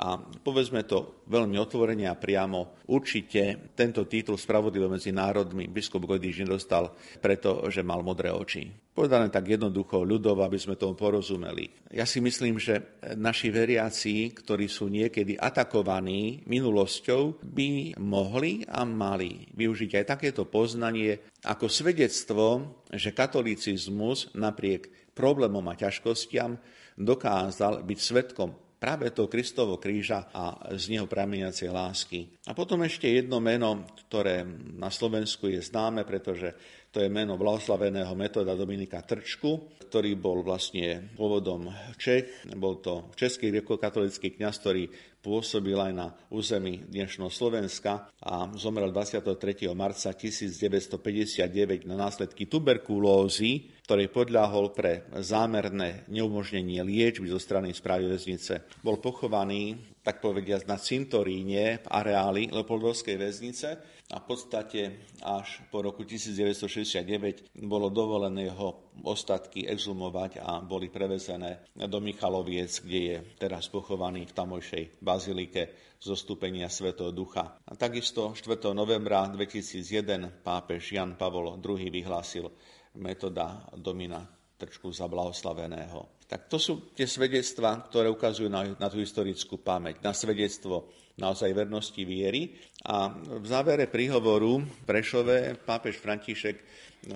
a 0.00 0.16
povedzme 0.16 0.88
to 0.88 1.28
veľmi 1.28 1.60
otvorene 1.60 2.08
a 2.08 2.16
priamo, 2.16 2.80
určite 2.88 3.68
tento 3.76 4.08
titul 4.08 4.40
Spravodlivo 4.40 4.88
medzi 4.88 5.12
národmi 5.12 5.68
biskup 5.68 6.08
Gojdiš 6.08 6.48
nedostal, 6.48 6.96
pretože 7.20 7.84
mal 7.84 8.00
modré 8.00 8.32
oči. 8.32 8.72
Povedané 8.96 9.28
tak 9.28 9.52
jednoducho, 9.52 10.00
ľudov, 10.00 10.40
aby 10.40 10.56
sme 10.56 10.80
tomu 10.80 10.96
porozumeli. 10.96 11.68
Ja 11.92 12.08
si 12.08 12.24
myslím, 12.24 12.56
že 12.56 12.96
naši 13.12 13.52
veriaci, 13.52 14.32
ktorí 14.32 14.72
sú 14.72 14.88
niekedy 14.88 15.36
atakovaní 15.36 16.48
minulosťou, 16.48 17.44
by 17.44 18.00
mohli 18.00 18.64
a 18.72 18.88
mali 18.88 19.52
využiť 19.52 20.00
aj 20.00 20.04
takéto 20.16 20.48
poznanie 20.48 21.20
ako 21.44 21.68
svedectvo, 21.68 22.44
že 22.88 23.12
katolicizmus 23.12 24.32
napriek 24.32 25.12
problémom 25.12 25.64
a 25.68 25.76
ťažkostiam 25.76 26.56
dokázal 26.96 27.84
byť 27.84 27.98
svetkom 28.00 28.69
práve 28.80 29.12
toho 29.12 29.28
Kristovo 29.28 29.76
kríža 29.76 30.32
a 30.32 30.72
z 30.72 30.96
neho 30.96 31.04
prameniacej 31.04 31.68
lásky. 31.68 32.40
A 32.48 32.56
potom 32.56 32.80
ešte 32.80 33.12
jedno 33.12 33.36
meno, 33.36 33.84
ktoré 34.08 34.40
na 34.74 34.88
Slovensku 34.88 35.52
je 35.52 35.60
známe, 35.60 36.08
pretože 36.08 36.56
to 36.90 36.98
je 36.98 37.06
meno 37.06 37.38
blahoslaveného 37.38 38.10
metoda 38.18 38.58
Dominika 38.58 38.98
Trčku, 39.06 39.78
ktorý 39.86 40.18
bol 40.18 40.42
vlastne 40.42 41.14
pôvodom 41.14 41.70
Čech. 41.94 42.46
Bol 42.58 42.82
to 42.82 43.14
český 43.14 43.54
grekokatolický 43.54 44.34
kňaz, 44.34 44.58
ktorý 44.58 44.90
pôsobil 45.22 45.76
aj 45.78 45.92
na 45.94 46.10
území 46.32 46.82
dnešného 46.90 47.30
Slovenska 47.30 48.10
a 48.18 48.50
zomrel 48.56 48.90
23. 48.90 49.70
marca 49.70 50.10
1959 50.16 51.86
na 51.86 51.94
následky 51.94 52.50
tuberkulózy, 52.50 53.70
ktorej 53.86 54.08
podľahol 54.10 54.72
pre 54.74 55.06
zámerné 55.20 56.08
neumožnenie 56.10 56.82
liečby 56.82 57.30
zo 57.30 57.38
strany 57.38 57.70
správy 57.74 58.10
väznice. 58.10 58.66
Bol 58.82 58.98
pochovaný, 58.98 59.89
tak 60.00 60.24
povediať, 60.24 60.64
na 60.64 60.80
cintoríne 60.80 61.84
v 61.84 61.86
areáli 61.86 62.48
Leopoldovskej 62.48 63.20
väznice 63.20 63.68
a 64.10 64.16
v 64.18 64.24
podstate 64.26 65.06
až 65.22 65.60
po 65.68 65.84
roku 65.84 66.02
1969 66.08 67.52
bolo 67.68 67.92
dovolené 67.92 68.48
jeho 68.48 68.90
ostatky 69.04 69.68
exhumovať 69.68 70.40
a 70.40 70.64
boli 70.64 70.88
prevezené 70.88 71.68
do 71.76 72.00
Michaloviec, 72.00 72.80
kde 72.80 73.00
je 73.00 73.16
teraz 73.36 73.68
pochovaný 73.68 74.24
v 74.26 74.36
tamojšej 74.36 74.84
bazilike 75.04 75.94
zostúpenia 76.00 76.72
Svetého 76.72 77.12
Ducha. 77.12 77.60
A 77.68 77.76
takisto 77.76 78.32
4. 78.32 78.72
novembra 78.72 79.28
2001 79.28 80.40
pápež 80.40 80.96
Jan 80.96 81.14
Pavol 81.20 81.60
II 81.60 81.92
vyhlásil 81.92 82.48
metoda 82.96 83.68
domina 83.76 84.39
trčku 84.60 84.92
za 84.92 85.08
blahoslaveného. 85.08 86.20
Tak 86.28 86.52
to 86.52 86.60
sú 86.60 86.92
tie 86.92 87.08
svedectvá, 87.08 87.88
ktoré 87.88 88.12
ukazujú 88.12 88.52
na, 88.52 88.76
na 88.76 88.86
tú 88.92 89.00
historickú 89.00 89.56
pamäť, 89.58 90.04
na 90.04 90.12
svedectvo 90.12 90.92
naozaj 91.16 91.50
vernosti 91.56 92.04
viery. 92.04 92.52
A 92.86 93.12
v 93.16 93.46
závere 93.48 93.88
príhovoru 93.88 94.60
Prešove 94.84 95.56
pápež 95.64 95.96
František 95.98 96.56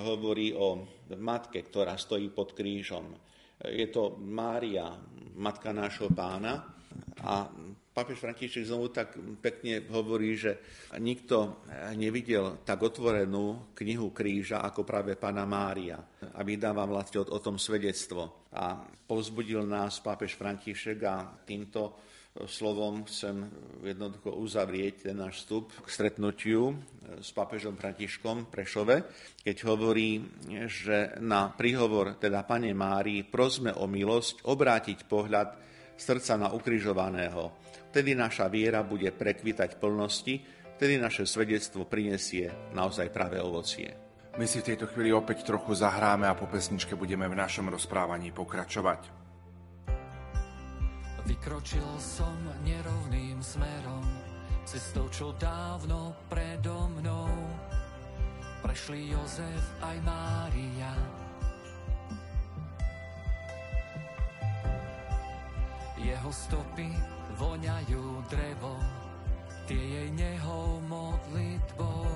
hovorí 0.00 0.56
o 0.56 0.82
matke, 1.20 1.60
ktorá 1.60 1.94
stojí 2.00 2.32
pod 2.32 2.56
krížom. 2.56 3.12
Je 3.64 3.86
to 3.92 4.16
Mária, 4.18 4.96
matka 5.36 5.70
nášho 5.70 6.08
pána. 6.12 6.74
A 7.24 7.48
pápež 7.94 8.18
František 8.18 8.66
znovu 8.66 8.90
tak 8.90 9.14
pekne 9.38 9.86
hovorí, 9.94 10.34
že 10.34 10.58
nikto 10.98 11.62
nevidel 11.94 12.60
tak 12.66 12.82
otvorenú 12.82 13.70
knihu 13.78 14.10
kríža 14.10 14.66
ako 14.66 14.82
práve 14.82 15.14
pána 15.14 15.46
Mária. 15.46 16.02
A 16.34 16.42
vydáva 16.42 16.82
vlastne 16.90 17.22
o, 17.22 17.26
o 17.30 17.38
tom 17.38 17.54
svedectvo. 17.54 18.50
A 18.50 18.82
povzbudil 18.82 19.62
nás 19.62 20.02
pápež 20.02 20.34
František 20.34 20.98
a 21.06 21.22
týmto 21.46 21.94
slovom 22.50 23.06
chcem 23.06 23.46
jednoducho 23.86 24.34
uzavrieť 24.34 25.06
ten 25.06 25.14
náš 25.14 25.46
vstup 25.46 25.70
k 25.70 25.86
stretnutiu 25.86 26.74
s 27.22 27.30
pápežom 27.30 27.78
Františkom 27.78 28.50
Prešove, 28.50 29.06
keď 29.38 29.56
hovorí, 29.70 30.18
že 30.66 31.14
na 31.22 31.54
príhovor 31.54 32.18
teda 32.18 32.42
Pane 32.42 32.74
Márii 32.74 33.22
prosme 33.22 33.70
o 33.70 33.86
milosť 33.86 34.50
obrátiť 34.50 35.06
pohľad 35.06 35.48
srdca 35.94 36.34
na 36.34 36.50
ukrižovaného. 36.50 37.63
Vtedy 37.94 38.18
naša 38.18 38.50
viera 38.50 38.82
bude 38.82 39.06
prekvitať 39.14 39.78
plnosti, 39.78 40.42
vtedy 40.74 40.98
naše 40.98 41.30
svedectvo 41.30 41.86
prinesie 41.86 42.50
naozaj 42.74 43.06
pravé 43.14 43.38
ovocie. 43.38 43.94
My 44.34 44.50
si 44.50 44.58
v 44.58 44.74
tejto 44.74 44.90
chvíli 44.90 45.14
opäť 45.14 45.46
trochu 45.46 45.78
zahráme 45.78 46.26
a 46.26 46.34
po 46.34 46.50
pesničke 46.50 46.98
budeme 46.98 47.30
v 47.30 47.38
našom 47.38 47.70
rozprávaní 47.70 48.34
pokračovať. 48.34 49.14
Vykročil 51.22 51.86
som 52.02 52.34
nerovným 52.66 53.38
smerom, 53.38 54.02
cestou, 54.66 55.06
čo 55.14 55.30
dávno 55.38 56.18
predo 56.26 56.90
mnou. 56.98 57.30
Prešli 58.58 59.14
Jozef 59.14 59.64
aj 59.86 59.96
Mária. 60.02 60.92
Jeho 66.02 66.30
stopy 66.34 67.13
voňajú 67.34 68.04
drevo, 68.30 68.74
tie 69.66 69.80
jej 69.80 70.08
nehou 70.14 70.78
modlitbou. 70.86 72.06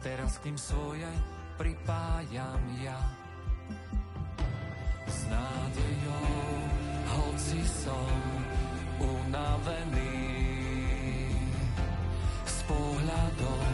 Teraz 0.00 0.38
k 0.40 0.48
ním 0.48 0.58
svoje 0.58 1.10
pripájam 1.60 2.62
ja. 2.80 3.00
S 5.06 5.18
nádejou 5.28 6.36
hoci 7.06 7.60
som 7.66 8.18
unavený 9.02 10.18
s 12.46 12.56
pohľadom 12.64 13.72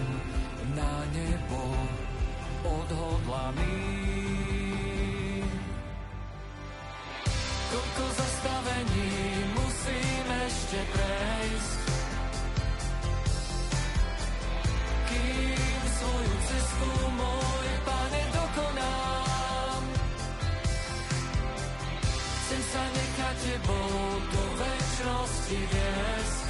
na 0.72 0.94
nebo 1.12 1.62
odhodlaný. 2.64 3.78
Koľko 7.72 8.04
zastavení 8.16 9.31
ešte 10.72 10.88
prejsť, 10.88 11.80
kým 15.04 15.82
svoju 16.00 16.34
cestu 16.48 16.90
môj 17.12 17.68
pane 17.84 18.22
dokonám. 18.32 19.82
Chcem 22.16 22.62
sa 22.72 22.84
ne 22.88 23.04
tebou 23.36 24.16
do 24.32 24.44
väčšnosti 24.56 25.58
viesť. 25.60 26.40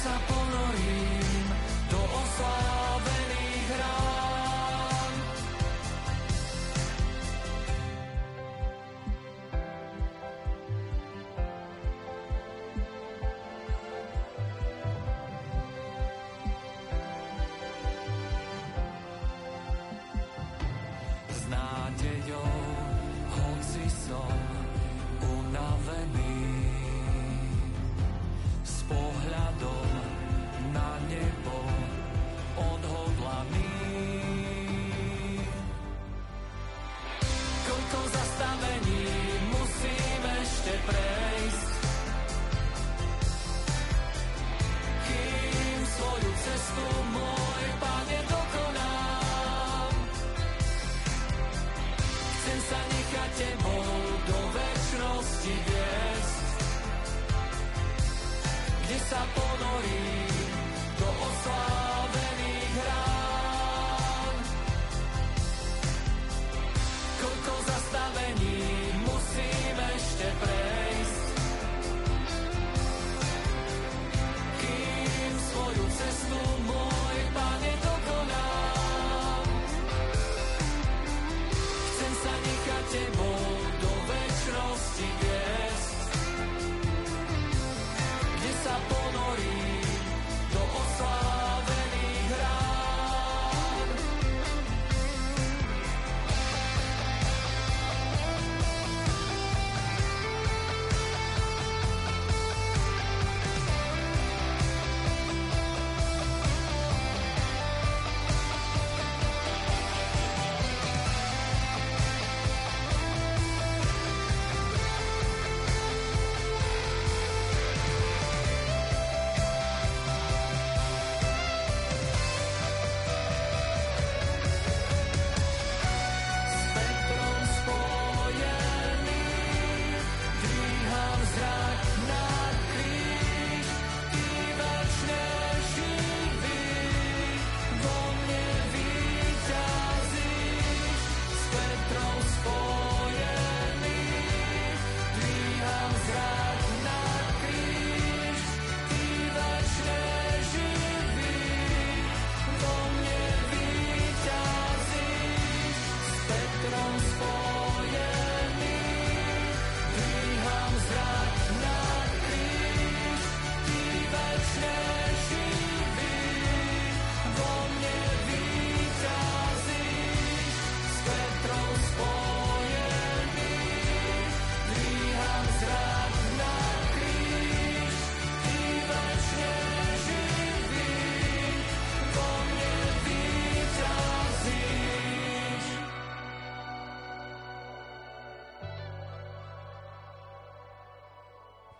sa 0.00 0.16
ponorím 0.32 1.46
do 1.92 2.00
oslávených 2.00 2.79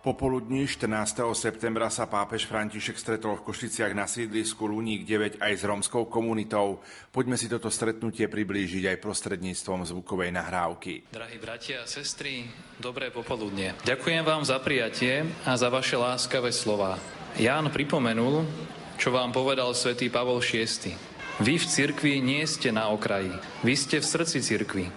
Popoludní 0.01 0.65
14. 0.65 1.21
septembra 1.37 1.85
sa 1.93 2.09
pápež 2.09 2.49
František 2.49 2.97
stretol 2.97 3.37
v 3.37 3.45
Košiciach 3.45 3.93
na 3.93 4.09
sídlisku 4.09 4.65
Luník 4.65 5.05
9 5.05 5.37
aj 5.37 5.53
s 5.53 5.61
rómskou 5.61 6.09
komunitou. 6.09 6.81
Poďme 7.13 7.37
si 7.37 7.45
toto 7.45 7.69
stretnutie 7.69 8.25
priblížiť 8.25 8.89
aj 8.89 8.97
prostredníctvom 8.97 9.85
zvukovej 9.85 10.33
nahrávky. 10.33 11.05
Drahí 11.13 11.37
bratia 11.37 11.85
a 11.85 11.85
sestry, 11.85 12.49
dobré 12.81 13.13
popoludne. 13.13 13.77
Ďakujem 13.85 14.25
vám 14.25 14.41
za 14.41 14.57
prijatie 14.57 15.21
a 15.45 15.53
za 15.53 15.69
vaše 15.69 15.93
láskavé 15.93 16.49
slova. 16.49 16.97
Ján 17.37 17.69
pripomenul, 17.69 18.49
čo 18.97 19.13
vám 19.13 19.29
povedal 19.29 19.69
svätý 19.77 20.09
Pavol 20.09 20.41
VI. 20.41 20.97
Vy 21.45 21.61
v 21.61 21.65
cirkvi 21.69 22.17
nie 22.25 22.41
ste 22.49 22.73
na 22.73 22.89
okraji, 22.89 23.37
vy 23.61 23.77
ste 23.77 24.01
v 24.01 24.09
srdci 24.09 24.41
cirkvi. 24.41 24.89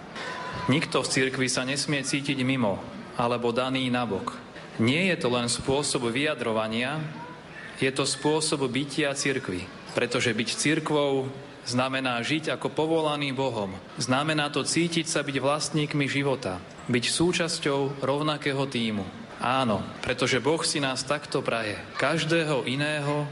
Nikto 0.65 1.05
v 1.05 1.11
cirkvi 1.13 1.45
sa 1.45 1.61
nesmie 1.61 2.01
cítiť 2.01 2.41
mimo 2.41 2.81
alebo 3.21 3.53
daný 3.53 3.85
nabok. 3.93 4.44
Nie 4.75 5.15
je 5.15 5.17
to 5.23 5.31
len 5.31 5.47
spôsob 5.47 6.11
vyjadrovania, 6.11 6.99
je 7.79 7.91
to 7.91 8.03
spôsob 8.07 8.67
bytia 8.71 9.11
cirkvi. 9.15 9.67
Pretože 9.95 10.35
byť 10.35 10.49
cirkvou 10.55 11.31
znamená 11.63 12.19
žiť 12.19 12.51
ako 12.55 12.71
povolaný 12.71 13.31
Bohom. 13.31 13.71
Znamená 13.95 14.51
to 14.51 14.67
cítiť 14.67 15.07
sa 15.07 15.23
byť 15.23 15.39
vlastníkmi 15.39 16.05
života, 16.05 16.59
byť 16.91 17.05
súčasťou 17.07 18.03
rovnakého 18.03 18.63
týmu. 18.67 19.03
Áno, 19.39 19.83
pretože 19.99 20.39
Boh 20.39 20.59
si 20.63 20.79
nás 20.79 21.03
takto 21.03 21.43
praje. 21.43 21.75
Každého 21.99 22.63
iného, 22.67 23.27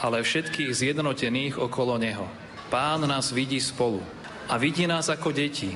ale 0.00 0.20
všetkých 0.20 0.72
zjednotených 0.72 1.56
okolo 1.56 1.96
Neho. 1.96 2.28
Pán 2.68 3.06
nás 3.08 3.32
vidí 3.32 3.62
spolu 3.62 4.02
a 4.50 4.60
vidí 4.60 4.84
nás 4.84 5.08
ako 5.08 5.32
deti. 5.32 5.72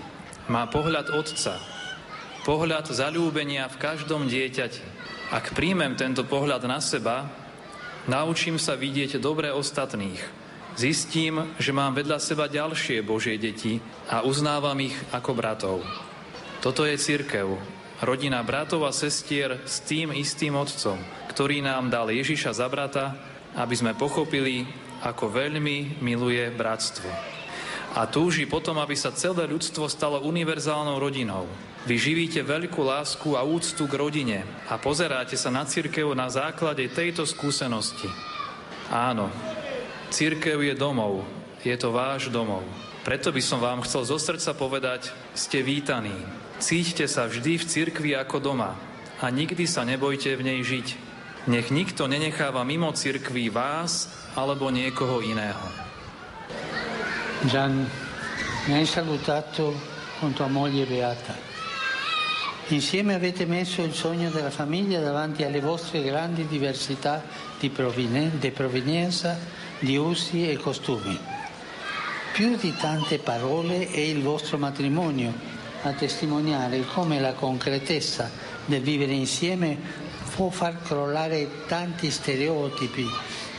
Má 0.50 0.66
pohľad 0.66 1.14
Otca, 1.14 1.56
pohľad 2.42 2.90
zalúbenia 2.90 3.70
v 3.70 3.80
každom 3.80 4.26
dieťati. 4.26 4.99
Ak 5.30 5.54
príjmem 5.54 5.94
tento 5.94 6.26
pohľad 6.26 6.66
na 6.66 6.82
seba, 6.82 7.30
naučím 8.10 8.58
sa 8.58 8.74
vidieť 8.74 9.22
dobre 9.22 9.54
ostatných. 9.54 10.18
Zistím, 10.74 11.54
že 11.54 11.70
mám 11.70 11.94
vedľa 11.94 12.18
seba 12.18 12.50
ďalšie 12.50 12.98
Božie 13.06 13.38
deti 13.38 13.78
a 14.10 14.26
uznávam 14.26 14.74
ich 14.82 14.98
ako 15.14 15.30
bratov. 15.30 15.78
Toto 16.58 16.82
je 16.82 16.98
církev, 16.98 17.46
rodina 18.02 18.42
bratov 18.42 18.82
a 18.82 18.90
sestier 18.90 19.62
s 19.62 19.78
tým 19.86 20.10
istým 20.10 20.58
otcom, 20.58 20.98
ktorý 21.30 21.62
nám 21.62 21.94
dal 21.94 22.10
Ježiša 22.10 22.50
za 22.50 22.66
brata, 22.66 23.14
aby 23.54 23.74
sme 23.78 23.94
pochopili, 23.94 24.66
ako 25.06 25.30
veľmi 25.30 26.02
miluje 26.02 26.42
bratstvo. 26.58 27.06
A 27.94 28.02
túži 28.10 28.50
potom, 28.50 28.82
aby 28.82 28.98
sa 28.98 29.14
celé 29.14 29.46
ľudstvo 29.46 29.86
stalo 29.86 30.26
univerzálnou 30.26 30.98
rodinou. 30.98 31.46
Vy 31.88 31.96
živíte 31.96 32.44
veľkú 32.44 32.84
lásku 32.84 33.32
a 33.32 33.40
úctu 33.40 33.88
k 33.88 33.96
rodine 33.96 34.38
a 34.68 34.76
pozeráte 34.76 35.32
sa 35.32 35.48
na 35.48 35.64
církev 35.64 36.12
na 36.12 36.28
základe 36.28 36.84
tejto 36.92 37.24
skúsenosti. 37.24 38.04
Áno, 38.92 39.32
církev 40.12 40.60
je 40.60 40.74
domov, 40.76 41.24
je 41.64 41.72
to 41.80 41.88
váš 41.88 42.28
domov. 42.28 42.60
Preto 43.00 43.32
by 43.32 43.40
som 43.40 43.64
vám 43.64 43.80
chcel 43.88 44.04
zo 44.04 44.20
srdca 44.20 44.52
povedať, 44.52 45.08
ste 45.32 45.64
vítaní. 45.64 46.12
Cíťte 46.60 47.08
sa 47.08 47.24
vždy 47.24 47.56
v 47.56 47.64
cirkvi 47.64 48.10
ako 48.12 48.44
doma 48.44 48.76
a 49.24 49.32
nikdy 49.32 49.64
sa 49.64 49.80
nebojte 49.80 50.36
v 50.36 50.44
nej 50.44 50.60
žiť. 50.60 50.88
Nech 51.48 51.72
nikto 51.72 52.04
nenecháva 52.04 52.60
mimo 52.60 52.92
cirkvi 52.92 53.48
vás 53.48 54.12
alebo 54.36 54.68
niekoho 54.68 55.24
iného. 55.24 55.64
Gian, 57.48 57.88
mi 58.68 58.76
hai 58.76 58.84
salutato 58.84 59.72
con 60.20 60.36
tua 60.36 60.52
moglie 60.52 60.84
Beata. 60.84 61.49
Insieme 62.72 63.14
avete 63.14 63.46
messo 63.46 63.82
il 63.82 63.92
sogno 63.92 64.30
della 64.30 64.50
famiglia 64.50 65.00
davanti 65.00 65.42
alle 65.42 65.60
vostre 65.60 66.02
grandi 66.04 66.46
diversità 66.46 67.20
di, 67.58 67.68
provinen- 67.68 68.38
di 68.38 68.52
provenienza, 68.52 69.36
di 69.80 69.96
usi 69.96 70.48
e 70.48 70.56
costumi. 70.56 71.18
Più 72.32 72.56
di 72.56 72.72
tante 72.76 73.18
parole 73.18 73.90
è 73.90 73.98
il 73.98 74.22
vostro 74.22 74.56
matrimonio 74.56 75.32
a 75.82 75.90
testimoniare 75.92 76.84
come 76.84 77.18
la 77.18 77.32
concretezza 77.32 78.30
del 78.64 78.82
vivere 78.82 79.12
insieme 79.12 79.76
può 80.36 80.48
far 80.50 80.80
crollare 80.80 81.66
tanti 81.66 82.08
stereotipi 82.08 83.04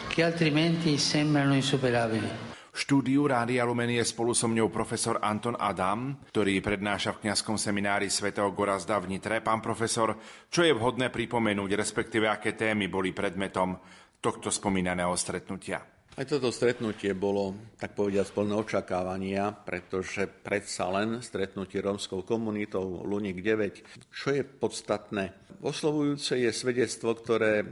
che 0.07 0.24
altrimenti 0.24 0.97
sembrano 0.97 1.53
insuperabili. 1.53 2.51
Štúdiu 2.82 3.30
Rádia 3.30 3.62
Lumen 3.62 3.94
je 3.94 4.02
spolu 4.02 4.34
so 4.34 4.50
mňou 4.50 4.74
profesor 4.74 5.22
Anton 5.22 5.54
Adam, 5.54 6.18
ktorý 6.34 6.66
prednáša 6.66 7.14
v 7.14 7.30
kňazskom 7.30 7.54
seminári 7.54 8.10
svätého 8.10 8.50
Gorazda 8.58 8.98
v 8.98 9.14
Nitre. 9.14 9.38
Pán 9.38 9.62
profesor, 9.62 10.18
čo 10.50 10.66
je 10.66 10.74
vhodné 10.74 11.14
pripomenúť, 11.14 11.78
respektíve 11.78 12.26
aké 12.26 12.58
témy 12.58 12.90
boli 12.90 13.14
predmetom 13.14 13.78
tohto 14.18 14.50
spomínaného 14.50 15.14
stretnutia? 15.14 15.78
Aj 16.12 16.28
toto 16.28 16.51
stretnutie 16.51 17.16
bolo, 17.16 17.72
tak 17.80 17.95
povediať, 17.95 18.36
plné 18.36 18.51
očakávania, 18.59 19.55
pretože 19.55 20.28
predsa 20.28 20.91
len 20.91 21.24
stretnutie 21.24 21.80
rómskou 21.80 22.28
komunitou 22.28 23.07
Lunik 23.07 23.39
9, 23.39 24.12
čo 24.12 24.36
je 24.36 24.43
podstatné. 24.43 25.55
Oslovujúce 25.64 26.36
je 26.36 26.51
svedectvo, 26.51 27.16
ktoré 27.16 27.64
e, 27.64 27.66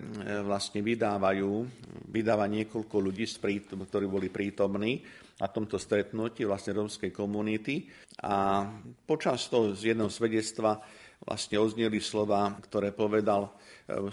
vlastne 0.47 0.79
vydávajú, 0.79 1.51
vydáva 2.07 2.47
niekoľko 2.47 2.95
ľudí, 3.11 3.27
ktorí 3.27 4.07
boli 4.07 4.31
prítomní 4.31 5.03
na 5.35 5.51
tomto 5.51 5.75
stretnutí 5.75 6.47
vlastne 6.47 6.79
rómskej 6.79 7.11
komunity. 7.11 7.91
A 8.23 8.63
počas 9.03 9.51
toho 9.51 9.75
z 9.75 9.91
jedného 9.91 10.07
svedectva 10.07 10.79
vlastne 11.19 11.59
ozneli 11.59 11.99
slova, 11.99 12.55
ktoré 12.63 12.95
povedal 12.95 13.51
e, 13.51 13.51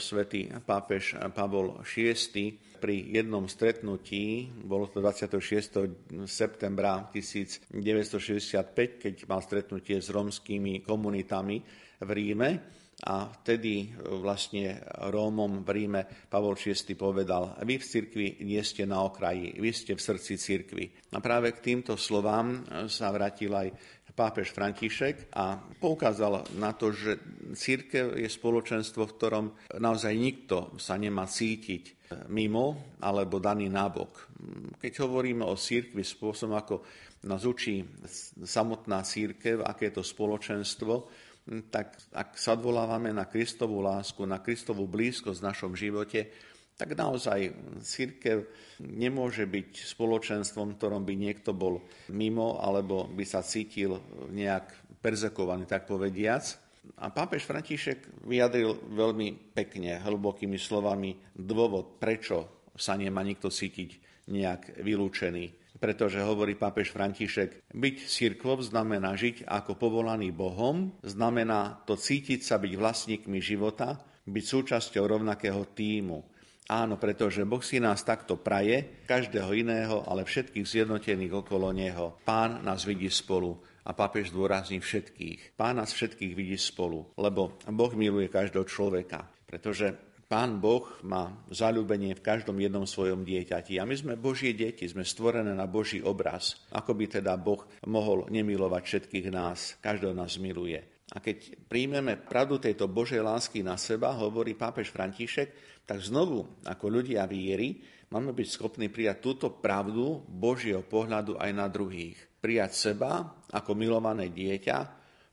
svätý 0.03 0.51
pápež 0.66 1.14
Pavol 1.31 1.79
VI 1.87 2.66
pri 2.77 3.16
jednom 3.16 3.49
stretnutí, 3.49 4.53
bolo 4.64 4.87
to 4.87 5.01
26. 5.01 6.29
septembra 6.29 7.09
1965, 7.11 7.72
keď 9.01 9.14
mal 9.27 9.41
stretnutie 9.41 9.99
s 9.99 10.12
romskými 10.12 10.85
komunitami 10.85 11.57
v 12.05 12.11
Ríme, 12.12 12.51
a 13.05 13.29
vtedy 13.29 13.93
vlastne 14.24 14.81
Rómom 15.12 15.61
v 15.61 15.68
Ríme 15.68 16.03
Pavol 16.33 16.57
VI 16.57 16.97
povedal, 16.97 17.53
vy 17.61 17.77
v 17.77 17.85
cirkvi 17.85 18.41
nie 18.41 18.64
ste 18.64 18.89
na 18.89 19.05
okraji, 19.05 19.61
vy 19.61 19.68
ste 19.68 19.93
v 19.93 20.01
srdci 20.01 20.41
cirkvi. 20.41 21.12
A 21.12 21.20
práve 21.20 21.53
k 21.53 21.61
týmto 21.61 22.01
slovám 22.01 22.64
sa 22.89 23.12
vrátil 23.12 23.53
aj 23.53 23.68
pápež 24.17 24.57
František 24.57 25.37
a 25.37 25.61
poukázal 25.61 26.57
na 26.57 26.73
to, 26.73 26.91
že 26.91 27.21
církev 27.53 28.17
je 28.17 28.27
spoločenstvo, 28.27 29.05
v 29.05 29.17
ktorom 29.21 29.47
naozaj 29.77 30.17
nikto 30.17 30.73
sa 30.81 30.97
nemá 30.97 31.29
cítiť 31.29 32.09
mimo 32.33 32.97
alebo 33.05 33.37
daný 33.37 33.69
nábok. 33.69 34.33
Keď 34.81 34.93
hovoríme 35.05 35.45
o 35.45 35.55
církvi 35.55 36.01
spôsobom, 36.01 36.57
ako 36.57 36.75
nás 37.29 37.45
učí 37.45 37.85
samotná 38.41 39.05
církev, 39.05 39.61
aké 39.61 39.93
je 39.93 40.01
to 40.01 40.05
spoločenstvo, 40.07 40.95
tak 41.71 41.95
ak 42.11 42.35
sa 42.35 42.59
odvolávame 42.59 43.14
na 43.14 43.31
Kristovú 43.31 43.79
lásku, 43.79 44.19
na 44.27 44.43
Kristovú 44.43 44.91
blízkosť 44.91 45.39
v 45.39 45.49
našom 45.53 45.73
živote, 45.79 46.21
tak 46.77 46.93
naozaj 46.93 47.57
církev 47.81 48.45
nemôže 48.85 49.49
byť 49.49 49.89
spoločenstvom, 49.97 50.77
ktorom 50.77 51.03
by 51.09 51.14
niekto 51.16 51.57
bol 51.57 51.81
mimo 52.12 52.61
alebo 52.61 53.09
by 53.09 53.24
sa 53.24 53.41
cítil 53.41 53.97
nejak 54.29 54.97
perzekovaný, 55.01 55.64
tak 55.64 55.89
povediac. 55.89 56.45
A 57.03 57.11
pápež 57.11 57.43
František 57.49 58.29
vyjadril 58.29 58.79
veľmi 58.95 59.57
pekne, 59.57 59.99
hlbokými 59.99 60.55
slovami 60.55 61.18
dôvod, 61.35 61.99
prečo 61.99 62.68
sa 62.77 62.95
nemá 62.95 63.27
nikto 63.27 63.51
cítiť 63.51 63.91
nejak 64.31 64.85
vylúčený. 64.85 65.66
Pretože 65.77 66.24
hovorí 66.24 66.57
pápež 66.57 66.89
František, 66.89 67.68
byť 67.74 67.97
církvou 68.09 68.64
znamená 68.64 69.12
žiť 69.12 69.45
ako 69.45 69.77
povolaný 69.77 70.33
Bohom, 70.33 70.95
znamená 71.05 71.85
to 71.85 72.01
cítiť 72.01 72.41
sa 72.41 72.57
byť 72.57 72.72
vlastníkmi 72.81 73.39
života, 73.45 74.01
byť 74.24 74.45
súčasťou 74.45 75.05
rovnakého 75.05 75.62
týmu. 75.77 76.36
Áno, 76.67 76.99
pretože 76.99 77.47
Boh 77.47 77.62
si 77.62 77.79
nás 77.79 78.03
takto 78.03 78.43
praje, 78.43 79.07
každého 79.07 79.55
iného, 79.55 80.03
ale 80.03 80.27
všetkých 80.27 80.67
zjednotených 80.67 81.47
okolo 81.47 81.71
Neho. 81.71 82.19
Pán 82.27 82.67
nás 82.67 82.83
vidí 82.83 83.07
spolu 83.07 83.55
a 83.87 83.95
pápež 83.95 84.35
zdôrazní 84.35 84.83
všetkých. 84.83 85.55
Pán 85.55 85.79
nás 85.79 85.95
všetkých 85.95 86.35
vidí 86.35 86.59
spolu, 86.59 87.07
lebo 87.14 87.55
Boh 87.71 87.93
miluje 87.95 88.27
každého 88.27 88.67
človeka, 88.67 89.31
pretože 89.47 89.95
Pán 90.27 90.59
Boh 90.59 90.91
má 91.07 91.39
zalúbenie 91.55 92.19
v 92.19 92.25
každom 92.27 92.59
jednom 92.59 92.83
svojom 92.83 93.23
dieťati. 93.23 93.79
A 93.79 93.87
my 93.87 93.95
sme 93.95 94.19
Božie 94.19 94.59
deti, 94.59 94.83
sme 94.91 95.07
stvorené 95.07 95.55
na 95.55 95.71
Boží 95.71 96.03
obraz. 96.03 96.67
Ako 96.75 96.99
by 96.99 97.23
teda 97.23 97.39
Boh 97.39 97.62
mohol 97.87 98.27
nemilovať 98.27 98.83
všetkých 98.83 99.31
nás, 99.31 99.79
každého 99.79 100.19
nás 100.19 100.35
miluje. 100.43 100.83
A 101.14 101.23
keď 101.23 101.55
príjmeme 101.71 102.19
pravdu 102.19 102.59
tejto 102.59 102.91
Božej 102.91 103.23
lásky 103.23 103.62
na 103.62 103.79
seba, 103.79 104.19
hovorí 104.19 104.59
pápež 104.59 104.91
František, 104.91 105.76
tak 105.87 106.03
znovu, 106.03 106.45
ako 106.66 106.84
ľudia 106.91 107.22
viery, 107.30 107.78
máme 108.11 108.34
byť 108.34 108.49
schopní 108.51 108.91
prijať 108.91 109.22
túto 109.22 109.47
pravdu 109.55 110.18
Božieho 110.26 110.82
pohľadu 110.82 111.39
aj 111.39 111.51
na 111.55 111.70
druhých. 111.70 112.18
Prijať 112.43 112.72
seba 112.74 113.39
ako 113.55 113.78
milované 113.78 114.28
dieťa 114.34 114.78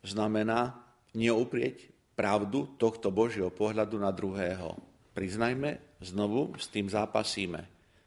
znamená 0.05 0.77
neuprieť 1.17 1.89
pravdu 2.13 2.77
tohto 2.77 3.09
Božieho 3.09 3.49
pohľadu 3.49 3.97
na 3.97 4.13
druhého. 4.13 4.77
Priznajme, 5.17 6.01
znovu 6.01 6.53
s 6.57 6.69
tým 6.69 6.85
zápasíme, 6.85 7.61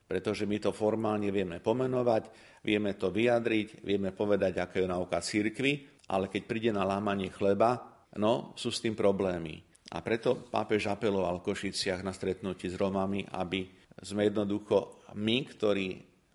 pretože 0.07 0.47
my 0.47 0.59
to 0.62 0.70
formálne 0.70 1.30
vieme 1.34 1.59
pomenovať, 1.59 2.30
vieme 2.62 2.94
to 2.94 3.11
vyjadriť, 3.11 3.82
vieme 3.82 4.14
povedať, 4.14 4.62
aká 4.62 4.82
je 4.82 4.90
nauka 4.90 5.18
církvy, 5.18 6.07
ale 6.11 6.30
keď 6.30 6.42
príde 6.47 6.70
na 6.70 6.86
lámanie 6.86 7.30
chleba, 7.30 7.82
no, 8.18 8.55
sú 8.55 8.70
s 8.70 8.82
tým 8.82 8.94
problémy. 8.94 9.66
A 9.95 10.03
preto 10.03 10.51
pápež 10.51 10.91
apeloval 10.91 11.39
v 11.39 11.47
Košiciach 11.53 12.03
na 12.03 12.11
stretnutí 12.11 12.66
s 12.66 12.74
Romami, 12.74 13.22
aby 13.30 13.70
sme 14.03 14.26
jednoducho 14.26 15.07
my, 15.14 15.37
ktorí 15.47 15.87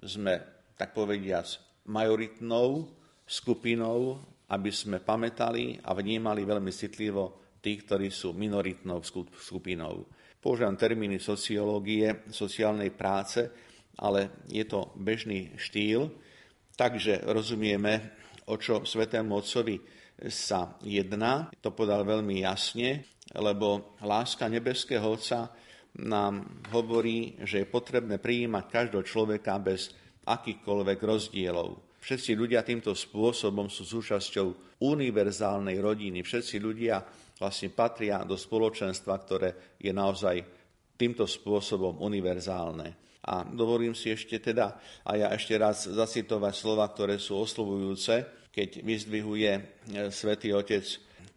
sme, 0.02 0.40
tak 0.80 0.96
povediac, 0.96 1.46
majoritnou 1.92 2.88
skupinou, 3.28 4.24
aby 4.52 4.72
sme 4.72 5.04
pamätali 5.04 5.80
a 5.84 5.92
vnímali 5.92 6.48
veľmi 6.48 6.72
citlivo 6.72 7.56
tých, 7.60 7.86
ktorí 7.86 8.08
sú 8.10 8.34
minoritnou 8.34 9.04
skupinou. 9.38 10.08
Používam 10.42 10.74
termíny 10.74 11.22
sociológie, 11.22 12.26
sociálnej 12.34 12.90
práce, 12.90 13.46
ale 14.02 14.42
je 14.50 14.66
to 14.66 14.96
bežný 14.98 15.54
štýl, 15.60 16.10
takže 16.74 17.22
rozumieme, 17.30 18.18
o 18.50 18.58
čo 18.58 18.82
Svetému 18.82 19.38
Otcovi 19.38 19.78
sa 20.26 20.82
jedná. 20.82 21.54
To 21.62 21.70
podal 21.78 22.02
veľmi 22.02 22.42
jasne 22.42 23.06
lebo 23.36 23.96
láska 24.04 24.52
nebeského 24.52 25.04
Otca 25.04 25.52
nám 26.04 26.64
hovorí, 26.72 27.36
že 27.44 27.64
je 27.64 27.68
potrebné 27.68 28.20
prijímať 28.20 28.66
každého 28.72 29.04
človeka 29.04 29.60
bez 29.60 29.92
akýchkoľvek 30.24 31.00
rozdielov. 31.04 32.00
Všetci 32.02 32.34
ľudia 32.34 32.66
týmto 32.66 32.98
spôsobom 32.98 33.70
sú 33.70 33.86
súčasťou 33.86 34.80
univerzálnej 34.82 35.78
rodiny. 35.78 36.26
Všetci 36.26 36.58
ľudia 36.58 36.98
vlastne 37.38 37.70
patria 37.70 38.26
do 38.26 38.34
spoločenstva, 38.34 39.14
ktoré 39.22 39.78
je 39.78 39.94
naozaj 39.94 40.42
týmto 40.98 41.30
spôsobom 41.30 42.02
univerzálne. 42.02 43.02
A 43.22 43.46
dovolím 43.46 43.94
si 43.94 44.10
ešte 44.10 44.42
teda, 44.42 44.82
a 45.06 45.12
ja 45.14 45.30
ešte 45.30 45.54
raz 45.54 45.86
zacitovať 45.86 46.54
slova, 46.58 46.90
ktoré 46.90 47.22
sú 47.22 47.38
oslovujúce, 47.38 48.50
keď 48.50 48.82
vyzdvihuje 48.82 49.52
svätý 50.10 50.58
Otec 50.58 50.86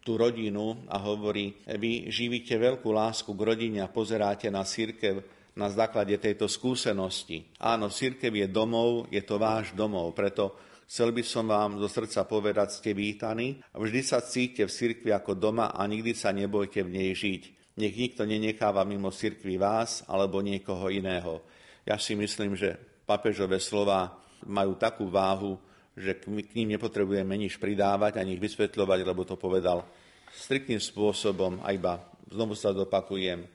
tú 0.04 0.20
rodinu 0.20 0.84
a 0.86 1.00
hovorí, 1.00 1.56
vy 1.64 2.12
živíte 2.12 2.60
veľkú 2.60 2.92
lásku 2.92 3.32
k 3.32 3.40
rodine 3.40 3.80
a 3.80 3.88
pozeráte 3.88 4.52
na 4.52 4.62
církev 4.62 5.24
na 5.56 5.72
základe 5.72 6.12
tejto 6.20 6.44
skúsenosti. 6.44 7.48
Áno, 7.56 7.88
církev 7.88 8.30
je 8.34 8.46
domov, 8.50 9.08
je 9.08 9.22
to 9.24 9.40
váš 9.40 9.72
domov, 9.72 10.12
preto 10.12 10.52
chcel 10.84 11.14
by 11.14 11.24
som 11.24 11.48
vám 11.48 11.80
zo 11.80 11.88
srdca 11.88 12.28
povedať, 12.28 12.76
ste 12.76 12.92
vítaní 12.92 13.64
vždy 13.72 14.00
sa 14.04 14.20
cíte 14.20 14.68
v 14.68 14.74
cirkvi 14.74 15.10
ako 15.14 15.32
doma 15.32 15.72
a 15.72 15.80
nikdy 15.88 16.12
sa 16.12 16.34
nebojte 16.36 16.84
v 16.84 16.92
nej 16.92 17.10
žiť. 17.16 17.42
Nech 17.74 17.94
nikto 17.96 18.22
nenecháva 18.22 18.86
mimo 18.86 19.10
cirkvi 19.10 19.58
vás 19.58 20.06
alebo 20.06 20.38
niekoho 20.44 20.92
iného. 20.92 21.42
Ja 21.82 21.98
si 21.98 22.14
myslím, 22.14 22.54
že 22.54 22.78
papežové 23.08 23.58
slova 23.58 24.14
majú 24.46 24.76
takú 24.76 25.10
váhu, 25.10 25.58
že 25.94 26.18
k 26.26 26.52
ním 26.58 26.74
nepotrebujeme 26.74 27.34
nič 27.38 27.62
pridávať 27.62 28.18
ani 28.18 28.34
ich 28.34 28.42
vysvetľovať, 28.42 29.00
lebo 29.06 29.22
to 29.22 29.38
povedal 29.38 29.86
striktným 30.34 30.82
spôsobom 30.82 31.62
a 31.62 31.70
iba, 31.70 32.02
znovu 32.30 32.58
sa 32.58 32.74
dopakujem, 32.74 33.46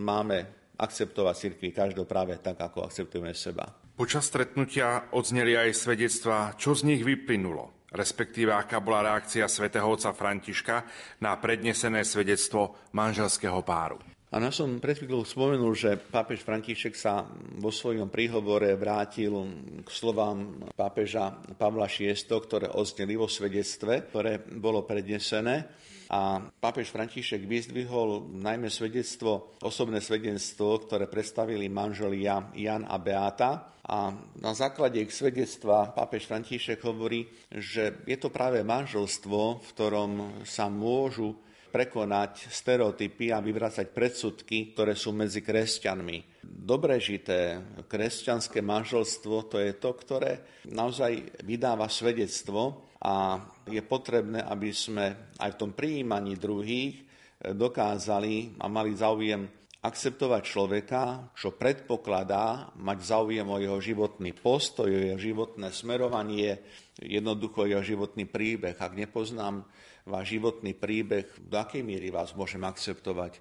máme 0.00 0.38
akceptovať 0.80 1.34
cirkvi 1.36 1.68
každou 1.70 2.08
práve 2.08 2.40
tak, 2.40 2.58
ako 2.58 2.88
akceptujeme 2.88 3.36
seba. 3.36 3.68
Počas 3.94 4.26
stretnutia 4.26 5.14
odzneli 5.14 5.54
aj 5.54 5.70
svedectva, 5.76 6.58
čo 6.58 6.74
z 6.74 6.82
nich 6.90 7.06
vyplynulo, 7.06 7.86
respektíve 7.94 8.50
aká 8.50 8.82
bola 8.82 9.14
reakcia 9.14 9.46
svätého 9.46 9.86
otca 9.86 10.10
Františka 10.10 10.76
na 11.22 11.38
prednesené 11.38 12.02
svedectvo 12.02 12.90
manželského 12.90 13.62
páru. 13.62 14.02
A 14.34 14.42
ja 14.42 14.50
som 14.50 14.82
pred 14.82 14.98
chvíľou 14.98 15.22
spomenul, 15.22 15.78
že 15.78 15.94
pápež 15.94 16.42
František 16.42 16.98
sa 16.98 17.22
vo 17.54 17.70
svojom 17.70 18.10
príhovore 18.10 18.74
vrátil 18.74 19.30
k 19.78 19.86
slovám 19.86 20.58
pápeža 20.74 21.38
Pavla 21.54 21.86
VI, 21.86 22.18
ktoré 22.18 22.66
odzneli 22.66 23.14
vo 23.14 23.30
svedectve, 23.30 24.10
ktoré 24.10 24.42
bolo 24.42 24.82
prednesené. 24.82 25.70
A 26.10 26.42
pápež 26.50 26.90
František 26.90 27.46
vyzdvihol 27.46 28.34
najmä 28.34 28.74
svedectvo, 28.74 29.54
osobné 29.62 30.02
svedectvo, 30.02 30.82
ktoré 30.82 31.06
predstavili 31.06 31.70
manželia 31.70 32.50
Jan 32.58 32.90
a 32.90 32.98
Beata. 32.98 33.78
A 33.86 34.10
na 34.42 34.50
základe 34.50 34.98
ich 34.98 35.14
svedectva 35.14 35.94
pápež 35.94 36.26
František 36.26 36.82
hovorí, 36.82 37.30
že 37.54 38.02
je 38.02 38.18
to 38.18 38.34
práve 38.34 38.66
manželstvo, 38.66 39.62
v 39.62 39.68
ktorom 39.78 40.42
sa 40.42 40.66
môžu 40.66 41.38
prekonať 41.74 42.54
stereotypy 42.54 43.34
a 43.34 43.42
vyvracať 43.42 43.90
predsudky, 43.90 44.70
ktoré 44.70 44.94
sú 44.94 45.10
medzi 45.10 45.42
kresťanmi. 45.42 46.46
Dobre 46.46 47.02
žité 47.02 47.58
kresťanské 47.90 48.62
manželstvo 48.62 49.50
to 49.50 49.58
je 49.58 49.74
to, 49.74 49.90
ktoré 49.90 50.62
naozaj 50.70 51.42
vydáva 51.42 51.90
svedectvo 51.90 52.94
a 53.02 53.42
je 53.66 53.82
potrebné, 53.82 54.38
aby 54.46 54.70
sme 54.70 55.34
aj 55.42 55.50
v 55.50 55.58
tom 55.58 55.70
prijímaní 55.74 56.38
druhých 56.38 57.02
dokázali 57.42 58.54
a 58.62 58.70
mali 58.70 58.94
záujem 58.94 59.42
akceptovať 59.84 60.42
človeka, 60.46 61.02
čo 61.36 61.52
predpokladá 61.52 62.72
mať 62.80 62.98
záujem 63.04 63.44
o 63.44 63.60
jeho 63.60 63.76
životný 63.82 64.32
postoj, 64.32 64.88
o 64.88 65.04
jeho 65.12 65.20
životné 65.20 65.68
smerovanie, 65.68 66.56
jednoducho 67.02 67.68
jeho 67.68 67.84
životný 67.84 68.24
príbeh. 68.24 68.80
Ak 68.80 68.96
nepoznám 68.96 69.68
váš 70.04 70.36
životný 70.36 70.76
príbeh, 70.76 71.28
do 71.40 71.56
akej 71.56 71.80
miery 71.80 72.12
vás 72.12 72.36
môžem 72.36 72.60
akceptovať. 72.64 73.40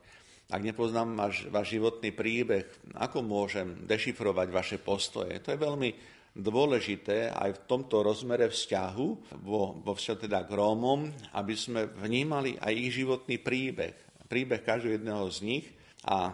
Ak 0.51 0.61
nepoznám 0.63 1.15
váš, 1.15 1.47
váš 1.47 1.75
životný 1.75 2.11
príbeh, 2.11 2.67
ako 2.99 3.23
môžem 3.23 3.83
dešifrovať 3.87 4.47
vaše 4.51 4.77
postoje. 4.79 5.39
To 5.43 5.55
je 5.55 5.59
veľmi 5.59 5.89
dôležité 6.33 7.29
aj 7.29 7.49
v 7.57 7.63
tomto 7.69 8.01
rozmere 8.01 8.49
vzťahu, 8.49 9.07
vo, 9.43 9.77
vo 9.79 9.93
vzťahu 9.93 10.17
teda 10.27 10.43
k 10.43 10.51
Rómom, 10.51 11.07
aby 11.37 11.53
sme 11.53 11.87
vnímali 11.87 12.57
aj 12.57 12.73
ich 12.73 12.91
životný 12.97 13.37
príbeh, 13.39 13.93
príbeh 14.27 14.65
každého 14.65 14.99
jedného 14.99 15.25
z 15.29 15.39
nich 15.45 15.65
a 16.03 16.33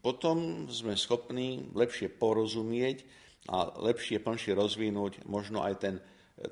potom 0.00 0.68
sme 0.70 0.96
schopní 0.96 1.68
lepšie 1.74 2.08
porozumieť 2.08 3.04
a 3.50 3.68
lepšie, 3.82 4.22
plnšie 4.22 4.54
rozvinúť 4.54 5.26
možno 5.26 5.60
aj 5.66 5.74
ten 5.82 5.94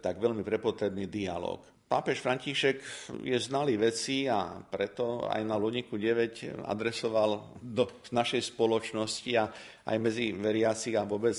tak 0.02 0.18
veľmi 0.18 0.42
prepotrebný 0.42 1.06
dialog. 1.06 1.62
Pápež 1.91 2.22
František 2.22 2.78
je 3.26 3.34
znalý 3.43 3.74
veci 3.74 4.30
a 4.30 4.47
preto 4.62 5.26
aj 5.26 5.43
na 5.43 5.59
Ludníku 5.59 5.99
9 5.99 6.62
adresoval 6.62 7.59
do 7.59 8.07
našej 8.14 8.55
spoločnosti 8.55 9.32
a 9.34 9.51
aj 9.91 9.99
medzi 9.99 10.30
veriacich 10.30 10.95
a 10.95 11.03
vôbec 11.03 11.34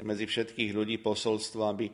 medzi 0.00 0.24
všetkých 0.24 0.72
ľudí 0.72 0.96
posolstvo, 0.96 1.60
aby 1.68 1.92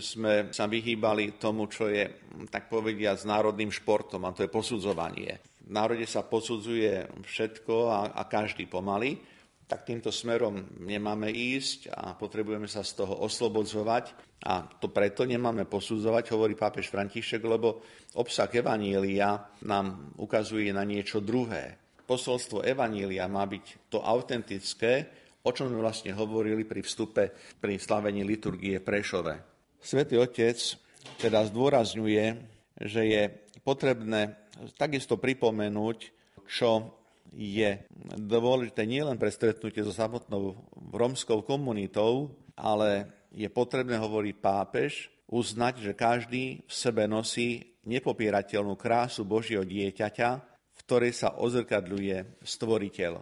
sme 0.00 0.56
sa 0.56 0.64
vyhýbali 0.64 1.36
tomu, 1.36 1.68
čo 1.68 1.92
je, 1.92 2.32
tak 2.48 2.72
povedia, 2.72 3.12
s 3.12 3.28
národným 3.28 3.68
športom, 3.68 4.24
a 4.24 4.32
to 4.32 4.40
je 4.40 4.48
posudzovanie. 4.48 5.36
V 5.68 5.72
národe 5.76 6.08
sa 6.08 6.24
posudzuje 6.24 7.20
všetko 7.28 7.74
a, 7.92 8.00
a 8.16 8.24
každý 8.24 8.64
pomaly 8.64 9.20
tak 9.64 9.88
týmto 9.88 10.12
smerom 10.12 10.76
nemáme 10.84 11.32
ísť 11.32 11.88
a 11.88 12.12
potrebujeme 12.12 12.68
sa 12.68 12.84
z 12.84 13.00
toho 13.00 13.24
oslobodzovať. 13.24 14.12
A 14.44 14.68
to 14.76 14.92
preto 14.92 15.24
nemáme 15.24 15.64
posudzovať, 15.64 16.36
hovorí 16.36 16.52
pápež 16.52 16.92
František, 16.92 17.40
lebo 17.40 17.80
obsah 18.20 18.52
Evanília 18.52 19.40
nám 19.64 20.12
ukazuje 20.20 20.68
na 20.68 20.84
niečo 20.84 21.24
druhé. 21.24 21.80
Posolstvo 22.04 22.60
Evanília 22.60 23.24
má 23.24 23.48
byť 23.48 23.88
to 23.88 24.04
autentické, 24.04 25.08
o 25.40 25.50
čom 25.52 25.72
sme 25.72 25.80
vlastne 25.80 26.12
hovorili 26.12 26.68
pri 26.68 26.84
vstupe, 26.84 27.32
pri 27.56 27.80
slavení 27.80 28.20
liturgie 28.20 28.84
Prešove. 28.84 29.40
Svetý 29.80 30.20
Otec 30.20 30.60
teda 31.16 31.40
zdôrazňuje, 31.48 32.24
že 32.84 33.02
je 33.04 33.22
potrebné 33.64 34.36
takisto 34.76 35.16
pripomenúť, 35.16 35.98
čo 36.44 37.00
je 37.34 37.82
dôležité 38.16 38.86
nielen 38.86 39.18
pre 39.18 39.28
stretnutie 39.28 39.82
so 39.82 39.90
samotnou 39.90 40.56
romskou 40.94 41.42
komunitou, 41.42 42.30
ale 42.54 43.10
je 43.34 43.50
potrebné, 43.50 43.98
hovorí 43.98 44.30
pápež, 44.30 45.10
uznať, 45.26 45.74
že 45.82 45.92
každý 45.98 46.62
v 46.62 46.72
sebe 46.72 47.10
nosí 47.10 47.74
nepopierateľnú 47.84 48.78
krásu 48.78 49.26
Božieho 49.26 49.66
dieťaťa, 49.66 50.30
v 50.74 50.80
ktorej 50.86 51.12
sa 51.12 51.34
ozrkadľuje 51.36 52.40
stvoriteľ. 52.46 53.12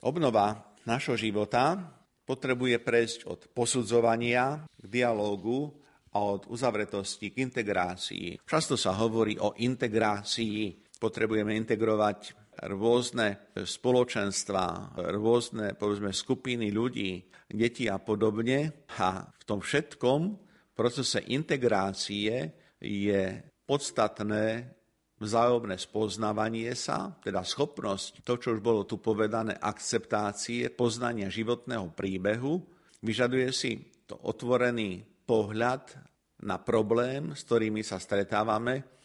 Obnova 0.00 0.72
našho 0.88 1.14
života 1.20 1.76
potrebuje 2.24 2.80
prejsť 2.80 3.18
od 3.28 3.40
posudzovania 3.52 4.64
k 4.64 4.84
dialógu 4.88 5.76
a 6.10 6.18
od 6.24 6.48
uzavretosti 6.50 7.30
k 7.30 7.44
integrácii. 7.46 8.42
Často 8.42 8.74
sa 8.74 8.96
hovorí 8.98 9.38
o 9.38 9.54
integrácii. 9.54 10.88
Potrebujeme 10.98 11.54
integrovať 11.54 12.39
rôzne 12.68 13.56
spoločenstva, 13.56 14.96
rôzne 15.16 15.72
povedzme, 15.78 16.12
skupiny 16.12 16.68
ľudí, 16.68 17.24
deti 17.48 17.88
a 17.88 17.96
podobne. 17.96 18.86
A 19.00 19.24
v 19.24 19.42
tom 19.48 19.64
všetkom 19.64 20.20
procese 20.76 21.24
integrácie 21.32 22.52
je 22.80 23.22
podstatné 23.64 24.76
vzájomné 25.20 25.76
spoznávanie 25.76 26.72
sa, 26.72 27.12
teda 27.20 27.44
schopnosť, 27.44 28.24
to, 28.24 28.40
čo 28.40 28.56
už 28.56 28.60
bolo 28.64 28.88
tu 28.88 28.96
povedané, 28.96 29.52
akceptácie, 29.60 30.72
poznania 30.72 31.28
životného 31.28 31.92
príbehu, 31.92 32.64
vyžaduje 33.04 33.48
si 33.52 33.72
to 34.08 34.16
otvorený 34.16 35.04
pohľad 35.28 35.92
na 36.40 36.56
problém, 36.56 37.36
s 37.36 37.44
ktorými 37.44 37.84
sa 37.84 38.00
stretávame, 38.00 38.99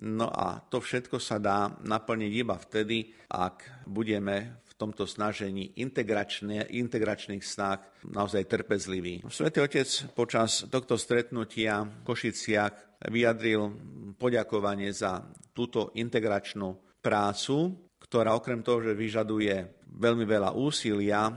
No 0.00 0.32
a 0.32 0.64
to 0.64 0.80
všetko 0.80 1.20
sa 1.20 1.36
dá 1.36 1.68
naplniť 1.84 2.32
iba 2.32 2.56
vtedy, 2.56 3.12
ak 3.28 3.84
budeme 3.84 4.64
v 4.64 4.72
tomto 4.80 5.04
snažení 5.04 5.76
integračných 5.76 7.44
snách 7.44 7.84
naozaj 8.08 8.48
trpezliví. 8.48 9.20
Svetý 9.28 9.60
Otec 9.60 9.88
počas 10.16 10.64
tohto 10.72 10.96
stretnutia 10.96 11.84
v 11.84 12.00
Košiciach 12.08 13.04
vyjadril 13.12 13.76
poďakovanie 14.16 14.88
za 14.88 15.20
túto 15.52 15.92
integračnú 15.92 17.00
prácu, 17.04 17.76
ktorá 18.00 18.32
okrem 18.32 18.64
toho, 18.64 18.80
že 18.80 18.96
vyžaduje 18.96 19.84
veľmi 20.00 20.24
veľa 20.24 20.56
úsilia, 20.56 21.28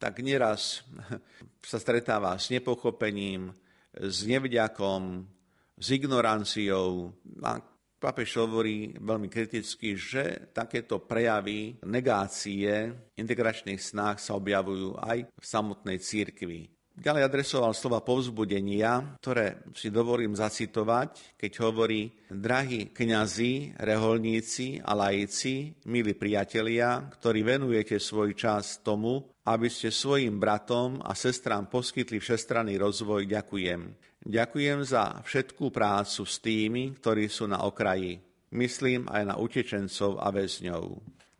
tak 0.00 0.24
nieraz 0.24 0.80
sa 1.70 1.76
stretáva 1.76 2.40
s 2.40 2.48
nepochopením, 2.48 3.52
s 3.92 4.24
nevďakom, 4.24 5.28
s 5.76 5.86
ignoranciou 5.92 7.12
a 7.44 7.75
Pápež 7.96 8.36
hovorí 8.36 8.92
veľmi 9.00 9.32
kriticky, 9.32 9.96
že 9.96 10.52
takéto 10.52 11.00
prejavy 11.00 11.80
negácie 11.80 12.92
integračných 13.16 13.80
snách 13.80 14.20
sa 14.20 14.36
objavujú 14.36 15.00
aj 15.00 15.24
v 15.32 15.44
samotnej 15.44 15.96
církvi. 15.96 16.76
Ďalej 16.96 17.28
adresoval 17.28 17.76
slova 17.76 18.00
povzbudenia, 18.00 19.20
ktoré 19.20 19.68
si 19.76 19.92
dovolím 19.92 20.32
zacitovať, 20.32 21.36
keď 21.36 21.52
hovorí 21.68 22.08
Drahí 22.32 22.88
kňazi, 22.88 23.76
reholníci 23.76 24.80
a 24.80 24.96
laici, 24.96 25.76
milí 25.84 26.16
priatelia, 26.16 27.04
ktorí 27.12 27.44
venujete 27.44 28.00
svoj 28.00 28.32
čas 28.32 28.80
tomu, 28.80 29.28
aby 29.44 29.68
ste 29.68 29.92
svojim 29.92 30.40
bratom 30.40 31.04
a 31.04 31.12
sestrám 31.12 31.68
poskytli 31.68 32.16
všestranný 32.16 32.80
rozvoj, 32.80 33.28
ďakujem. 33.28 33.80
Ďakujem 34.26 34.82
za 34.82 35.22
všetkú 35.22 35.70
prácu 35.70 36.26
s 36.26 36.42
tými, 36.42 36.98
ktorí 36.98 37.30
sú 37.30 37.46
na 37.46 37.62
okraji. 37.62 38.18
Myslím 38.58 39.06
aj 39.06 39.22
na 39.22 39.34
utečencov 39.38 40.18
a 40.18 40.34
väzňov. 40.34 40.82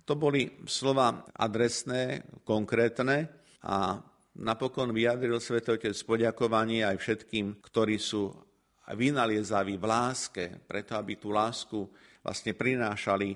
To 0.07 0.15
boli 0.15 0.63
slova 0.71 1.27
adresné, 1.35 2.23
konkrétne 2.47 3.27
a 3.67 3.99
Napokon 4.37 4.95
vyjadril 4.95 5.43
Svetotec 5.43 5.97
poďakovanie 6.07 6.87
aj 6.87 7.01
všetkým, 7.03 7.59
ktorí 7.59 7.99
sú 7.99 8.31
vynaliezaví 8.87 9.81
v 9.81 9.87
láske, 9.89 10.45
preto 10.63 10.95
aby 10.95 11.19
tú 11.19 11.35
lásku 11.35 11.91
vlastne 12.23 12.55
prinášali 12.55 13.35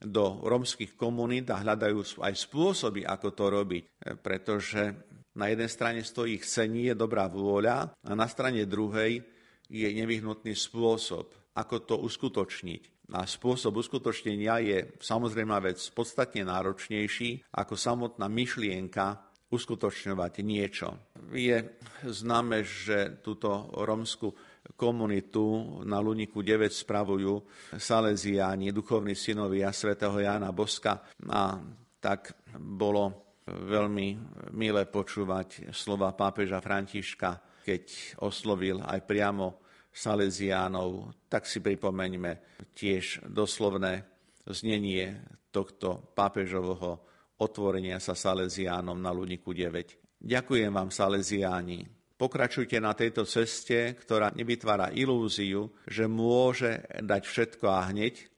do 0.00 0.44
romských 0.44 0.92
komunít 0.96 1.48
a 1.48 1.60
hľadajú 1.60 2.20
aj 2.20 2.34
spôsoby, 2.36 3.08
ako 3.08 3.28
to 3.32 3.44
robiť, 3.48 3.84
pretože 4.20 5.09
na 5.40 5.48
jednej 5.48 5.72
strane 5.72 6.00
stojí 6.04 6.36
chcenie, 6.44 6.92
dobrá 6.92 7.24
vôľa 7.32 7.96
a 7.96 8.12
na 8.12 8.28
strane 8.28 8.68
druhej 8.68 9.24
je 9.72 9.88
nevyhnutný 9.88 10.52
spôsob, 10.52 11.32
ako 11.56 11.76
to 11.88 11.96
uskutočniť. 11.96 13.08
a 13.16 13.24
spôsob 13.24 13.80
uskutočnenia 13.80 14.60
je 14.60 14.78
samozrejme 15.00 15.56
vec 15.64 15.80
podstatne 15.96 16.44
náročnejší 16.44 17.56
ako 17.56 17.74
samotná 17.74 18.28
myšlienka 18.28 19.30
uskutočňovať 19.50 20.32
niečo. 20.46 20.94
Je 21.34 21.58
známe, 22.06 22.62
že 22.62 23.18
túto 23.18 23.72
romskú 23.82 24.30
komunitu 24.78 25.82
na 25.82 25.98
Luniku 25.98 26.44
9 26.46 26.70
spravujú 26.70 27.42
Salesiáni, 27.74 28.70
duchovní 28.70 29.18
synovia 29.18 29.74
svätého 29.74 30.14
Jána 30.22 30.54
Boska 30.54 31.02
a 31.26 31.58
tak 31.98 32.38
bolo 32.54 33.29
veľmi 33.46 34.08
milé 34.52 34.82
počúvať 34.86 35.72
slova 35.72 36.12
pápeža 36.12 36.60
Františka, 36.60 37.62
keď 37.64 38.16
oslovil 38.24 38.80
aj 38.84 39.04
priamo 39.04 39.60
Salesiánov, 39.90 41.12
tak 41.26 41.46
si 41.50 41.58
pripomeňme 41.58 42.62
tiež 42.72 43.26
doslovné 43.26 44.06
znenie 44.46 45.18
tohto 45.50 46.14
pápežového 46.14 47.02
otvorenia 47.42 47.98
sa 47.98 48.14
Salesiánom 48.14 48.96
na 49.00 49.10
Luniku 49.10 49.50
9. 49.50 50.20
Ďakujem 50.20 50.70
vám, 50.70 50.92
Salesiáni. 50.92 51.88
Pokračujte 52.20 52.76
na 52.84 52.92
tejto 52.92 53.24
ceste, 53.24 53.96
ktorá 53.96 54.28
nevytvára 54.36 54.92
ilúziu, 54.92 55.72
že 55.88 56.04
môže 56.04 56.84
dať 57.00 57.22
všetko 57.24 57.64
a 57.64 57.88
hneď, 57.88 58.28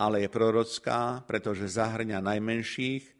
ale 0.00 0.24
je 0.24 0.32
prorocká, 0.32 1.20
pretože 1.28 1.68
zahrňa 1.68 2.24
najmenších, 2.24 3.15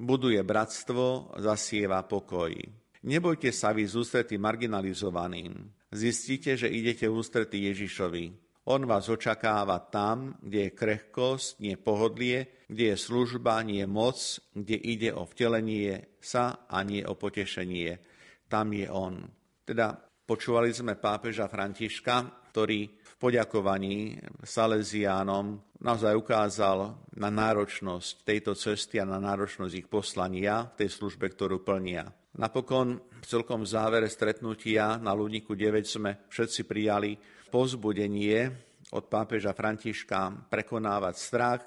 buduje 0.00 0.40
bratstvo, 0.40 1.36
zasieva 1.36 2.00
pokoj. 2.08 2.56
Nebojte 3.04 3.52
sa 3.52 3.76
vy 3.76 3.84
z 3.84 4.00
marginalizovaným. 4.40 5.52
Zistíte, 5.92 6.56
že 6.56 6.72
idete 6.72 7.08
v 7.08 7.16
ústrety 7.20 7.68
Ježišovi. 7.68 8.24
On 8.68 8.84
vás 8.84 9.08
očakáva 9.08 9.80
tam, 9.88 10.36
kde 10.40 10.68
je 10.68 10.76
krehkosť, 10.76 11.64
nie 11.64 11.80
pohodlie, 11.80 12.68
kde 12.68 12.94
je 12.94 12.96
služba, 12.96 13.64
nie 13.64 13.82
moc, 13.88 14.20
kde 14.52 14.76
ide 14.76 15.10
o 15.16 15.24
vtelenie 15.24 16.20
sa 16.20 16.68
a 16.68 16.84
nie 16.84 17.02
o 17.02 17.16
potešenie. 17.16 17.98
Tam 18.46 18.70
je 18.70 18.86
On. 18.92 19.16
Teda 19.64 19.96
počúvali 20.28 20.70
sme 20.70 21.00
pápeža 21.00 21.48
Františka, 21.48 22.46
ktorý 22.52 22.99
poďakovaní 23.20 24.16
Salesiánom 24.40 25.60
naozaj 25.84 26.16
ukázal 26.16 26.96
na 27.20 27.28
náročnosť 27.28 28.24
tejto 28.24 28.56
cesty 28.56 28.96
a 28.96 29.04
na 29.04 29.20
náročnosť 29.20 29.74
ich 29.76 29.88
poslania 29.92 30.72
v 30.72 30.84
tej 30.84 30.90
službe, 30.96 31.28
ktorú 31.28 31.60
plnia. 31.60 32.08
Napokon 32.40 32.96
v 32.96 33.26
celkom 33.28 33.68
závere 33.68 34.08
stretnutia 34.08 34.96
na 34.96 35.12
Ludníku 35.12 35.52
9 35.52 35.84
sme 35.84 36.10
všetci 36.32 36.64
prijali 36.64 37.20
pozbudenie 37.52 38.48
od 38.96 39.04
pápeža 39.06 39.52
Františka 39.52 40.48
prekonávať 40.48 41.14
strach, 41.14 41.62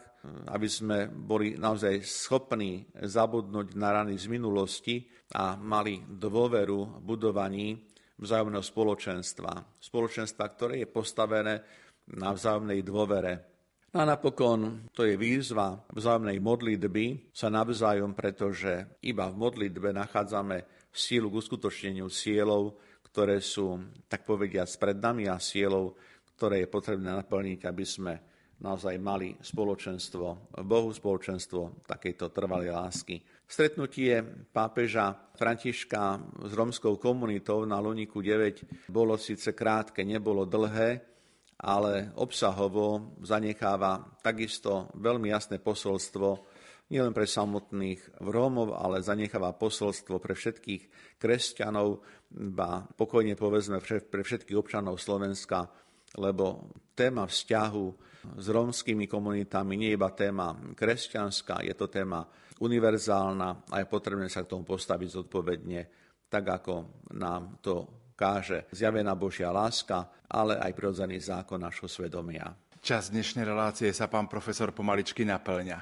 aby 0.49 0.67
sme 0.71 1.11
boli 1.11 1.59
naozaj 1.59 2.01
schopní 2.01 2.87
zabudnúť 2.95 3.75
na 3.75 3.91
rany 3.91 4.15
z 4.15 4.31
minulosti 4.31 5.03
a 5.35 5.59
mali 5.59 5.99
dôveru 5.99 7.03
budovaní 7.03 7.92
vzájomného 8.23 8.63
spoločenstva. 8.63 9.51
Spoločenstva, 9.83 10.43
ktoré 10.55 10.81
je 10.81 10.87
postavené 10.87 11.59
na 12.15 12.31
vzájomnej 12.31 12.79
dôvere. 12.81 13.53
No 13.93 14.01
a 14.01 14.09
napokon 14.09 14.89
to 14.89 15.05
je 15.05 15.13
výzva 15.13 15.77
vzájomnej 15.93 16.41
modlitby 16.41 17.29
sa 17.29 17.53
navzájom, 17.53 18.17
pretože 18.17 18.97
iba 19.05 19.29
v 19.29 19.37
modlitbe 19.37 19.93
nachádzame 19.93 20.89
sílu 20.89 21.29
k 21.29 21.37
uskutočneniu 21.37 22.09
cieľov, 22.09 22.73
ktoré 23.13 23.37
sú, 23.37 23.77
tak 24.09 24.25
povediať, 24.25 24.65
pred 24.81 24.97
nami 24.97 25.29
a 25.29 25.37
sielou, 25.37 25.93
ktoré 26.33 26.65
je 26.65 26.73
potrebné 26.73 27.13
naplniť, 27.13 27.59
aby 27.69 27.85
sme 27.85 28.13
naozaj 28.65 28.97
mali 28.97 29.37
spoločenstvo 29.37 30.57
Bohu, 30.65 30.89
spoločenstvo 30.89 31.85
takejto 31.85 32.33
trvalej 32.33 32.73
lásky. 32.73 33.21
Stretnutie 33.43 34.23
pápeža 34.49 35.13
Františka 35.35 36.21
s 36.47 36.51
romskou 36.55 36.95
komunitou 36.97 37.67
na 37.67 37.77
Luniku 37.77 38.23
9 38.23 38.89
bolo 38.89 39.19
síce 39.19 39.51
krátke, 39.51 40.01
nebolo 40.01 40.47
dlhé, 40.47 41.01
ale 41.63 42.11
obsahovo 42.19 43.15
zanecháva 43.23 44.19
takisto 44.19 44.91
veľmi 44.99 45.31
jasné 45.31 45.59
posolstvo 45.63 46.43
nielen 46.91 47.15
pre 47.15 47.25
samotných 47.25 48.21
Rómov, 48.21 48.75
ale 48.75 49.01
zanecháva 49.01 49.55
posolstvo 49.55 50.19
pre 50.19 50.35
všetkých 50.35 51.17
kresťanov, 51.17 52.03
ba 52.33 52.83
pokojne 52.83 53.33
povedzme 53.33 53.79
pre 53.81 54.21
všetkých 54.21 54.59
občanov 54.59 54.99
Slovenska, 54.99 55.71
lebo 56.19 56.69
téma 56.93 57.25
vzťahu 57.25 57.85
s 58.37 58.45
rómskymi 58.47 59.09
komunitami 59.09 59.73
nie 59.75 59.89
je 59.91 59.97
iba 59.97 60.09
téma 60.13 60.53
kresťanská, 60.75 61.65
je 61.65 61.73
to 61.73 61.89
téma 61.89 62.23
univerzálna 62.63 63.67
a 63.67 63.75
je 63.83 63.87
potrebné 63.91 64.31
sa 64.31 64.47
k 64.47 64.55
tomu 64.55 64.63
postaviť 64.63 65.19
zodpovedne, 65.19 65.81
tak 66.31 66.63
ako 66.63 67.03
nám 67.19 67.59
to 67.59 68.07
káže 68.15 68.71
zjavená 68.71 69.11
Božia 69.19 69.51
láska, 69.51 70.23
ale 70.31 70.55
aj 70.55 70.71
prirodzený 70.71 71.19
zákon 71.19 71.59
našho 71.59 71.91
svedomia. 71.91 72.55
Čas 72.79 73.11
dnešnej 73.11 73.43
relácie 73.43 73.91
sa 73.91 74.07
pán 74.07 74.31
profesor 74.31 74.71
pomaličky 74.71 75.27
naplňa. 75.27 75.79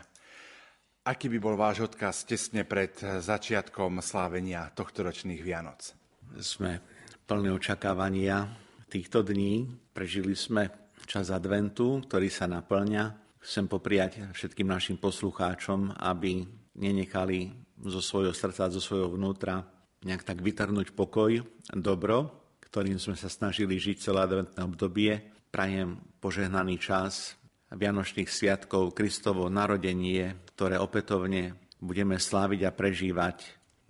Aký 1.02 1.34
by 1.34 1.38
bol 1.42 1.58
váš 1.58 1.82
odkaz 1.90 2.30
tesne 2.30 2.62
pred 2.62 2.94
začiatkom 3.02 4.02
slávenia 4.06 4.70
tohto 4.74 5.02
ročných 5.02 5.42
Vianoc? 5.42 5.98
Sme 6.38 6.78
plné 7.26 7.50
očakávania 7.50 8.46
týchto 8.86 9.26
dní. 9.26 9.66
Prežili 9.98 10.38
sme 10.38 10.94
čas 11.10 11.34
adventu, 11.34 12.06
ktorý 12.06 12.30
sa 12.30 12.46
naplňa. 12.46 13.18
Chcem 13.42 13.66
popriať 13.66 14.30
všetkým 14.38 14.70
našim 14.70 15.02
poslucháčom, 15.02 15.98
aby 15.98 16.61
nenechali 16.78 17.52
zo 17.82 18.00
svojho 18.00 18.32
srdca, 18.36 18.72
zo 18.72 18.82
svojho 18.84 19.12
vnútra 19.14 19.66
nejak 20.02 20.26
tak 20.26 20.42
vytrhnúť 20.42 20.94
pokoj, 20.98 21.46
dobro, 21.78 22.34
ktorým 22.66 22.98
sme 22.98 23.14
sa 23.20 23.30
snažili 23.30 23.78
žiť 23.78 23.98
celé 24.00 24.20
adventné 24.26 24.62
obdobie. 24.64 25.12
Prajem 25.52 26.00
požehnaný 26.24 26.80
čas 26.80 27.36
Vianočných 27.72 28.28
sviatkov, 28.28 28.96
Kristovo 28.96 29.48
narodenie, 29.48 30.36
ktoré 30.56 30.80
opätovne 30.80 31.56
budeme 31.80 32.20
sláviť 32.20 32.62
a 32.68 32.72
prežívať. 32.76 33.38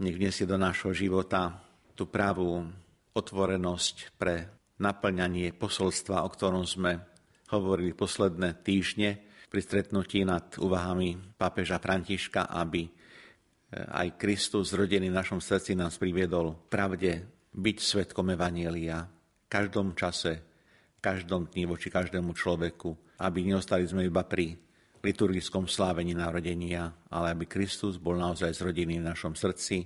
Nech 0.01 0.17
vniesie 0.17 0.49
do 0.49 0.57
nášho 0.57 0.93
života 0.93 1.61
tú 1.93 2.09
pravú 2.09 2.65
otvorenosť 3.13 4.17
pre 4.17 4.49
naplňanie 4.81 5.53
posolstva, 5.53 6.25
o 6.25 6.29
ktorom 6.29 6.65
sme 6.65 7.05
hovorili 7.53 7.93
posledné 7.93 8.65
týždne 8.65 9.30
pri 9.51 9.59
stretnutí 9.59 10.23
nad 10.23 10.55
úvahami 10.55 11.35
pápeža 11.35 11.83
Františka, 11.83 12.47
aby 12.47 12.87
eh, 12.87 12.91
aj 13.75 14.15
Kristus 14.15 14.71
zrodený 14.71 15.11
v 15.11 15.19
našom 15.19 15.43
srdci 15.43 15.75
nás 15.75 15.99
priviedol 15.99 16.55
pravde 16.71 17.27
byť 17.51 17.77
svetkom 17.83 18.31
Evanielia 18.31 19.03
v 19.03 19.47
každom 19.51 19.91
čase, 19.99 20.39
v 20.95 20.99
každom 21.03 21.51
dni 21.51 21.67
voči 21.67 21.91
každému 21.91 22.31
človeku 22.31 23.11
aby 23.21 23.45
neostali 23.45 23.85
sme 23.85 24.09
iba 24.09 24.25
pri 24.25 24.57
liturgickom 25.01 25.69
slávení 25.69 26.17
narodenia, 26.17 26.89
ale 27.13 27.37
aby 27.37 27.45
Kristus 27.45 28.01
bol 28.01 28.17
naozaj 28.17 28.57
zrodený 28.57 29.01
v 29.01 29.07
našom 29.13 29.37
srdci 29.37 29.85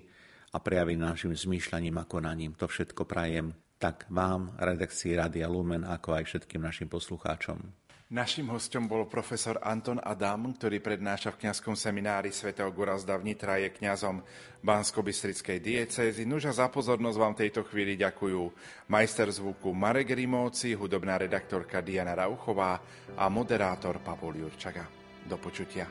a 0.55 0.57
prejaví 0.59 0.95
našim 0.95 1.35
zmýšľaním 1.35 1.99
a 1.99 2.07
konaním. 2.07 2.55
To 2.55 2.67
všetko 2.67 3.03
prajem 3.03 3.51
tak 3.75 4.07
vám, 4.07 4.55
redakcii 4.55 5.19
Radia 5.19 5.51
Lumen, 5.51 5.83
ako 5.83 6.15
aj 6.15 6.23
všetkým 6.31 6.63
našim 6.63 6.87
poslucháčom. 6.87 7.84
Našim 8.05 8.53
hostom 8.53 8.85
bol 8.85 9.09
profesor 9.09 9.57
Anton 9.65 9.97
Adam, 9.97 10.53
ktorý 10.53 10.77
prednáša 10.77 11.33
v 11.33 11.41
kňazskom 11.41 11.73
seminári 11.73 12.29
svätého 12.29 12.69
Gorazda 12.69 13.17
v 13.17 13.33
Nitra, 13.33 13.57
je 13.57 13.73
kňazom 13.73 14.21
Bansko-Bystrickej 14.61 15.57
diecézy. 15.57 16.21
Nuža 16.21 16.53
za 16.53 16.69
pozornosť 16.69 17.17
vám 17.17 17.33
tejto 17.33 17.65
chvíli 17.65 17.97
ďakujú 17.97 18.45
majster 18.93 19.25
zvuku 19.33 19.73
Marek 19.73 20.13
Rimóci, 20.13 20.77
hudobná 20.77 21.17
redaktorka 21.17 21.81
Diana 21.81 22.13
Rauchová 22.13 22.77
a 23.17 23.25
moderátor 23.25 23.97
Pavol 24.05 24.37
Jurčaga. 24.37 24.85
Do 25.25 25.41
počutia. 25.41 25.89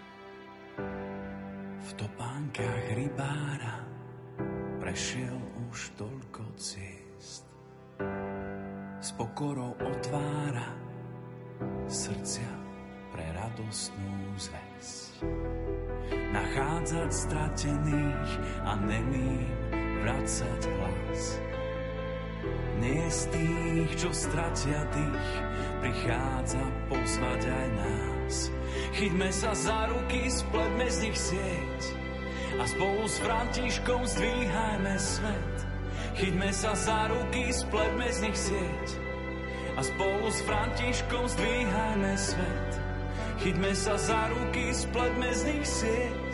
V 1.83 1.91
topánkach 1.99 2.95
rybára 2.95 3.83
prešiel 4.79 5.35
už 5.67 5.99
toľko 5.99 6.43
ciest. 6.62 7.43
S 9.03 9.11
pokorou 9.19 9.75
otvára 9.83 10.84
srdcia 11.89 12.53
pre 13.15 13.25
radostnú 13.39 14.35
zväzť. 14.35 15.23
Nachádzať 16.35 17.11
stratených 17.15 18.31
a 18.67 18.75
nemým 18.75 19.47
vracať 20.03 20.61
hlas. 20.67 21.23
Nie 22.83 23.07
z 23.07 23.21
tých, 23.31 23.91
čo 23.97 24.11
stratia 24.11 24.83
tých, 24.91 25.31
prichádza 25.79 26.65
pozvať 26.91 27.43
aj 27.49 27.67
nás. 27.79 28.35
Chyťme 28.99 29.31
sa 29.31 29.55
za 29.55 29.87
ruky, 29.95 30.27
spletme 30.27 30.87
z 30.91 30.99
nich 31.07 31.19
sieť 31.19 31.81
a 32.59 32.67
spolu 32.67 33.07
s 33.07 33.17
Františkom 33.23 34.03
zdvíhajme 34.05 34.95
svet. 34.99 35.57
Chyťme 36.19 36.51
sa 36.51 36.75
za 36.75 37.11
ruky, 37.11 37.55
spletme 37.55 38.07
z 38.11 38.19
nich 38.27 38.39
sieť 38.39 39.04
a 39.75 39.81
spolu 39.83 40.31
s 40.31 40.39
Františkom 40.47 41.25
zdvíhajme 41.27 42.14
svet. 42.14 42.70
Chyťme 43.43 43.72
sa 43.75 43.99
za 43.99 44.31
ruky, 44.31 44.70
spletme 44.70 45.31
z 45.35 45.43
nich 45.51 45.66
sieť 45.66 46.33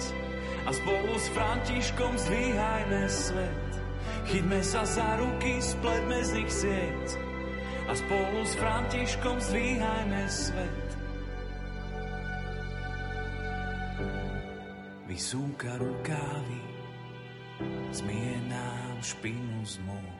a 0.68 0.70
spolu 0.76 1.16
s 1.16 1.26
Františkom 1.32 2.12
zdvíhajme 2.20 3.02
svet. 3.08 3.70
Chyťme 4.28 4.60
sa 4.60 4.84
za 4.84 5.16
ruky, 5.16 5.58
spletme 5.64 6.20
z 6.20 6.30
nich 6.36 6.52
sieť 6.52 7.06
a 7.88 7.92
spolu 7.96 8.40
s 8.44 8.52
Františkom 8.60 9.36
zdvíhajme 9.40 10.22
svet. 10.28 10.88
Vysúka 15.10 15.74
rukávy, 15.80 16.62
zmije 17.90 18.36
nám 18.46 18.94
špinu 19.02 19.66
z 19.66 19.82
moh. 19.82 20.19